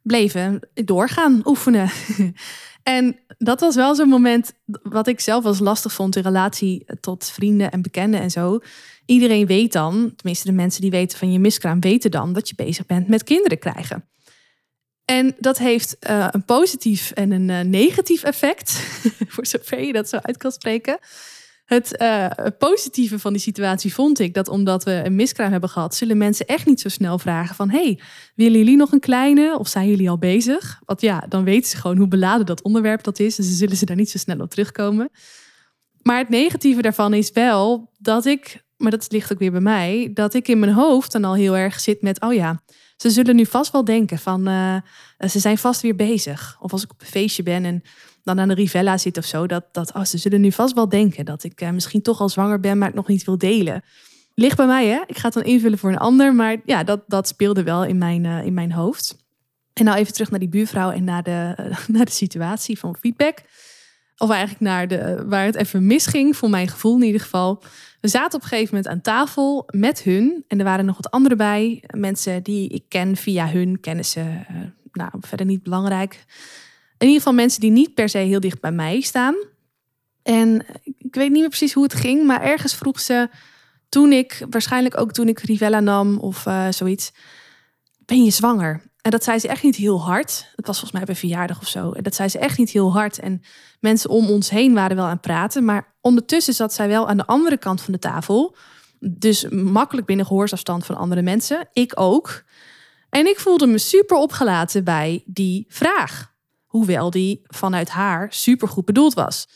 bleven 0.07 0.61
doorgaan 0.75 1.41
oefenen. 1.45 1.91
en 2.83 3.19
dat 3.39 3.61
was 3.61 3.75
wel 3.75 3.95
zo'n 3.95 4.09
moment 4.09 4.53
wat 4.83 5.07
ik 5.07 5.21
zelf 5.21 5.45
als 5.45 5.59
lastig 5.59 5.93
vond 5.93 6.17
in 6.17 6.23
relatie 6.23 6.87
tot 7.01 7.31
vrienden 7.31 7.71
en 7.71 7.83
bekenden 7.83 8.21
en 8.21 8.31
zo. 8.31 8.59
Iedereen 9.07 9.47
weet 9.47 9.73
dan, 9.73 10.13
tenminste 10.17 10.47
de 10.47 10.53
mensen 10.53 10.81
die 10.81 10.91
weten 10.91 11.19
van 11.19 11.33
je 11.33 11.39
miskraam, 11.39 11.81
weten 11.81 12.11
dan 12.11 12.33
dat 12.33 12.49
je 12.49 12.55
bezig 12.55 12.87
bent 12.87 13.09
met 13.09 13.25
kinderen 13.25 13.59
krijgen. 13.59 14.09
En 15.05 15.35
dat 15.39 15.59
heeft 15.59 15.97
uh, 16.11 16.29
een 16.31 16.45
positief 16.45 17.11
en 17.11 17.31
een 17.31 17.49
uh, 17.49 17.61
negatief 17.61 18.23
effect, 18.23 18.71
voor 19.35 19.47
zover 19.47 19.81
je 19.81 19.93
dat 19.93 20.09
zo 20.09 20.17
uit 20.23 20.37
kan 20.37 20.53
spreken. 20.53 20.99
Het 21.67 22.01
uh, 22.03 22.27
positieve 22.59 23.19
van 23.19 23.33
die 23.33 23.43
situatie 23.43 23.95
vond 23.95 24.19
ik 24.19 24.35
dat 24.35 24.49
omdat 24.49 24.85
we 24.85 25.03
een 25.05 25.15
miskraam 25.15 25.51
hebben 25.51 25.69
gehad, 25.69 25.95
zullen 25.95 26.19
mensen 26.19 26.47
echt 26.47 26.67
niet 26.67 26.81
zo 26.81 26.89
snel 26.89 27.19
vragen 27.19 27.55
van 27.55 27.71
hey, 27.71 28.01
willen 28.35 28.59
jullie 28.59 28.77
nog 28.77 28.93
een 28.93 29.01
kleine 29.01 29.59
of 29.59 29.69
zijn 29.69 29.89
jullie 29.89 30.11
al 30.11 30.19
bezig? 30.19 30.81
Want 30.85 31.01
ja, 31.01 31.25
dan 31.29 31.45
weten 31.45 31.71
ze 31.71 31.77
gewoon 31.77 31.97
hoe 31.97 32.09
beladen 32.09 32.47
dat 32.47 32.63
onderwerp 32.63 33.03
dat 33.03 33.19
is. 33.19 33.37
Dus 33.37 33.47
ze 33.47 33.55
zullen 33.55 33.77
ze 33.77 33.85
daar 33.85 33.97
niet 33.97 34.11
zo 34.11 34.19
snel 34.19 34.41
op 34.41 34.51
terugkomen. 34.51 35.11
Maar 36.03 36.19
het 36.19 36.29
negatieve 36.29 36.83
daarvan 36.83 37.15
is 37.15 37.31
wel 37.31 37.91
dat 37.99 38.25
ik 38.25 38.65
maar 38.77 38.91
dat 38.91 39.13
ligt 39.13 39.33
ook 39.33 39.39
weer 39.39 39.51
bij 39.51 39.61
mij, 39.61 40.11
dat 40.15 40.35
ik 40.35 40.49
in 40.49 40.59
mijn 40.59 40.73
hoofd 40.73 41.13
dan 41.13 41.25
al 41.25 41.35
heel 41.35 41.57
erg 41.57 41.81
zit 41.81 42.03
met, 42.03 42.21
oh 42.21 42.35
ja, 42.35 42.63
ze 42.97 43.11
zullen 43.11 43.37
nu 43.37 43.47
vast 43.47 43.73
wel 43.73 43.85
denken 43.85 44.19
van, 44.19 44.49
uh, 44.49 44.77
ze 45.19 45.39
zijn 45.39 45.59
vast 45.59 45.81
weer 45.81 45.97
bezig. 45.97 46.57
Of 46.61 46.73
als 46.73 46.83
ik 46.83 46.91
op 46.91 47.01
een 47.01 47.07
feestje 47.07 47.43
ben 47.43 47.65
en 47.65 47.83
dan 48.27 48.41
aan 48.41 48.49
de 48.49 48.55
Rivella 48.55 48.99
zit 48.99 49.19
of 49.19 49.25
zo, 49.25 49.47
dat, 49.47 49.65
dat 49.73 49.93
oh, 49.93 50.05
ze 50.05 50.19
zullen 50.19 50.41
nu 50.41 50.53
vast 50.53 50.75
wel 50.75 50.89
denken 50.89 51.25
dat 51.25 51.45
ik 51.45 51.61
uh, 51.61 51.71
misschien 51.71 52.03
toch 52.03 52.21
al 52.21 52.29
zwanger 52.29 52.61
ben, 52.61 52.79
maar 52.79 52.87
het 52.87 52.97
nog 52.97 53.09
niet 53.09 53.25
wil 53.25 53.39
delen. 53.39 53.83
Ligt 54.35 54.57
bij 54.57 54.67
mij, 54.67 54.87
hè? 54.87 55.03
Ik 55.07 55.19
ga 55.19 55.25
het 55.25 55.35
dan 55.35 55.45
invullen 55.45 55.79
voor 55.79 55.91
een 55.91 55.99
ander, 55.99 56.35
maar 56.35 56.57
ja, 56.65 56.85
dat, 56.85 57.03
dat 57.07 57.29
speelde 57.29 57.63
wel 57.63 57.85
in 57.85 57.99
mijn, 57.99 58.25
uh, 58.25 58.45
in 58.45 58.55
mijn 58.55 58.73
hoofd. 58.73 59.17
En 59.73 59.85
nou 59.85 59.99
even 59.99 60.13
terug 60.13 60.31
naar 60.31 60.39
die 60.39 60.49
buurvrouw 60.49 60.91
en 60.91 61.05
naar 61.05 61.23
de, 61.23 61.55
naar 61.93 62.05
de 62.05 62.11
situatie 62.11 62.79
van 62.79 62.97
feedback. 63.01 63.39
Of 64.17 64.31
eigenlijk 64.31 64.61
naar 64.61 64.89
de, 64.89 65.25
waar 65.27 65.45
het 65.45 65.55
even 65.55 65.87
misging, 65.87 66.37
voor 66.37 66.51
mijn 66.51 66.69
gevoel 66.69 66.97
in 66.97 67.07
ieder 67.07 67.21
geval. 67.21 67.63
We 68.01 68.09
zaten 68.09 68.39
op 68.39 68.43
een 68.43 68.49
gegeven 68.49 68.75
moment 68.75 68.93
aan 68.93 69.01
tafel 69.01 69.65
met 69.67 70.03
hun. 70.03 70.45
En 70.49 70.59
er 70.59 70.65
waren 70.65 70.85
nog 70.85 70.97
wat 70.97 71.11
anderen 71.11 71.39
bij. 71.39 71.85
Mensen 71.97 72.43
die 72.43 72.69
ik 72.69 72.85
ken 72.89 73.17
via 73.17 73.49
hun 73.49 73.81
kennissen. 73.81 74.47
Nou, 74.93 75.11
verder 75.21 75.47
niet 75.47 75.63
belangrijk. 75.63 76.25
In 76.99 77.07
ieder 77.07 77.17
geval 77.17 77.33
mensen 77.33 77.61
die 77.61 77.71
niet 77.71 77.95
per 77.95 78.09
se 78.09 78.19
heel 78.19 78.41
dicht 78.41 78.61
bij 78.61 78.73
mij 78.73 79.01
staan. 79.01 79.35
En 80.23 80.67
ik 80.83 81.15
weet 81.15 81.31
niet 81.31 81.41
meer 81.41 81.49
precies 81.49 81.73
hoe 81.73 81.83
het 81.83 81.95
ging. 81.95 82.27
Maar 82.27 82.43
ergens 82.43 82.75
vroeg 82.75 83.01
ze 83.01 83.29
toen 83.89 84.13
ik, 84.13 84.47
waarschijnlijk 84.51 85.01
ook 85.01 85.13
toen 85.13 85.29
ik 85.29 85.39
Rivella 85.39 85.81
nam 85.81 86.19
of 86.19 86.47
uh, 86.47 86.67
zoiets. 86.71 87.13
Ben 88.05 88.25
je 88.25 88.31
zwanger? 88.31 88.83
En 89.01 89.11
dat 89.11 89.25
zei 89.25 89.39
ze 89.39 89.49
echt 89.49 89.63
niet 89.63 89.77
heel 89.77 90.03
hard. 90.03 90.53
Het 90.57 90.67
was 90.67 90.79
volgens 90.79 90.93
mij 90.93 91.05
bij 91.05 91.15
verjaardag 91.15 91.61
of 91.61 91.69
zo. 91.69 91.93
En 91.93 92.03
dat 92.03 92.15
zei 92.15 92.29
ze 92.29 92.39
echt 92.39 92.59
niet 92.59 92.71
heel 92.71 92.93
hard. 92.93 93.19
En 93.19 93.43
mensen 93.81 94.11
om 94.11 94.31
ons 94.31 94.51
heen 94.51 94.75
waren 94.75 94.97
wel 94.97 95.05
aan 95.05 95.11
het 95.11 95.21
praten. 95.21 95.65
Maar 95.65 95.95
ondertussen 96.01 96.55
zat 96.55 96.73
zij 96.73 96.89
wel 96.89 97.09
aan 97.09 97.17
de 97.17 97.27
andere 97.27 97.57
kant 97.57 97.81
van 97.83 97.93
de 97.93 97.99
tafel. 97.99 98.57
Dus 99.01 99.49
makkelijk 99.49 100.07
binnen 100.07 100.27
gehoorsafstand 100.27 100.87
van 100.87 100.97
andere 100.97 101.23
mensen. 101.23 101.69
Ik 101.73 101.93
ook. 101.95 102.45
En 103.09 103.27
ik 103.27 103.39
voelde 103.39 103.67
me 103.67 103.79
super 103.79 104.17
opgelaten 104.17 104.85
bij 104.85 105.23
die 105.27 105.67
vraag. 105.69 106.35
Hoewel 106.77 107.11
die 107.11 107.41
vanuit 107.45 107.89
haar 107.89 108.33
super 108.33 108.69
goed 108.69 108.85
bedoeld 108.85 109.15
was. 109.15 109.49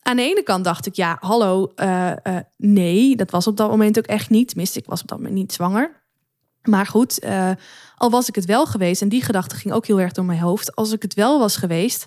Aan 0.00 0.16
de 0.16 0.22
ene 0.22 0.42
kant 0.42 0.64
dacht 0.64 0.86
ik, 0.86 0.94
ja, 0.94 1.16
hallo, 1.20 1.72
uh, 1.76 2.12
uh, 2.24 2.38
nee, 2.56 3.16
dat 3.16 3.30
was 3.30 3.46
op 3.46 3.56
dat 3.56 3.70
moment 3.70 3.98
ook 3.98 4.06
echt 4.06 4.30
niet. 4.30 4.48
Tenminste, 4.48 4.78
ik 4.78 4.86
was 4.86 5.02
op 5.02 5.08
dat 5.08 5.18
moment 5.18 5.36
niet 5.36 5.52
zwanger. 5.52 6.02
Maar 6.62 6.86
goed, 6.86 7.24
uh, 7.24 7.50
al 7.96 8.10
was 8.10 8.28
ik 8.28 8.34
het 8.34 8.44
wel 8.44 8.66
geweest, 8.66 9.02
en 9.02 9.08
die 9.08 9.22
gedachte 9.22 9.54
ging 9.54 9.74
ook 9.74 9.86
heel 9.86 10.00
erg 10.00 10.12
door 10.12 10.24
mijn 10.24 10.40
hoofd. 10.40 10.76
Als 10.76 10.92
ik 10.92 11.02
het 11.02 11.14
wel 11.14 11.38
was 11.38 11.56
geweest, 11.56 12.06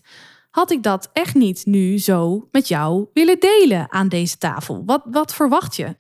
had 0.49 0.71
ik 0.71 0.83
dat 0.83 1.09
echt 1.13 1.35
niet 1.35 1.65
nu 1.65 1.99
zo 1.99 2.47
met 2.51 2.67
jou 2.67 3.07
willen 3.13 3.39
delen 3.39 3.91
aan 3.91 4.07
deze 4.07 4.37
tafel. 4.37 4.83
Wat, 4.85 5.01
wat 5.05 5.33
verwacht 5.33 5.75
je? 5.75 5.95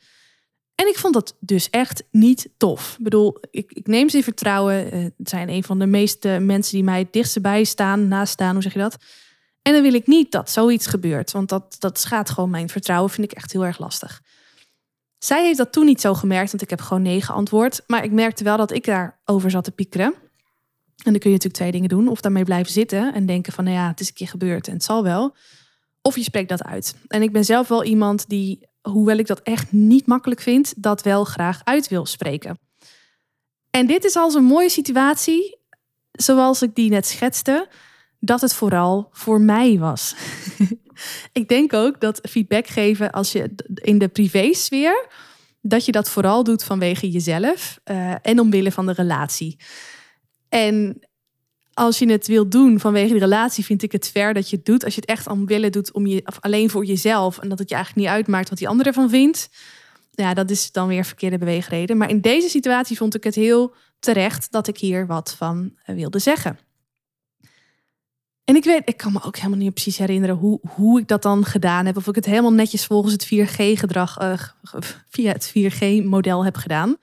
En 0.77 0.87
ik 0.87 0.97
vond 0.97 1.13
dat 1.13 1.35
dus 1.39 1.69
echt 1.69 2.03
niet 2.11 2.49
tof. 2.57 2.95
Ik 2.97 3.03
bedoel, 3.03 3.37
ik, 3.51 3.71
ik 3.71 3.87
neem 3.87 4.09
ze 4.09 4.17
in 4.17 4.23
vertrouwen. 4.23 4.91
Eh, 4.91 5.03
het 5.17 5.29
zijn 5.29 5.49
een 5.49 5.63
van 5.63 5.79
de 5.79 5.85
meeste 5.85 6.37
mensen 6.41 6.73
die 6.73 6.83
mij 6.83 6.99
het 6.99 7.13
dichtst 7.13 7.41
bij 7.41 7.63
staan, 7.63 8.07
naast 8.07 8.33
staan, 8.33 8.53
hoe 8.53 8.61
zeg 8.61 8.73
je 8.73 8.79
dat? 8.79 8.97
En 9.61 9.73
dan 9.73 9.81
wil 9.81 9.93
ik 9.93 10.07
niet 10.07 10.31
dat 10.31 10.51
zoiets 10.51 10.87
gebeurt, 10.87 11.31
want 11.31 11.49
dat, 11.49 11.75
dat 11.79 11.99
schaadt 11.99 12.29
gewoon 12.29 12.49
mijn 12.49 12.69
vertrouwen, 12.69 13.09
vind 13.09 13.31
ik 13.31 13.37
echt 13.37 13.51
heel 13.51 13.65
erg 13.65 13.79
lastig. 13.79 14.21
Zij 15.17 15.45
heeft 15.45 15.57
dat 15.57 15.71
toen 15.71 15.85
niet 15.85 16.01
zo 16.01 16.13
gemerkt, 16.13 16.51
want 16.51 16.63
ik 16.63 16.69
heb 16.69 16.81
gewoon 16.81 17.03
nee 17.03 17.21
geantwoord. 17.21 17.83
Maar 17.87 18.03
ik 18.03 18.11
merkte 18.11 18.43
wel 18.43 18.57
dat 18.57 18.71
ik 18.71 18.85
daarover 18.85 19.51
zat 19.51 19.63
te 19.63 19.71
piekeren. 19.71 20.13
En 21.03 21.11
dan 21.11 21.19
kun 21.19 21.29
je 21.29 21.35
natuurlijk 21.35 21.53
twee 21.53 21.71
dingen 21.71 21.89
doen. 21.89 22.07
Of 22.07 22.21
daarmee 22.21 22.43
blijven 22.43 22.73
zitten 22.73 23.13
en 23.13 23.25
denken 23.25 23.53
van, 23.53 23.63
nou 23.63 23.75
ja, 23.75 23.87
het 23.87 23.99
is 23.99 24.07
een 24.07 24.13
keer 24.13 24.27
gebeurd 24.27 24.67
en 24.67 24.73
het 24.73 24.83
zal 24.83 25.03
wel. 25.03 25.35
Of 26.01 26.15
je 26.15 26.23
spreekt 26.23 26.49
dat 26.49 26.63
uit. 26.63 26.95
En 27.07 27.21
ik 27.21 27.31
ben 27.31 27.45
zelf 27.45 27.67
wel 27.67 27.83
iemand 27.83 28.29
die, 28.29 28.67
hoewel 28.89 29.17
ik 29.17 29.27
dat 29.27 29.39
echt 29.39 29.71
niet 29.71 30.07
makkelijk 30.07 30.41
vind, 30.41 30.73
dat 30.77 31.01
wel 31.01 31.23
graag 31.23 31.61
uit 31.63 31.87
wil 31.87 32.05
spreken. 32.05 32.59
En 33.69 33.87
dit 33.87 34.03
is 34.03 34.15
als 34.15 34.33
een 34.33 34.43
mooie 34.43 34.69
situatie, 34.69 35.57
zoals 36.11 36.61
ik 36.61 36.75
die 36.75 36.89
net 36.89 37.05
schetste, 37.05 37.67
dat 38.19 38.41
het 38.41 38.53
vooral 38.53 39.09
voor 39.11 39.41
mij 39.41 39.77
was. 39.79 40.15
ik 41.31 41.47
denk 41.47 41.73
ook 41.73 42.01
dat 42.01 42.19
feedback 42.29 42.67
geven 42.67 43.11
als 43.11 43.31
je 43.31 43.55
in 43.75 43.97
de 43.97 44.07
privésfeer, 44.07 45.07
dat 45.61 45.85
je 45.85 45.91
dat 45.91 46.09
vooral 46.09 46.43
doet 46.43 46.63
vanwege 46.63 47.09
jezelf 47.09 47.79
uh, 47.85 48.15
en 48.21 48.39
omwille 48.39 48.71
van 48.71 48.85
de 48.85 48.91
relatie. 48.91 49.57
En 50.49 51.06
als 51.77 51.99
je 51.99 52.11
het 52.11 52.27
wilt 52.27 52.51
doen 52.51 52.79
vanwege 52.79 53.13
de 53.13 53.19
relatie, 53.19 53.65
vind 53.65 53.83
ik 53.83 53.91
het 53.91 54.09
ver 54.09 54.33
dat 54.33 54.49
je 54.49 54.55
het 54.55 54.65
doet. 54.65 54.83
Als 54.83 54.95
je 54.95 55.01
het 55.01 55.09
echt 55.09 55.27
omwille 55.27 55.69
doet 55.69 55.91
om 55.91 56.07
je, 56.07 56.21
of 56.25 56.37
alleen 56.39 56.69
voor 56.69 56.85
jezelf 56.85 57.37
en 57.37 57.49
dat 57.49 57.59
het 57.59 57.69
je 57.69 57.75
eigenlijk 57.75 58.05
niet 58.05 58.15
uitmaakt 58.15 58.49
wat 58.49 58.57
die 58.57 58.67
ander 58.67 58.85
ervan 58.85 59.09
vindt, 59.09 59.49
ja, 60.11 60.33
dat 60.33 60.49
is 60.49 60.71
dan 60.71 60.87
weer 60.87 61.05
verkeerde 61.05 61.37
beweegreden. 61.37 61.97
Maar 61.97 62.09
in 62.09 62.21
deze 62.21 62.49
situatie 62.49 62.97
vond 62.97 63.15
ik 63.15 63.23
het 63.23 63.35
heel 63.35 63.73
terecht 63.99 64.51
dat 64.51 64.67
ik 64.67 64.77
hier 64.77 65.07
wat 65.07 65.35
van 65.37 65.73
eh, 65.83 65.95
wilde 65.95 66.19
zeggen. 66.19 66.59
En 68.43 68.55
ik 68.55 68.63
weet, 68.63 68.81
ik 68.85 68.97
kan 68.97 69.11
me 69.11 69.23
ook 69.23 69.35
helemaal 69.37 69.57
niet 69.57 69.73
precies 69.73 69.97
herinneren 69.97 70.35
hoe, 70.35 70.59
hoe 70.75 70.99
ik 70.99 71.07
dat 71.07 71.21
dan 71.21 71.45
gedaan 71.45 71.85
heb. 71.85 71.97
Of 71.97 72.07
ik 72.07 72.15
het 72.15 72.25
helemaal 72.25 72.53
netjes 72.53 72.85
volgens 72.85 73.13
het 73.13 73.25
4G-gedrag, 73.25 74.21
uh, 74.21 74.33
via 75.09 75.31
het 75.31 75.49
4G-model 75.49 76.45
heb 76.45 76.55
gedaan. 76.55 76.97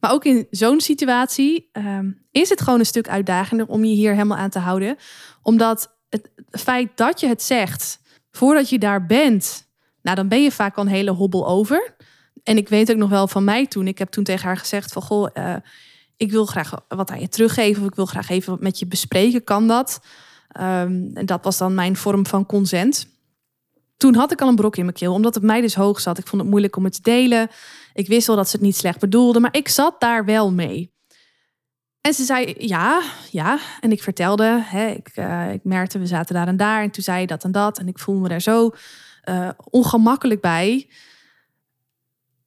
Maar 0.00 0.12
ook 0.12 0.24
in 0.24 0.46
zo'n 0.50 0.80
situatie 0.80 1.70
um, 1.72 2.26
is 2.30 2.48
het 2.48 2.60
gewoon 2.60 2.78
een 2.78 2.86
stuk 2.86 3.08
uitdagender 3.08 3.66
om 3.66 3.84
je 3.84 3.94
hier 3.94 4.12
helemaal 4.12 4.38
aan 4.38 4.50
te 4.50 4.58
houden. 4.58 4.96
Omdat 5.42 5.96
het 6.08 6.30
feit 6.50 6.90
dat 6.94 7.20
je 7.20 7.26
het 7.26 7.42
zegt, 7.42 8.00
voordat 8.30 8.68
je 8.68 8.78
daar 8.78 9.06
bent, 9.06 9.68
nou 10.02 10.16
dan 10.16 10.28
ben 10.28 10.42
je 10.42 10.52
vaak 10.52 10.76
al 10.76 10.82
een 10.82 10.88
hele 10.88 11.10
hobbel 11.10 11.46
over. 11.46 11.94
En 12.42 12.56
ik 12.56 12.68
weet 12.68 12.90
ook 12.90 12.96
nog 12.96 13.10
wel 13.10 13.28
van 13.28 13.44
mij 13.44 13.66
toen. 13.66 13.86
Ik 13.86 13.98
heb 13.98 14.10
toen 14.10 14.24
tegen 14.24 14.46
haar 14.46 14.56
gezegd 14.56 14.92
van, 14.92 15.02
goh, 15.02 15.28
uh, 15.34 15.56
ik 16.16 16.30
wil 16.30 16.46
graag 16.46 16.84
wat 16.88 17.10
aan 17.10 17.20
je 17.20 17.28
teruggeven. 17.28 17.82
Of 17.82 17.88
ik 17.88 17.94
wil 17.94 18.06
graag 18.06 18.28
even 18.28 18.50
wat 18.50 18.60
met 18.60 18.78
je 18.78 18.86
bespreken. 18.86 19.44
Kan 19.44 19.68
dat? 19.68 20.00
Um, 20.60 21.10
en 21.14 21.26
dat 21.26 21.44
was 21.44 21.58
dan 21.58 21.74
mijn 21.74 21.96
vorm 21.96 22.26
van 22.26 22.46
consent. 22.46 23.06
Toen 23.96 24.14
had 24.14 24.32
ik 24.32 24.40
al 24.40 24.48
een 24.48 24.54
brok 24.54 24.76
in 24.76 24.84
mijn 24.84 24.96
keel, 24.96 25.12
omdat 25.12 25.34
het 25.34 25.42
mij 25.42 25.60
dus 25.60 25.74
hoog 25.74 26.00
zat. 26.00 26.18
Ik 26.18 26.26
vond 26.26 26.42
het 26.42 26.50
moeilijk 26.50 26.76
om 26.76 26.84
het 26.84 26.92
te 26.92 27.02
delen. 27.02 27.48
Ik 27.92 28.06
wist 28.06 28.26
wel 28.26 28.36
dat 28.36 28.48
ze 28.48 28.56
het 28.56 28.64
niet 28.64 28.76
slecht 28.76 28.98
bedoelde, 28.98 29.40
maar 29.40 29.56
ik 29.56 29.68
zat 29.68 30.00
daar 30.00 30.24
wel 30.24 30.52
mee. 30.52 30.92
En 32.00 32.14
ze 32.14 32.24
zei 32.24 32.54
ja, 32.58 33.02
ja. 33.30 33.58
En 33.80 33.92
ik 33.92 34.02
vertelde, 34.02 34.62
hè, 34.64 34.86
ik, 34.86 35.16
uh, 35.16 35.52
ik 35.52 35.64
merkte, 35.64 35.98
we 35.98 36.06
zaten 36.06 36.34
daar 36.34 36.48
en 36.48 36.56
daar. 36.56 36.82
En 36.82 36.90
toen 36.90 37.02
zei 37.02 37.20
je 37.20 37.26
dat 37.26 37.44
en 37.44 37.52
dat. 37.52 37.78
En 37.78 37.88
ik 37.88 37.98
voelde 37.98 38.20
me 38.20 38.28
daar 38.28 38.40
zo 38.40 38.70
uh, 39.24 39.48
ongemakkelijk 39.70 40.40
bij. 40.40 40.88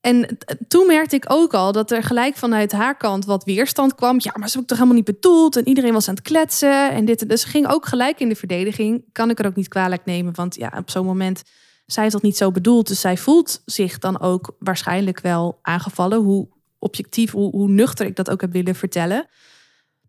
En 0.02 0.38
toen 0.68 0.88
merkte 0.88 1.16
ik 1.16 1.26
ook 1.28 1.54
al 1.54 1.72
dat 1.72 1.92
er 1.92 2.04
gelijk 2.04 2.36
vanuit 2.36 2.72
haar 2.72 2.98
kant 2.98 3.26
wat 3.26 3.44
weerstand 3.44 3.96
kwam. 3.96 4.16
Ja, 4.18 4.32
maar 4.38 4.48
ze 4.48 4.54
heb 4.54 4.62
ik 4.62 4.68
toch 4.68 4.78
helemaal 4.78 4.98
niet 4.98 5.16
bedoeld. 5.16 5.56
En 5.56 5.68
iedereen 5.68 5.94
was 5.94 6.08
aan 6.08 6.16
het 6.16 6.24
kletsen. 6.24 6.92
En 6.92 7.06
dit. 7.06 7.30
Dus 7.30 7.44
ging 7.44 7.68
ook 7.68 7.86
gelijk 7.86 8.20
in 8.20 8.30
de 8.30 8.36
verdediging. 8.36 9.06
Kan 9.12 9.30
ik 9.30 9.40
er 9.40 9.46
ook 9.46 9.56
niet 9.56 9.68
kwalijk 9.68 10.06
nemen. 10.06 10.36
Want 10.36 10.56
ja, 10.56 10.74
op 10.78 10.90
zo'n 10.90 11.06
moment, 11.06 11.44
zij 11.86 12.02
heeft 12.02 12.16
dat 12.16 12.24
niet 12.24 12.38
zo 12.38 12.52
bedoeld. 12.52 12.88
Dus 12.88 13.00
zij 13.00 13.18
voelt 13.18 13.62
zich 13.66 14.00
dan 14.00 14.20
ook 14.20 14.56
waarschijnlijk 14.60 15.20
wel 15.20 15.60
aangevallen. 15.62 16.20
Hoe 16.20 16.48
objectief, 16.80 17.32
hoe, 17.32 17.52
hoe 17.52 17.70
nuchter 17.70 18.06
ik 18.06 18.16
dat 18.16 18.30
ook 18.30 18.42
heb 18.42 18.52
willen 18.52 18.76
vertellen. 18.76 19.28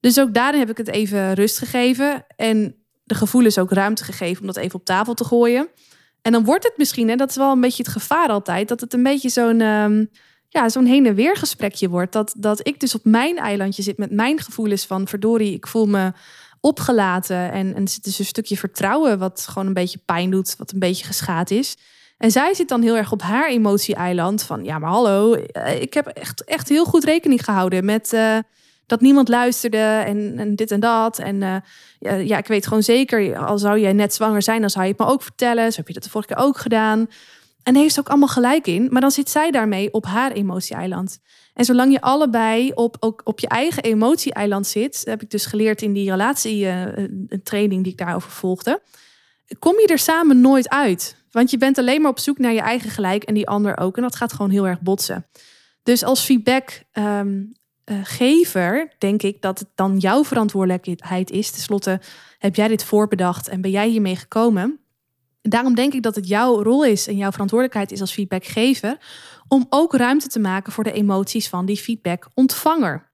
Dus 0.01 0.21
ook 0.21 0.35
daarin 0.35 0.61
heb 0.61 0.71
ik 0.71 0.77
het 0.77 0.89
even 0.89 1.35
rust 1.35 1.59
gegeven. 1.59 2.25
En 2.37 2.77
de 3.05 3.15
gevoelens 3.15 3.59
ook 3.59 3.73
ruimte 3.73 4.05
gegeven 4.05 4.41
om 4.41 4.47
dat 4.47 4.57
even 4.57 4.79
op 4.79 4.85
tafel 4.85 5.15
te 5.15 5.25
gooien. 5.25 5.69
En 6.23 6.33
dan 6.33 6.45
wordt 6.45 6.65
het 6.65 6.77
misschien, 6.77 7.11
en 7.11 7.19
dat 7.19 7.31
is 7.31 7.37
wel 7.37 7.53
een 7.53 7.61
beetje 7.61 7.83
het 7.83 7.93
gevaar 7.93 8.29
altijd, 8.29 8.69
dat 8.69 8.81
het 8.81 8.93
een 8.93 9.03
beetje 9.03 9.29
zo'n 9.29 9.61
um, 9.61 10.11
ja, 10.49 10.69
zo'n 10.69 10.85
heen 10.85 11.07
en 11.07 11.15
weer 11.15 11.37
gesprekje 11.37 11.89
wordt. 11.89 12.13
Dat, 12.13 12.35
dat 12.37 12.67
ik 12.67 12.81
dus 12.81 12.95
op 12.95 13.05
mijn 13.05 13.37
eilandje 13.37 13.83
zit 13.83 13.99
met 13.99 14.11
mijn 14.11 14.41
gevoelens 14.41 14.87
van 14.87 15.09
verdorie, 15.09 15.55
ik 15.55 15.67
voel 15.67 15.87
me 15.87 16.13
opgelaten. 16.65 17.53
En, 17.53 17.75
en 17.75 17.83
er 17.83 17.89
zit 17.89 18.05
dus 18.05 18.19
een 18.19 18.25
stukje 18.25 18.57
vertrouwen 18.57 19.19
wat 19.19 19.47
gewoon 19.49 19.67
een 19.67 19.75
beetje 19.75 19.99
pijn 20.05 20.31
doet, 20.31 20.55
wat 20.59 20.73
een 20.73 20.79
beetje 20.79 21.05
geschaad 21.05 21.51
is. 21.51 21.77
En 22.19 22.31
zij 22.31 22.55
zit 22.55 22.69
dan 22.69 22.83
heel 22.83 22.97
erg 22.97 23.13
op 23.13 23.23
haar 23.23 23.49
emotie-eiland 23.49 24.43
van 24.43 24.65
ja, 24.65 24.79
maar 24.79 24.91
hallo, 24.91 25.35
eh, 25.35 25.81
ik 25.81 25.95
heb 25.95 26.07
echt, 26.07 26.45
echt 26.45 26.69
heel 26.69 26.85
goed 26.85 27.05
rekening 27.05 27.45
gehouden 27.45 27.85
met. 27.85 28.13
Uh, 28.13 28.39
dat 28.87 29.01
niemand 29.01 29.29
luisterde 29.29 30.03
en, 30.07 30.39
en 30.39 30.57
dit 30.57 30.71
en 30.71 30.81
dat. 30.81 31.19
En 31.19 31.41
uh, 31.41 32.27
ja, 32.27 32.39
ik 32.39 32.47
weet 32.47 32.67
gewoon 32.67 32.83
zeker, 32.83 33.37
al 33.37 33.59
zou 33.59 33.79
jij 33.81 33.93
net 33.93 34.15
zwanger 34.15 34.43
zijn, 34.43 34.61
dan 34.61 34.71
zou 34.71 34.85
je 34.85 34.91
het 34.91 35.01
me 35.01 35.07
ook 35.07 35.23
vertellen. 35.23 35.73
Zo 35.73 35.77
heb 35.79 35.87
je 35.89 35.95
dat 35.95 36.03
de 36.03 36.11
vorige 36.11 36.35
keer 36.35 36.45
ook 36.45 36.59
gedaan. 36.59 37.09
En 37.65 37.75
heeft 37.75 37.99
ook 37.99 38.09
allemaal 38.09 38.29
gelijk 38.29 38.67
in. 38.67 38.87
Maar 38.91 39.01
dan 39.01 39.11
zit 39.11 39.31
zij 39.31 39.51
daarmee 39.51 39.93
op 39.93 40.07
haar 40.07 40.33
emotie-eiland. 40.33 41.19
En 41.55 41.65
zolang 41.65 41.93
je 41.93 42.01
allebei 42.01 42.73
op, 42.75 42.97
ook 43.01 43.21
op 43.25 43.41
je 43.41 43.49
eigen 43.49 43.83
emotie-eiland 43.83 44.67
zit, 44.67 45.03
heb 45.05 45.23
ik 45.23 45.31
dus 45.31 45.47
geleerd 45.47 45.83
in 45.83 45.93
die 45.93 46.11
relatie-training 46.11 47.79
uh, 47.79 47.83
die 47.83 47.93
ik 47.93 47.99
daarover 47.99 48.31
volgde, 48.31 48.83
kom 49.59 49.81
je 49.81 49.87
er 49.87 49.99
samen 49.99 50.41
nooit 50.41 50.69
uit. 50.69 51.17
Want 51.31 51.51
je 51.51 51.59
bent 51.59 51.79
alleen 51.79 52.01
maar 52.01 52.11
op 52.11 52.19
zoek 52.19 52.39
naar 52.39 52.53
je 52.53 52.61
eigen 52.61 52.91
gelijk 52.91 53.23
en 53.23 53.35
die 53.35 53.49
ander 53.49 53.79
ook. 53.79 53.97
En 53.97 54.03
dat 54.03 54.17
gaat 54.17 54.33
gewoon 54.33 54.51
heel 54.51 54.67
erg 54.67 54.81
botsen. 54.81 55.27
Dus 55.83 56.05
als 56.05 56.21
feedback 56.21 56.83
um, 56.93 57.53
uh, 57.85 57.99
gever, 58.03 58.95
denk 58.99 59.23
ik 59.23 59.43
dat 59.43 59.59
het 59.59 59.69
dan 59.75 59.99
jouw 59.99 60.25
verantwoordelijkheid 60.25 61.31
is. 61.31 61.51
Ten 61.51 61.61
slotte 61.61 62.01
heb 62.39 62.55
jij 62.55 62.69
dit 62.69 62.85
voorbedacht 62.85 63.49
en 63.49 63.61
ben 63.61 63.71
jij 63.71 63.89
hiermee 63.89 64.17
gekomen. 64.17 64.84
Daarom 65.49 65.75
denk 65.75 65.95
ik 65.95 66.03
dat 66.03 66.15
het 66.15 66.29
jouw 66.29 66.63
rol 66.63 66.85
is 66.85 67.07
en 67.07 67.17
jouw 67.17 67.31
verantwoordelijkheid 67.31 67.93
is 67.93 68.01
als 68.01 68.13
feedbackgever 68.13 68.97
om 69.49 69.67
ook 69.69 69.95
ruimte 69.95 70.29
te 70.29 70.39
maken 70.39 70.73
voor 70.73 70.85
de 70.85 70.93
emoties 70.93 71.49
van 71.49 71.67
die 71.67 71.77
feedback-ontvanger. 71.77 73.13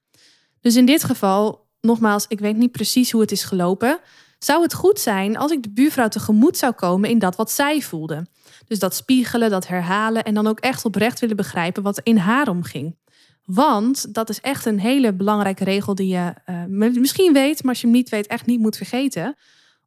Dus 0.61 0.77
in 0.77 0.87
dit 0.87 1.05
geval, 1.05 1.69
nogmaals, 1.81 2.25
ik 2.29 2.41
weet 2.41 2.57
niet 2.57 2.73
precies 2.73 3.11
hoe 3.11 3.21
het 3.21 3.33
is 3.33 3.45
gelopen. 3.45 4.01
Zou 4.39 4.63
het 4.63 4.75
goed 4.75 5.01
zijn 5.01 5.37
als 5.37 5.53
ik 5.53 5.63
de 5.63 5.71
buurvrouw 5.71 6.09
tegemoet 6.09 6.57
zou 6.57 6.73
komen 6.73 7.11
in 7.11 7.19
dat 7.19 7.37
wat 7.37 7.51
zij 7.51 7.81
voelde? 7.81 8.27
Dus 8.67 8.79
dat 8.79 8.95
spiegelen, 8.95 9.51
dat 9.51 9.67
herhalen 9.67 10.25
en 10.25 10.35
dan 10.35 10.47
ook 10.47 10.61
echt 10.61 10.85
oprecht 10.85 11.21
willen 11.21 11.37
begrijpen 11.37 11.83
wat 11.83 12.01
in 12.03 12.17
haar 12.17 12.49
omging. 12.49 12.97
Want 13.45 14.15
dat 14.15 14.29
is 14.29 14.41
echt 14.41 14.67
een 14.67 14.81
hele 14.81 15.13
belangrijke 15.13 15.65
regel 15.65 15.95
die 15.95 16.09
je 16.09 16.35
uh, 16.47 16.91
misschien 16.95 17.33
weet, 17.33 17.63
maar 17.63 17.71
als 17.71 17.81
je 17.81 17.87
hem 17.87 17.97
niet 17.97 18.09
weet, 18.09 18.27
echt 18.27 18.47
niet 18.47 18.61
moet 18.61 18.77
vergeten. 18.77 19.37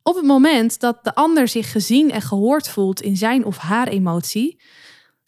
Op 0.04 0.16
het 0.16 0.26
moment 0.26 0.80
dat 0.80 1.04
de 1.04 1.16
ander 1.16 1.48
zich 1.48 1.72
gezien 1.72 2.12
en 2.12 2.22
gehoord 2.22 2.70
voelt 2.70 3.02
in 3.02 3.18
zijn 3.18 3.46
of 3.46 3.58
haar 3.58 3.88
emotie, 3.88 4.62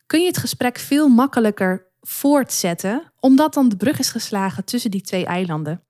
kun 0.06 0.20
je 0.20 0.28
het 0.28 0.38
gesprek 0.38 0.78
veel 0.78 1.08
makkelijker 1.08 1.88
voortzetten, 2.02 3.12
omdat 3.20 3.54
dan 3.54 3.70
de 3.70 3.78
brug 3.78 4.00
is 4.00 4.10
geslagen 4.10 4.66
tussen 4.66 4.92
die 4.92 5.02
twee 5.02 5.26
eilanden. 5.26 5.84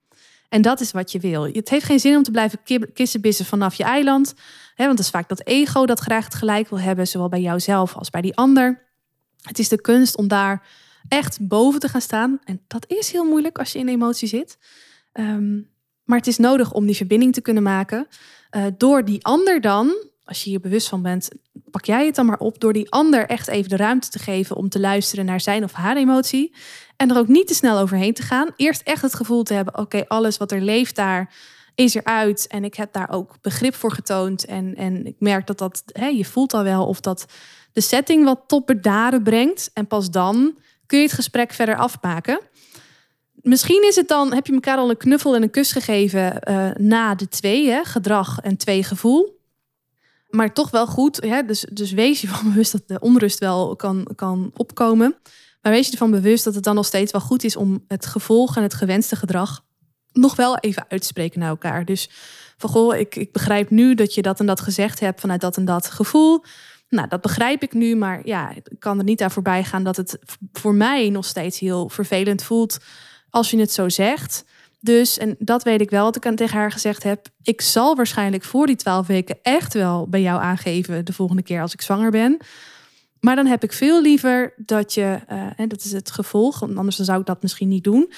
En 0.49 0.61
dat 0.61 0.79
is 0.79 0.91
wat 0.91 1.11
je 1.11 1.19
wil. 1.19 1.43
Het 1.43 1.69
heeft 1.69 1.85
geen 1.85 1.99
zin 1.99 2.15
om 2.15 2.23
te 2.23 2.31
blijven 2.31 2.59
kissenbissen 2.93 3.45
vanaf 3.45 3.75
je 3.75 3.83
eiland. 3.83 4.33
Hè, 4.75 4.85
want 4.85 4.97
het 4.97 5.07
is 5.07 5.13
vaak 5.13 5.29
dat 5.29 5.45
ego 5.45 5.85
dat 5.85 5.99
graag 5.99 6.23
het 6.23 6.35
gelijk 6.35 6.69
wil 6.69 6.79
hebben, 6.79 7.07
zowel 7.07 7.29
bij 7.29 7.41
jouzelf 7.41 7.95
als 7.95 8.09
bij 8.09 8.21
die 8.21 8.35
ander. 8.35 8.83
Het 9.41 9.59
is 9.59 9.69
de 9.69 9.81
kunst 9.81 10.17
om 10.17 10.27
daar 10.27 10.67
echt 11.07 11.47
boven 11.47 11.79
te 11.79 11.89
gaan 11.89 12.01
staan. 12.01 12.39
En 12.43 12.61
dat 12.67 12.85
is 12.87 13.11
heel 13.11 13.25
moeilijk 13.25 13.57
als 13.57 13.71
je 13.71 13.79
in 13.79 13.87
emotie 13.87 14.27
zit. 14.27 14.57
Ehm, 15.11 15.55
maar 16.03 16.17
het 16.17 16.27
is 16.27 16.37
nodig 16.37 16.71
om 16.71 16.85
die 16.85 16.95
verbinding 16.95 17.33
te 17.33 17.41
kunnen 17.41 17.63
maken. 17.63 18.07
Uh, 18.51 18.65
door 18.77 19.05
die 19.05 19.25
ander 19.25 19.61
dan, 19.61 19.95
als 20.23 20.43
je 20.43 20.49
hier 20.49 20.59
bewust 20.59 20.87
van 20.87 21.01
bent, 21.01 21.29
pak 21.71 21.85
jij 21.85 22.05
het 22.05 22.15
dan 22.15 22.25
maar 22.25 22.39
op. 22.39 22.59
Door 22.59 22.73
die 22.73 22.91
ander 22.91 23.25
echt 23.25 23.47
even 23.47 23.69
de 23.69 23.75
ruimte 23.75 24.09
te 24.09 24.19
geven 24.19 24.55
om 24.55 24.69
te 24.69 24.79
luisteren 24.79 25.25
naar 25.25 25.41
zijn 25.41 25.63
of 25.63 25.71
haar 25.71 25.97
emotie. 25.97 26.55
En 26.97 27.09
er 27.09 27.17
ook 27.17 27.27
niet 27.27 27.47
te 27.47 27.53
snel 27.53 27.79
overheen 27.79 28.13
te 28.13 28.21
gaan. 28.21 28.49
Eerst 28.55 28.81
echt 28.81 29.01
het 29.01 29.15
gevoel 29.15 29.43
te 29.43 29.53
hebben: 29.53 29.77
oké, 29.77 30.03
alles 30.07 30.37
wat 30.37 30.51
er 30.51 30.61
leeft 30.61 30.95
daar 30.95 31.33
is 31.75 31.93
eruit. 31.93 32.47
En 32.47 32.63
ik 32.63 32.75
heb 32.75 32.93
daar 32.93 33.09
ook 33.09 33.35
begrip 33.41 33.75
voor 33.75 33.91
getoond. 33.91 34.45
En, 34.45 34.75
en 34.75 35.05
ik 35.05 35.15
merk 35.19 35.47
dat 35.47 35.57
dat, 35.57 35.83
hè, 35.85 36.07
je 36.07 36.25
voelt 36.25 36.53
al 36.53 36.63
wel 36.63 36.85
of 36.85 36.99
dat 36.99 37.25
de 37.73 37.81
setting 37.81 38.25
wat 38.25 38.43
tot 38.47 38.65
bedaren 38.65 39.23
brengt. 39.23 39.71
En 39.73 39.87
pas 39.87 40.11
dan 40.11 40.57
kun 40.85 40.97
je 40.97 41.05
het 41.05 41.13
gesprek 41.13 41.53
verder 41.53 41.75
afmaken. 41.75 42.39
Misschien 43.45 43.83
is 43.87 43.95
het 43.95 44.07
dan, 44.07 44.33
heb 44.33 44.47
je 44.47 44.53
elkaar 44.53 44.77
al 44.77 44.89
een 44.89 44.97
knuffel 44.97 45.35
en 45.35 45.41
een 45.41 45.49
kus 45.49 45.71
gegeven 45.71 46.41
uh, 46.49 46.69
na 46.77 47.15
de 47.15 47.27
twee, 47.27 47.69
hè, 47.69 47.83
gedrag 47.83 48.39
en 48.39 48.57
twee 48.57 48.83
gevoel. 48.83 49.39
Maar 50.29 50.53
toch 50.53 50.71
wel 50.71 50.87
goed. 50.87 51.21
Hè? 51.21 51.43
Dus, 51.43 51.65
dus 51.71 51.91
wees 51.91 52.21
je 52.21 52.27
van 52.33 52.49
bewust 52.49 52.71
dat 52.71 52.87
de 52.87 52.99
onrust 52.99 53.39
wel 53.39 53.75
kan, 53.75 54.07
kan 54.15 54.51
opkomen. 54.55 55.15
Maar 55.61 55.71
wees 55.71 55.85
je 55.85 55.91
ervan 55.91 56.11
bewust 56.11 56.43
dat 56.43 56.55
het 56.55 56.63
dan 56.63 56.75
nog 56.75 56.85
steeds 56.85 57.11
wel 57.11 57.21
goed 57.21 57.43
is 57.43 57.55
om 57.55 57.83
het 57.87 58.05
gevolg 58.05 58.55
en 58.55 58.63
het 58.63 58.73
gewenste 58.73 59.15
gedrag 59.15 59.63
nog 60.11 60.35
wel 60.35 60.57
even 60.57 60.85
uit 60.87 61.01
te 61.01 61.07
spreken 61.07 61.39
naar 61.39 61.49
elkaar. 61.49 61.85
Dus 61.85 62.09
van 62.57 62.69
goh, 62.69 62.95
ik, 62.95 63.15
ik 63.15 63.31
begrijp 63.31 63.69
nu 63.69 63.95
dat 63.95 64.13
je 64.13 64.21
dat 64.21 64.39
en 64.39 64.45
dat 64.45 64.61
gezegd 64.61 64.99
hebt 64.99 65.19
vanuit 65.19 65.41
dat 65.41 65.57
en 65.57 65.65
dat 65.65 65.87
gevoel. 65.89 66.43
Nou, 66.89 67.07
dat 67.07 67.21
begrijp 67.21 67.63
ik 67.63 67.73
nu, 67.73 67.95
maar 67.95 68.21
ja, 68.23 68.49
ik 68.49 68.75
kan 68.79 68.97
er 68.97 69.03
niet 69.03 69.21
aan 69.21 69.31
voorbij 69.31 69.63
gaan 69.63 69.83
dat 69.83 69.97
het 69.97 70.19
voor 70.51 70.75
mij 70.75 71.09
nog 71.09 71.25
steeds 71.25 71.59
heel 71.59 71.89
vervelend 71.89 72.43
voelt 72.43 72.77
als 73.35 73.49
je 73.49 73.59
het 73.59 73.71
zo 73.71 73.89
zegt. 73.89 74.45
Dus, 74.79 75.17
en 75.17 75.35
dat 75.39 75.63
weet 75.63 75.81
ik 75.81 75.89
wel, 75.89 76.03
wat 76.03 76.15
ik 76.15 76.25
aan 76.25 76.35
tegen 76.35 76.57
haar 76.57 76.71
gezegd 76.71 77.03
heb. 77.03 77.27
Ik 77.41 77.61
zal 77.61 77.95
waarschijnlijk 77.95 78.43
voor 78.43 78.65
die 78.65 78.75
twaalf 78.75 79.07
weken 79.07 79.37
echt 79.41 79.73
wel 79.73 80.07
bij 80.07 80.21
jou 80.21 80.41
aangeven 80.41 81.05
de 81.05 81.13
volgende 81.13 81.41
keer 81.41 81.61
als 81.61 81.73
ik 81.73 81.81
zwanger 81.81 82.11
ben. 82.11 82.37
Maar 83.19 83.35
dan 83.35 83.45
heb 83.45 83.63
ik 83.63 83.73
veel 83.73 84.01
liever 84.01 84.53
dat 84.57 84.93
je, 84.93 85.19
uh, 85.31 85.47
en 85.55 85.67
dat 85.67 85.83
is 85.83 85.91
het 85.91 86.11
gevolg, 86.11 86.63
anders 86.75 86.95
zou 86.95 87.19
ik 87.19 87.25
dat 87.25 87.41
misschien 87.41 87.67
niet 87.67 87.83
doen. 87.83 88.11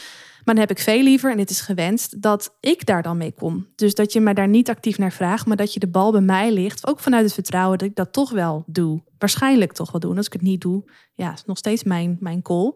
Maar 0.43 0.55
dan 0.55 0.67
heb 0.67 0.77
ik 0.77 0.83
veel 0.83 1.03
liever, 1.03 1.31
en 1.31 1.37
dit 1.37 1.49
is 1.49 1.61
gewenst, 1.61 2.21
dat 2.21 2.55
ik 2.59 2.85
daar 2.85 3.01
dan 3.01 3.17
mee 3.17 3.31
kom. 3.31 3.67
Dus 3.75 3.95
dat 3.95 4.13
je 4.13 4.19
mij 4.19 4.33
daar 4.33 4.47
niet 4.47 4.69
actief 4.69 4.97
naar 4.97 5.11
vraagt, 5.11 5.45
maar 5.45 5.57
dat 5.57 5.73
je 5.73 5.79
de 5.79 5.87
bal 5.87 6.11
bij 6.11 6.21
mij 6.21 6.51
ligt. 6.51 6.87
Ook 6.87 6.99
vanuit 6.99 7.23
het 7.23 7.33
vertrouwen 7.33 7.77
dat 7.77 7.87
ik 7.87 7.95
dat 7.95 8.13
toch 8.13 8.31
wel 8.31 8.63
doe. 8.67 9.03
Waarschijnlijk 9.17 9.73
toch 9.73 9.91
wel 9.91 10.01
doen. 10.01 10.17
Als 10.17 10.25
ik 10.25 10.33
het 10.33 10.41
niet 10.41 10.61
doe, 10.61 10.83
ja, 11.13 11.33
is 11.33 11.43
nog 11.45 11.57
steeds 11.57 11.83
mijn, 11.83 12.17
mijn 12.19 12.41
call. 12.41 12.73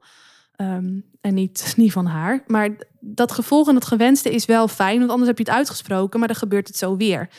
Ehm, 0.62 0.99
en 1.22 1.34
niet, 1.34 1.74
niet 1.78 1.91
van 1.91 2.05
haar. 2.05 2.43
Maar 2.47 2.70
dat 2.99 3.32
gevolg 3.32 3.68
en 3.68 3.76
het 3.76 3.86
gewenste 3.86 4.32
is 4.32 4.45
wel 4.45 4.68
fijn, 4.68 4.97
want 4.97 5.09
anders 5.09 5.28
heb 5.28 5.38
je 5.38 5.43
het 5.43 5.53
uitgesproken, 5.53 6.20
maar 6.20 6.28
dan 6.28 6.38
gebeurt 6.38 6.68
het 6.68 6.78
zo 6.78 6.97
weer. 6.97 7.30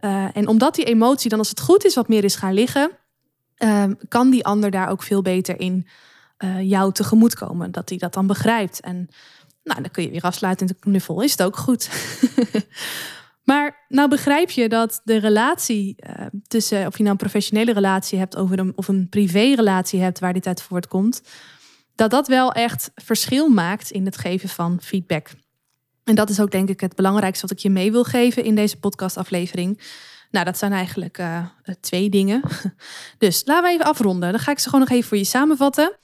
Uh, 0.00 0.36
en 0.36 0.48
omdat 0.48 0.74
die 0.74 0.84
emotie 0.84 1.30
dan, 1.30 1.38
als 1.38 1.48
het 1.48 1.60
goed 1.60 1.84
is, 1.84 1.94
wat 1.94 2.08
meer 2.08 2.24
is 2.24 2.34
gaan 2.34 2.52
liggen, 2.52 2.90
uh, 3.58 3.84
kan 4.08 4.30
die 4.30 4.44
ander 4.44 4.70
daar 4.70 4.88
ook 4.88 5.02
veel 5.02 5.22
beter 5.22 5.60
in 5.60 5.86
uh, 6.44 6.62
jou 6.62 6.92
tegemoet 6.92 7.34
komen. 7.34 7.72
Dat 7.72 7.88
hij 7.88 7.98
dat 7.98 8.14
dan 8.14 8.26
begrijpt. 8.26 8.80
En 8.80 9.08
nou, 9.62 9.82
dan 9.82 9.90
kun 9.90 10.02
je 10.02 10.10
weer 10.10 10.22
afsluiten 10.22 10.66
in 10.66 10.72
de 10.72 10.80
knuffel. 10.80 11.20
Is 11.20 11.30
het 11.30 11.42
ook 11.42 11.56
goed. 11.56 11.90
maar 13.50 13.84
nou 13.88 14.08
begrijp 14.08 14.50
je 14.50 14.68
dat 14.68 15.00
de 15.04 15.16
relatie 15.16 15.96
uh, 16.06 16.26
tussen, 16.46 16.86
of 16.86 16.96
je 16.96 17.02
nou 17.02 17.10
een 17.10 17.16
professionele 17.16 17.72
relatie 17.72 18.18
hebt 18.18 18.36
over 18.36 18.58
een, 18.58 18.72
of 18.76 18.88
een 18.88 19.08
privé-relatie 19.08 20.00
hebt 20.00 20.18
waar 20.18 20.32
dit 20.32 20.46
uit 20.46 20.62
voortkomt, 20.62 21.22
dat 21.96 22.10
dat 22.10 22.28
wel 22.28 22.52
echt 22.52 22.90
verschil 22.94 23.48
maakt 23.48 23.90
in 23.90 24.04
het 24.04 24.16
geven 24.16 24.48
van 24.48 24.78
feedback. 24.82 25.30
En 26.04 26.14
dat 26.14 26.30
is 26.30 26.40
ook 26.40 26.50
denk 26.50 26.68
ik 26.68 26.80
het 26.80 26.94
belangrijkste 26.94 27.46
wat 27.46 27.56
ik 27.56 27.62
je 27.62 27.70
mee 27.70 27.92
wil 27.92 28.04
geven 28.04 28.44
in 28.44 28.54
deze 28.54 28.78
podcastaflevering. 28.78 29.80
Nou, 30.30 30.44
dat 30.44 30.58
zijn 30.58 30.72
eigenlijk 30.72 31.18
uh, 31.18 31.46
twee 31.80 32.10
dingen. 32.10 32.40
Dus 33.18 33.42
laten 33.44 33.64
we 33.64 33.70
even 33.70 33.86
afronden. 33.86 34.30
Dan 34.30 34.40
ga 34.40 34.50
ik 34.50 34.58
ze 34.58 34.68
gewoon 34.68 34.80
nog 34.80 34.90
even 34.90 35.08
voor 35.08 35.18
je 35.18 35.24
samenvatten. 35.24 35.96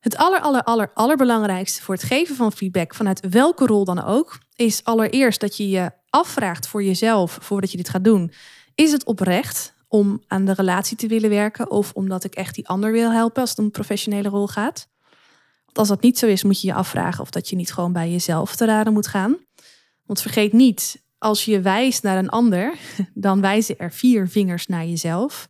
Het 0.00 0.16
aller, 0.16 0.92
allerbelangrijkste 0.94 1.82
voor 1.82 1.94
het 1.94 2.04
geven 2.04 2.36
van 2.36 2.52
feedback, 2.52 2.94
vanuit 2.94 3.28
welke 3.30 3.66
rol 3.66 3.84
dan 3.84 4.04
ook, 4.04 4.38
is 4.54 4.84
allereerst 4.84 5.40
dat 5.40 5.56
je 5.56 5.68
je 5.68 5.90
afvraagt 6.10 6.66
voor 6.66 6.82
jezelf, 6.82 7.38
voordat 7.40 7.70
je 7.70 7.76
dit 7.76 7.88
gaat 7.88 8.04
doen. 8.04 8.32
Is 8.74 8.92
het 8.92 9.04
oprecht 9.04 9.74
om 9.88 10.22
aan 10.26 10.44
de 10.44 10.52
relatie 10.52 10.96
te 10.96 11.06
willen 11.06 11.30
werken 11.30 11.70
of 11.70 11.92
omdat 11.92 12.24
ik 12.24 12.34
echt 12.34 12.54
die 12.54 12.68
ander 12.68 12.92
wil 12.92 13.12
helpen 13.12 13.40
als 13.40 13.50
het 13.50 13.58
om 13.58 13.64
een 13.64 13.70
professionele 13.70 14.28
rol 14.28 14.46
gaat? 14.46 14.88
Als 15.72 15.88
dat 15.88 16.02
niet 16.02 16.18
zo 16.18 16.26
is, 16.26 16.42
moet 16.42 16.60
je 16.60 16.66
je 16.66 16.74
afvragen 16.74 17.22
of 17.22 17.30
dat 17.30 17.48
je 17.48 17.56
niet 17.56 17.72
gewoon 17.72 17.92
bij 17.92 18.10
jezelf 18.10 18.56
te 18.56 18.64
raden 18.64 18.92
moet 18.92 19.06
gaan. 19.06 19.36
Want 20.06 20.20
vergeet 20.20 20.52
niet, 20.52 21.02
als 21.18 21.44
je 21.44 21.60
wijst 21.60 22.02
naar 22.02 22.18
een 22.18 22.28
ander, 22.28 22.74
dan 23.14 23.40
wijzen 23.40 23.78
er 23.78 23.92
vier 23.92 24.28
vingers 24.28 24.66
naar 24.66 24.86
jezelf. 24.86 25.48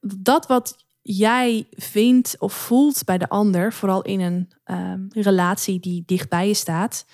Dat 0.00 0.46
wat 0.46 0.86
jij 1.02 1.66
vindt 1.70 2.36
of 2.38 2.52
voelt 2.52 3.04
bij 3.04 3.18
de 3.18 3.28
ander, 3.28 3.72
vooral 3.72 4.02
in 4.02 4.20
een 4.20 4.50
ehm, 4.64 5.00
relatie 5.08 5.80
die 5.80 6.02
dichtbij 6.06 6.48
je 6.48 6.54
staat, 6.54 7.04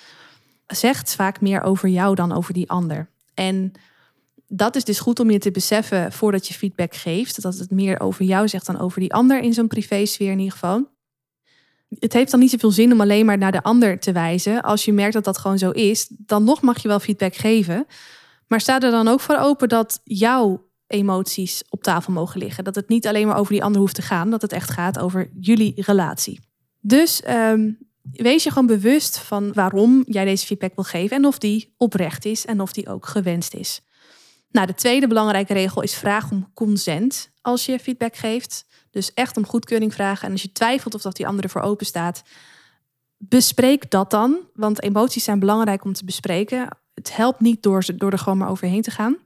zegt 0.66 1.14
vaak 1.14 1.40
meer 1.40 1.62
over 1.62 1.88
jou 1.88 2.14
dan 2.14 2.32
over 2.32 2.54
die 2.54 2.70
ander. 2.70 3.08
En 3.34 3.72
dat 4.46 4.76
is 4.76 4.84
dus 4.84 5.00
goed 5.00 5.20
om 5.20 5.30
je 5.30 5.38
te 5.38 5.50
beseffen 5.50 6.12
voordat 6.12 6.48
je 6.48 6.54
feedback 6.54 6.94
geeft, 6.94 7.42
dat 7.42 7.58
het 7.58 7.70
meer 7.70 8.00
over 8.00 8.24
jou 8.24 8.48
zegt 8.48 8.66
dan 8.66 8.78
over 8.78 9.00
die 9.00 9.14
ander 9.14 9.42
in 9.42 9.52
zo'n 9.52 9.68
privésfeer 9.68 10.30
in 10.30 10.38
ieder 10.38 10.52
geval. 10.52 10.92
Het 11.98 12.12
heeft 12.12 12.30
dan 12.30 12.40
niet 12.40 12.50
zoveel 12.50 12.70
zin 12.70 12.92
om 12.92 13.00
alleen 13.00 13.26
maar 13.26 13.38
naar 13.38 13.52
de 13.52 13.62
ander 13.62 13.98
te 13.98 14.12
wijzen. 14.12 14.62
Als 14.62 14.84
je 14.84 14.92
merkt 14.92 15.12
dat 15.12 15.24
dat 15.24 15.38
gewoon 15.38 15.58
zo 15.58 15.70
is, 15.70 16.06
dan 16.08 16.44
nog 16.44 16.62
mag 16.62 16.82
je 16.82 16.88
wel 16.88 17.00
feedback 17.00 17.34
geven. 17.34 17.86
Maar 18.48 18.60
sta 18.60 18.80
er 18.80 18.90
dan 18.90 19.08
ook 19.08 19.20
voor 19.20 19.36
open 19.36 19.68
dat 19.68 20.00
jouw 20.04 20.68
emoties 20.86 21.62
op 21.68 21.82
tafel 21.82 22.12
mogen 22.12 22.40
liggen. 22.40 22.64
Dat 22.64 22.74
het 22.74 22.88
niet 22.88 23.06
alleen 23.06 23.26
maar 23.26 23.36
over 23.36 23.52
die 23.52 23.64
ander 23.64 23.80
hoeft 23.80 23.94
te 23.94 24.02
gaan, 24.02 24.30
dat 24.30 24.42
het 24.42 24.52
echt 24.52 24.70
gaat 24.70 24.98
over 24.98 25.30
jullie 25.40 25.72
relatie. 25.76 26.40
Dus 26.80 27.22
ehm, 27.22 27.70
wees 28.12 28.44
je 28.44 28.50
gewoon 28.50 28.66
bewust 28.66 29.18
van 29.18 29.52
waarom 29.52 30.04
jij 30.06 30.24
deze 30.24 30.46
feedback 30.46 30.74
wil 30.74 30.84
geven 30.84 31.16
en 31.16 31.24
of 31.24 31.38
die 31.38 31.74
oprecht 31.76 32.24
is 32.24 32.44
en 32.44 32.60
of 32.60 32.72
die 32.72 32.88
ook 32.88 33.06
gewenst 33.06 33.54
is. 33.54 33.80
Nou, 34.50 34.66
de 34.66 34.74
tweede 34.74 35.06
belangrijke 35.06 35.52
regel 35.52 35.82
is 35.82 35.94
vraag 35.94 36.30
om 36.30 36.50
consent 36.54 37.30
als 37.40 37.66
je 37.66 37.78
feedback 37.78 38.16
geeft. 38.16 38.66
Dus 38.94 39.14
echt 39.14 39.36
om 39.36 39.46
goedkeuring 39.46 39.94
vragen. 39.94 40.26
En 40.26 40.32
als 40.32 40.42
je 40.42 40.52
twijfelt 40.52 40.94
of 40.94 41.02
dat 41.02 41.16
die 41.16 41.26
andere 41.26 41.48
voor 41.48 41.60
open 41.60 41.86
staat, 41.86 42.22
bespreek 43.18 43.90
dat 43.90 44.10
dan. 44.10 44.38
Want 44.54 44.82
emoties 44.82 45.24
zijn 45.24 45.38
belangrijk 45.38 45.84
om 45.84 45.92
te 45.92 46.04
bespreken. 46.04 46.68
Het 46.94 47.16
helpt 47.16 47.40
niet 47.40 47.62
door, 47.62 47.84
door 47.96 48.12
er 48.12 48.18
gewoon 48.18 48.38
maar 48.38 48.48
overheen 48.48 48.82
te 48.82 48.90
gaan. 48.90 49.16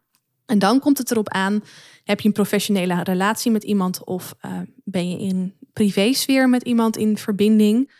En 0.47 0.59
dan 0.59 0.81
komt 0.81 0.99
het 0.99 1.11
erop 1.11 1.29
aan, 1.29 1.65
heb 2.05 2.21
je 2.21 2.29
een 2.29 2.35
professionele 2.35 3.03
relatie 3.03 3.51
met 3.51 3.65
iemand 3.65 4.05
of 4.05 4.35
uh, 4.45 4.53
ben 4.85 5.11
je 5.11 5.19
in 5.19 5.55
privésfeer 5.73 6.49
met 6.49 6.63
iemand 6.63 6.97
in 6.97 7.19
verbinding? 7.19 7.93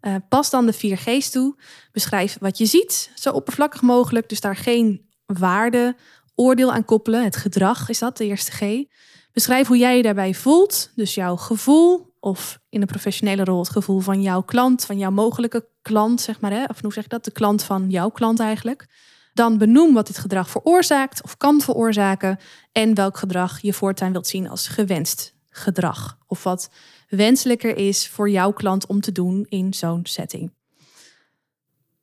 Uh, 0.00 0.14
pas 0.28 0.50
dan 0.50 0.66
de 0.66 0.72
4 0.72 0.96
G's 0.96 1.30
toe. 1.30 1.56
Beschrijf 1.92 2.36
wat 2.40 2.58
je 2.58 2.66
ziet, 2.66 3.10
zo 3.14 3.30
oppervlakkig 3.30 3.82
mogelijk. 3.82 4.28
Dus 4.28 4.40
daar 4.40 4.56
geen 4.56 5.08
waarde, 5.26 5.96
oordeel 6.34 6.72
aan 6.72 6.84
koppelen. 6.84 7.24
Het 7.24 7.36
gedrag 7.36 7.88
is 7.88 7.98
dat, 7.98 8.16
de 8.16 8.24
eerste 8.24 8.52
G. 8.52 8.84
Beschrijf 9.32 9.66
hoe 9.66 9.76
jij 9.76 9.96
je 9.96 10.02
daarbij 10.02 10.34
voelt. 10.34 10.90
Dus 10.94 11.14
jouw 11.14 11.36
gevoel, 11.36 12.14
of 12.20 12.58
in 12.68 12.80
een 12.80 12.86
professionele 12.86 13.44
rol 13.44 13.58
het 13.58 13.68
gevoel 13.68 14.00
van 14.00 14.22
jouw 14.22 14.42
klant, 14.42 14.84
van 14.84 14.98
jouw 14.98 15.10
mogelijke 15.10 15.68
klant, 15.82 16.20
zeg 16.20 16.40
maar. 16.40 16.50
Hè? 16.50 16.64
Of 16.64 16.80
hoe 16.80 16.92
zeg 16.92 17.04
ik 17.04 17.10
dat? 17.10 17.24
De 17.24 17.30
klant 17.30 17.62
van 17.62 17.90
jouw 17.90 18.08
klant 18.08 18.40
eigenlijk. 18.40 18.86
Dan 19.34 19.58
benoem 19.58 19.94
wat 19.94 20.06
dit 20.06 20.18
gedrag 20.18 20.50
veroorzaakt 20.50 21.22
of 21.22 21.36
kan 21.36 21.60
veroorzaken 21.60 22.38
en 22.72 22.94
welk 22.94 23.16
gedrag 23.16 23.60
je 23.60 23.72
voortaan 23.72 24.12
wilt 24.12 24.26
zien 24.26 24.48
als 24.48 24.68
gewenst 24.68 25.34
gedrag 25.50 26.18
of 26.26 26.42
wat 26.42 26.70
wenselijker 27.08 27.76
is 27.76 28.08
voor 28.08 28.30
jouw 28.30 28.52
klant 28.52 28.86
om 28.86 29.00
te 29.00 29.12
doen 29.12 29.46
in 29.48 29.74
zo'n 29.74 30.06
setting. 30.06 30.52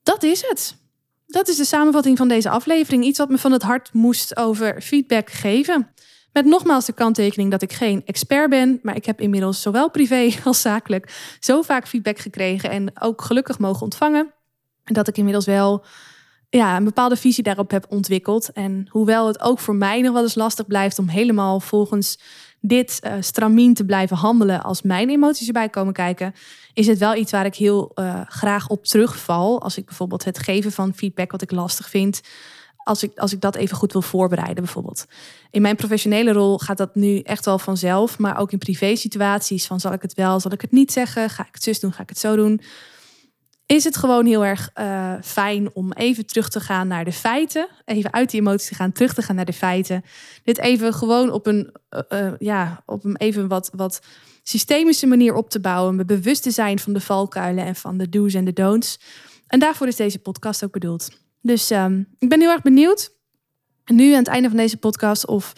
Dat 0.02 0.22
is 0.22 0.48
het. 0.48 0.76
Dat 1.26 1.48
is 1.48 1.56
de 1.56 1.64
samenvatting 1.64 2.16
van 2.16 2.28
deze 2.28 2.50
aflevering. 2.50 3.04
Iets 3.04 3.18
wat 3.18 3.28
me 3.28 3.38
van 3.38 3.52
het 3.52 3.62
hart 3.62 3.92
moest 3.92 4.36
over 4.36 4.82
feedback 4.82 5.30
geven. 5.30 5.90
Met 6.32 6.44
nogmaals 6.44 6.86
de 6.86 6.92
kanttekening 6.92 7.50
dat 7.50 7.62
ik 7.62 7.72
geen 7.72 8.02
expert 8.04 8.50
ben, 8.50 8.80
maar 8.82 8.96
ik 8.96 9.04
heb 9.04 9.20
inmiddels 9.20 9.62
zowel 9.62 9.90
privé 9.90 10.30
als 10.44 10.60
zakelijk 10.60 11.36
zo 11.40 11.62
vaak 11.62 11.88
feedback 11.88 12.18
gekregen 12.18 12.70
en 12.70 13.00
ook 13.00 13.22
gelukkig 13.22 13.58
mogen 13.58 13.82
ontvangen. 13.82 14.32
Dat 14.84 15.08
ik 15.08 15.16
inmiddels 15.16 15.46
wel 15.46 15.84
ja, 16.48 16.76
een 16.76 16.84
bepaalde 16.84 17.16
visie 17.16 17.42
daarop 17.42 17.70
heb 17.70 17.86
ontwikkeld. 17.88 18.52
En 18.52 18.86
hoewel 18.90 19.26
het 19.26 19.40
ook 19.40 19.58
voor 19.58 19.74
mij 19.74 20.00
nog 20.00 20.12
wel 20.12 20.22
eens 20.22 20.34
lastig 20.34 20.66
blijft 20.66 20.98
om 20.98 21.08
helemaal 21.08 21.60
volgens 21.60 22.18
dit 22.60 23.00
uh, 23.04 23.12
stramien 23.20 23.74
te 23.74 23.84
blijven 23.84 24.16
handelen 24.16 24.62
als 24.62 24.82
mijn 24.82 25.10
emoties 25.10 25.46
erbij 25.46 25.68
komen 25.68 25.92
kijken, 25.92 26.34
is 26.72 26.86
het 26.86 26.98
wel 26.98 27.14
iets 27.14 27.32
waar 27.32 27.46
ik 27.46 27.54
heel 27.54 27.92
uh, 27.94 28.20
graag 28.26 28.68
op 28.68 28.84
terugval. 28.84 29.62
Als 29.62 29.76
ik 29.76 29.84
bijvoorbeeld 29.84 30.24
het 30.24 30.38
geven 30.38 30.72
van 30.72 30.94
feedback 30.94 31.30
wat 31.30 31.42
ik 31.42 31.50
lastig 31.50 31.88
vind, 31.88 32.20
als 32.90 33.02
ik, 33.02 33.18
als 33.18 33.32
ik 33.32 33.40
dat 33.40 33.54
even 33.54 33.76
goed 33.76 33.92
wil 33.92 34.02
voorbereiden 34.02 34.64
bijvoorbeeld. 34.64 35.06
In 35.50 35.62
mijn 35.62 35.76
professionele 35.76 36.32
rol 36.32 36.58
gaat 36.58 36.76
dat 36.76 36.94
nu 36.94 37.18
echt 37.18 37.44
wel 37.44 37.58
vanzelf, 37.58 38.18
maar 38.18 38.38
ook 38.38 38.52
in 38.52 38.58
privé 38.58 38.96
situaties 38.96 39.66
van 39.66 39.80
zal 39.80 39.92
ik 39.92 40.02
het 40.02 40.14
wel, 40.14 40.40
zal 40.40 40.52
ik 40.52 40.60
het 40.60 40.72
niet 40.72 40.92
zeggen, 40.92 41.30
ga 41.30 41.42
ik 41.42 41.54
het 41.54 41.62
zus 41.62 41.80
doen, 41.80 41.92
ga 41.92 42.02
ik 42.02 42.08
het 42.08 42.18
zo 42.18 42.36
doen 42.36 42.60
is 43.66 43.84
het 43.84 43.96
gewoon 43.96 44.26
heel 44.26 44.44
erg 44.44 44.70
uh, 44.74 45.14
fijn 45.22 45.74
om 45.74 45.92
even 45.92 46.26
terug 46.26 46.48
te 46.48 46.60
gaan 46.60 46.88
naar 46.88 47.04
de 47.04 47.12
feiten. 47.12 47.68
Even 47.84 48.12
uit 48.12 48.30
die 48.30 48.40
emoties 48.40 48.68
te 48.68 48.74
gaan, 48.74 48.92
terug 48.92 49.14
te 49.14 49.22
gaan 49.22 49.36
naar 49.36 49.44
de 49.44 49.52
feiten. 49.52 50.04
Dit 50.44 50.58
even 50.58 50.94
gewoon 50.94 51.30
op 51.32 51.46
een, 51.46 51.72
uh, 52.08 52.32
ja, 52.38 52.82
op 52.86 53.04
een 53.04 53.16
even 53.16 53.48
wat, 53.48 53.70
wat 53.74 54.00
systemische 54.42 55.06
manier 55.06 55.34
op 55.34 55.50
te 55.50 55.60
bouwen. 55.60 55.96
Me 55.96 56.04
bewust 56.04 56.42
te 56.42 56.50
zijn 56.50 56.78
van 56.78 56.92
de 56.92 57.00
valkuilen 57.00 57.64
en 57.64 57.76
van 57.76 57.98
de 57.98 58.08
do's 58.08 58.34
en 58.34 58.44
de 58.44 58.52
don'ts. 58.52 59.00
En 59.46 59.58
daarvoor 59.58 59.86
is 59.86 59.96
deze 59.96 60.18
podcast 60.18 60.64
ook 60.64 60.72
bedoeld. 60.72 61.08
Dus 61.40 61.70
um, 61.70 62.06
ik 62.18 62.28
ben 62.28 62.40
heel 62.40 62.50
erg 62.50 62.62
benieuwd. 62.62 63.12
Nu 63.84 64.12
aan 64.12 64.18
het 64.18 64.28
einde 64.28 64.48
van 64.48 64.56
deze 64.56 64.76
podcast 64.76 65.26
of 65.26 65.52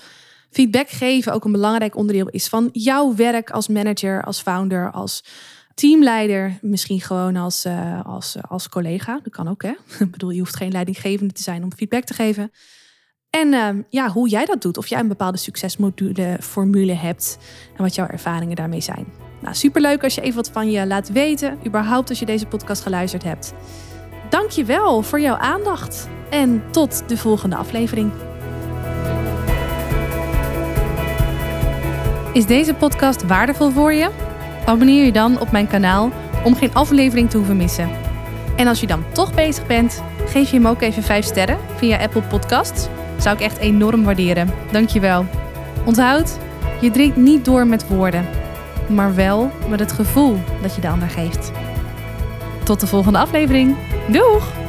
feedback 0.51 0.89
geven 0.89 1.33
ook 1.33 1.45
een 1.45 1.53
belangrijk 1.53 1.97
onderdeel 1.97 2.29
is 2.29 2.49
van 2.49 2.69
jouw 2.73 3.15
werk 3.15 3.51
als 3.51 3.69
manager, 3.69 4.25
als 4.25 4.41
founder, 4.41 4.91
als 4.91 5.25
teamleider, 5.75 6.59
misschien 6.61 7.01
gewoon 7.01 7.37
als, 7.37 7.67
uh, 7.67 8.05
als, 8.05 8.37
eh, 8.37 8.43
als 8.49 8.69
collega. 8.69 9.21
Dat 9.23 9.33
kan 9.33 9.49
ook, 9.49 9.63
hè? 9.63 9.73
Ik 10.05 10.11
bedoel, 10.11 10.31
je 10.31 10.39
hoeft 10.39 10.57
geen 10.57 10.73
leidinggevende 10.73 11.33
te 11.33 11.43
zijn 11.43 11.63
om 11.63 11.73
feedback 11.73 12.05
te 12.05 12.15
geven. 12.15 12.51
En 13.31 13.53
uh, 13.53 13.69
ja, 13.89 14.09
hoe 14.09 14.29
jij 14.29 14.45
dat 14.45 14.63
doet. 14.63 14.77
Of 14.77 14.87
jij 14.87 14.99
een 15.01 15.09
bepaalde 15.09 15.39
succesmodule 15.39 16.39
formule 16.41 16.93
hebt. 16.93 17.39
En 17.77 17.83
wat 17.83 17.95
jouw 17.95 18.07
ervaringen 18.07 18.57
daarmee 18.57 18.81
zijn. 18.81 19.07
Nou, 19.43 19.55
superleuk 19.55 20.05
als 20.05 20.15
je 20.15 20.21
even 20.21 20.37
wat 20.37 20.51
van 20.51 20.71
je 20.71 20.87
laat 20.87 21.13
weten. 21.13 21.59
Überhaupt 21.67 22.09
als 22.09 22.19
je 22.19 22.27
deze 22.27 22.47
podcast 22.47 22.83
geluisterd 22.83 23.23
hebt. 23.23 23.55
Dank 24.33 24.51
je 24.51 24.65
wel 24.65 25.03
voor 25.03 25.21
jouw 25.21 25.37
aandacht. 25.37 26.09
En 26.31 26.63
tot 26.71 27.03
de 27.07 27.17
volgende 27.17 27.57
aflevering. 27.57 28.11
Is 32.33 32.47
deze 32.47 32.75
podcast 32.75 33.27
waardevol 33.27 33.71
voor 33.71 33.93
je? 33.93 34.11
Abonneer 34.67 35.05
je 35.05 35.13
dan 35.13 35.41
op 35.41 35.51
mijn 35.51 35.67
kanaal 35.67 36.11
om 36.45 36.55
geen 36.55 36.75
aflevering 36.75 37.31
te 37.31 37.37
hoeven 37.37 37.57
missen. 37.57 37.91
En 38.57 38.67
als 38.67 38.81
je 38.81 38.87
dan 38.87 39.05
toch 39.13 39.35
bezig 39.35 39.67
bent, 39.67 40.03
geef 40.27 40.51
je 40.51 40.57
hem 40.57 40.67
ook 40.67 40.81
even 40.81 41.03
5 41.03 41.25
sterren 41.25 41.59
via 41.77 41.99
Apple 41.99 42.23
Podcasts. 42.23 42.89
Zou 43.19 43.37
ik 43.37 43.43
echt 43.43 43.59
enorm 43.59 44.05
waarderen. 44.05 44.51
Dankjewel. 44.71 45.27
Onthoud, 45.85 46.39
je 46.81 46.91
drinkt 46.91 47.17
niet 47.17 47.45
door 47.45 47.67
met 47.67 47.89
woorden, 47.89 48.27
maar 48.89 49.15
wel 49.15 49.51
met 49.69 49.81
het 49.81 49.93
gevoel 49.93 50.39
dat 50.63 50.75
je 50.75 50.81
de 50.81 50.89
ander 50.89 51.09
geeft. 51.09 51.53
Tot 52.65 52.81
de 52.81 52.87
volgende 52.87 53.19
aflevering. 53.19 53.77
Doeg! 54.09 54.62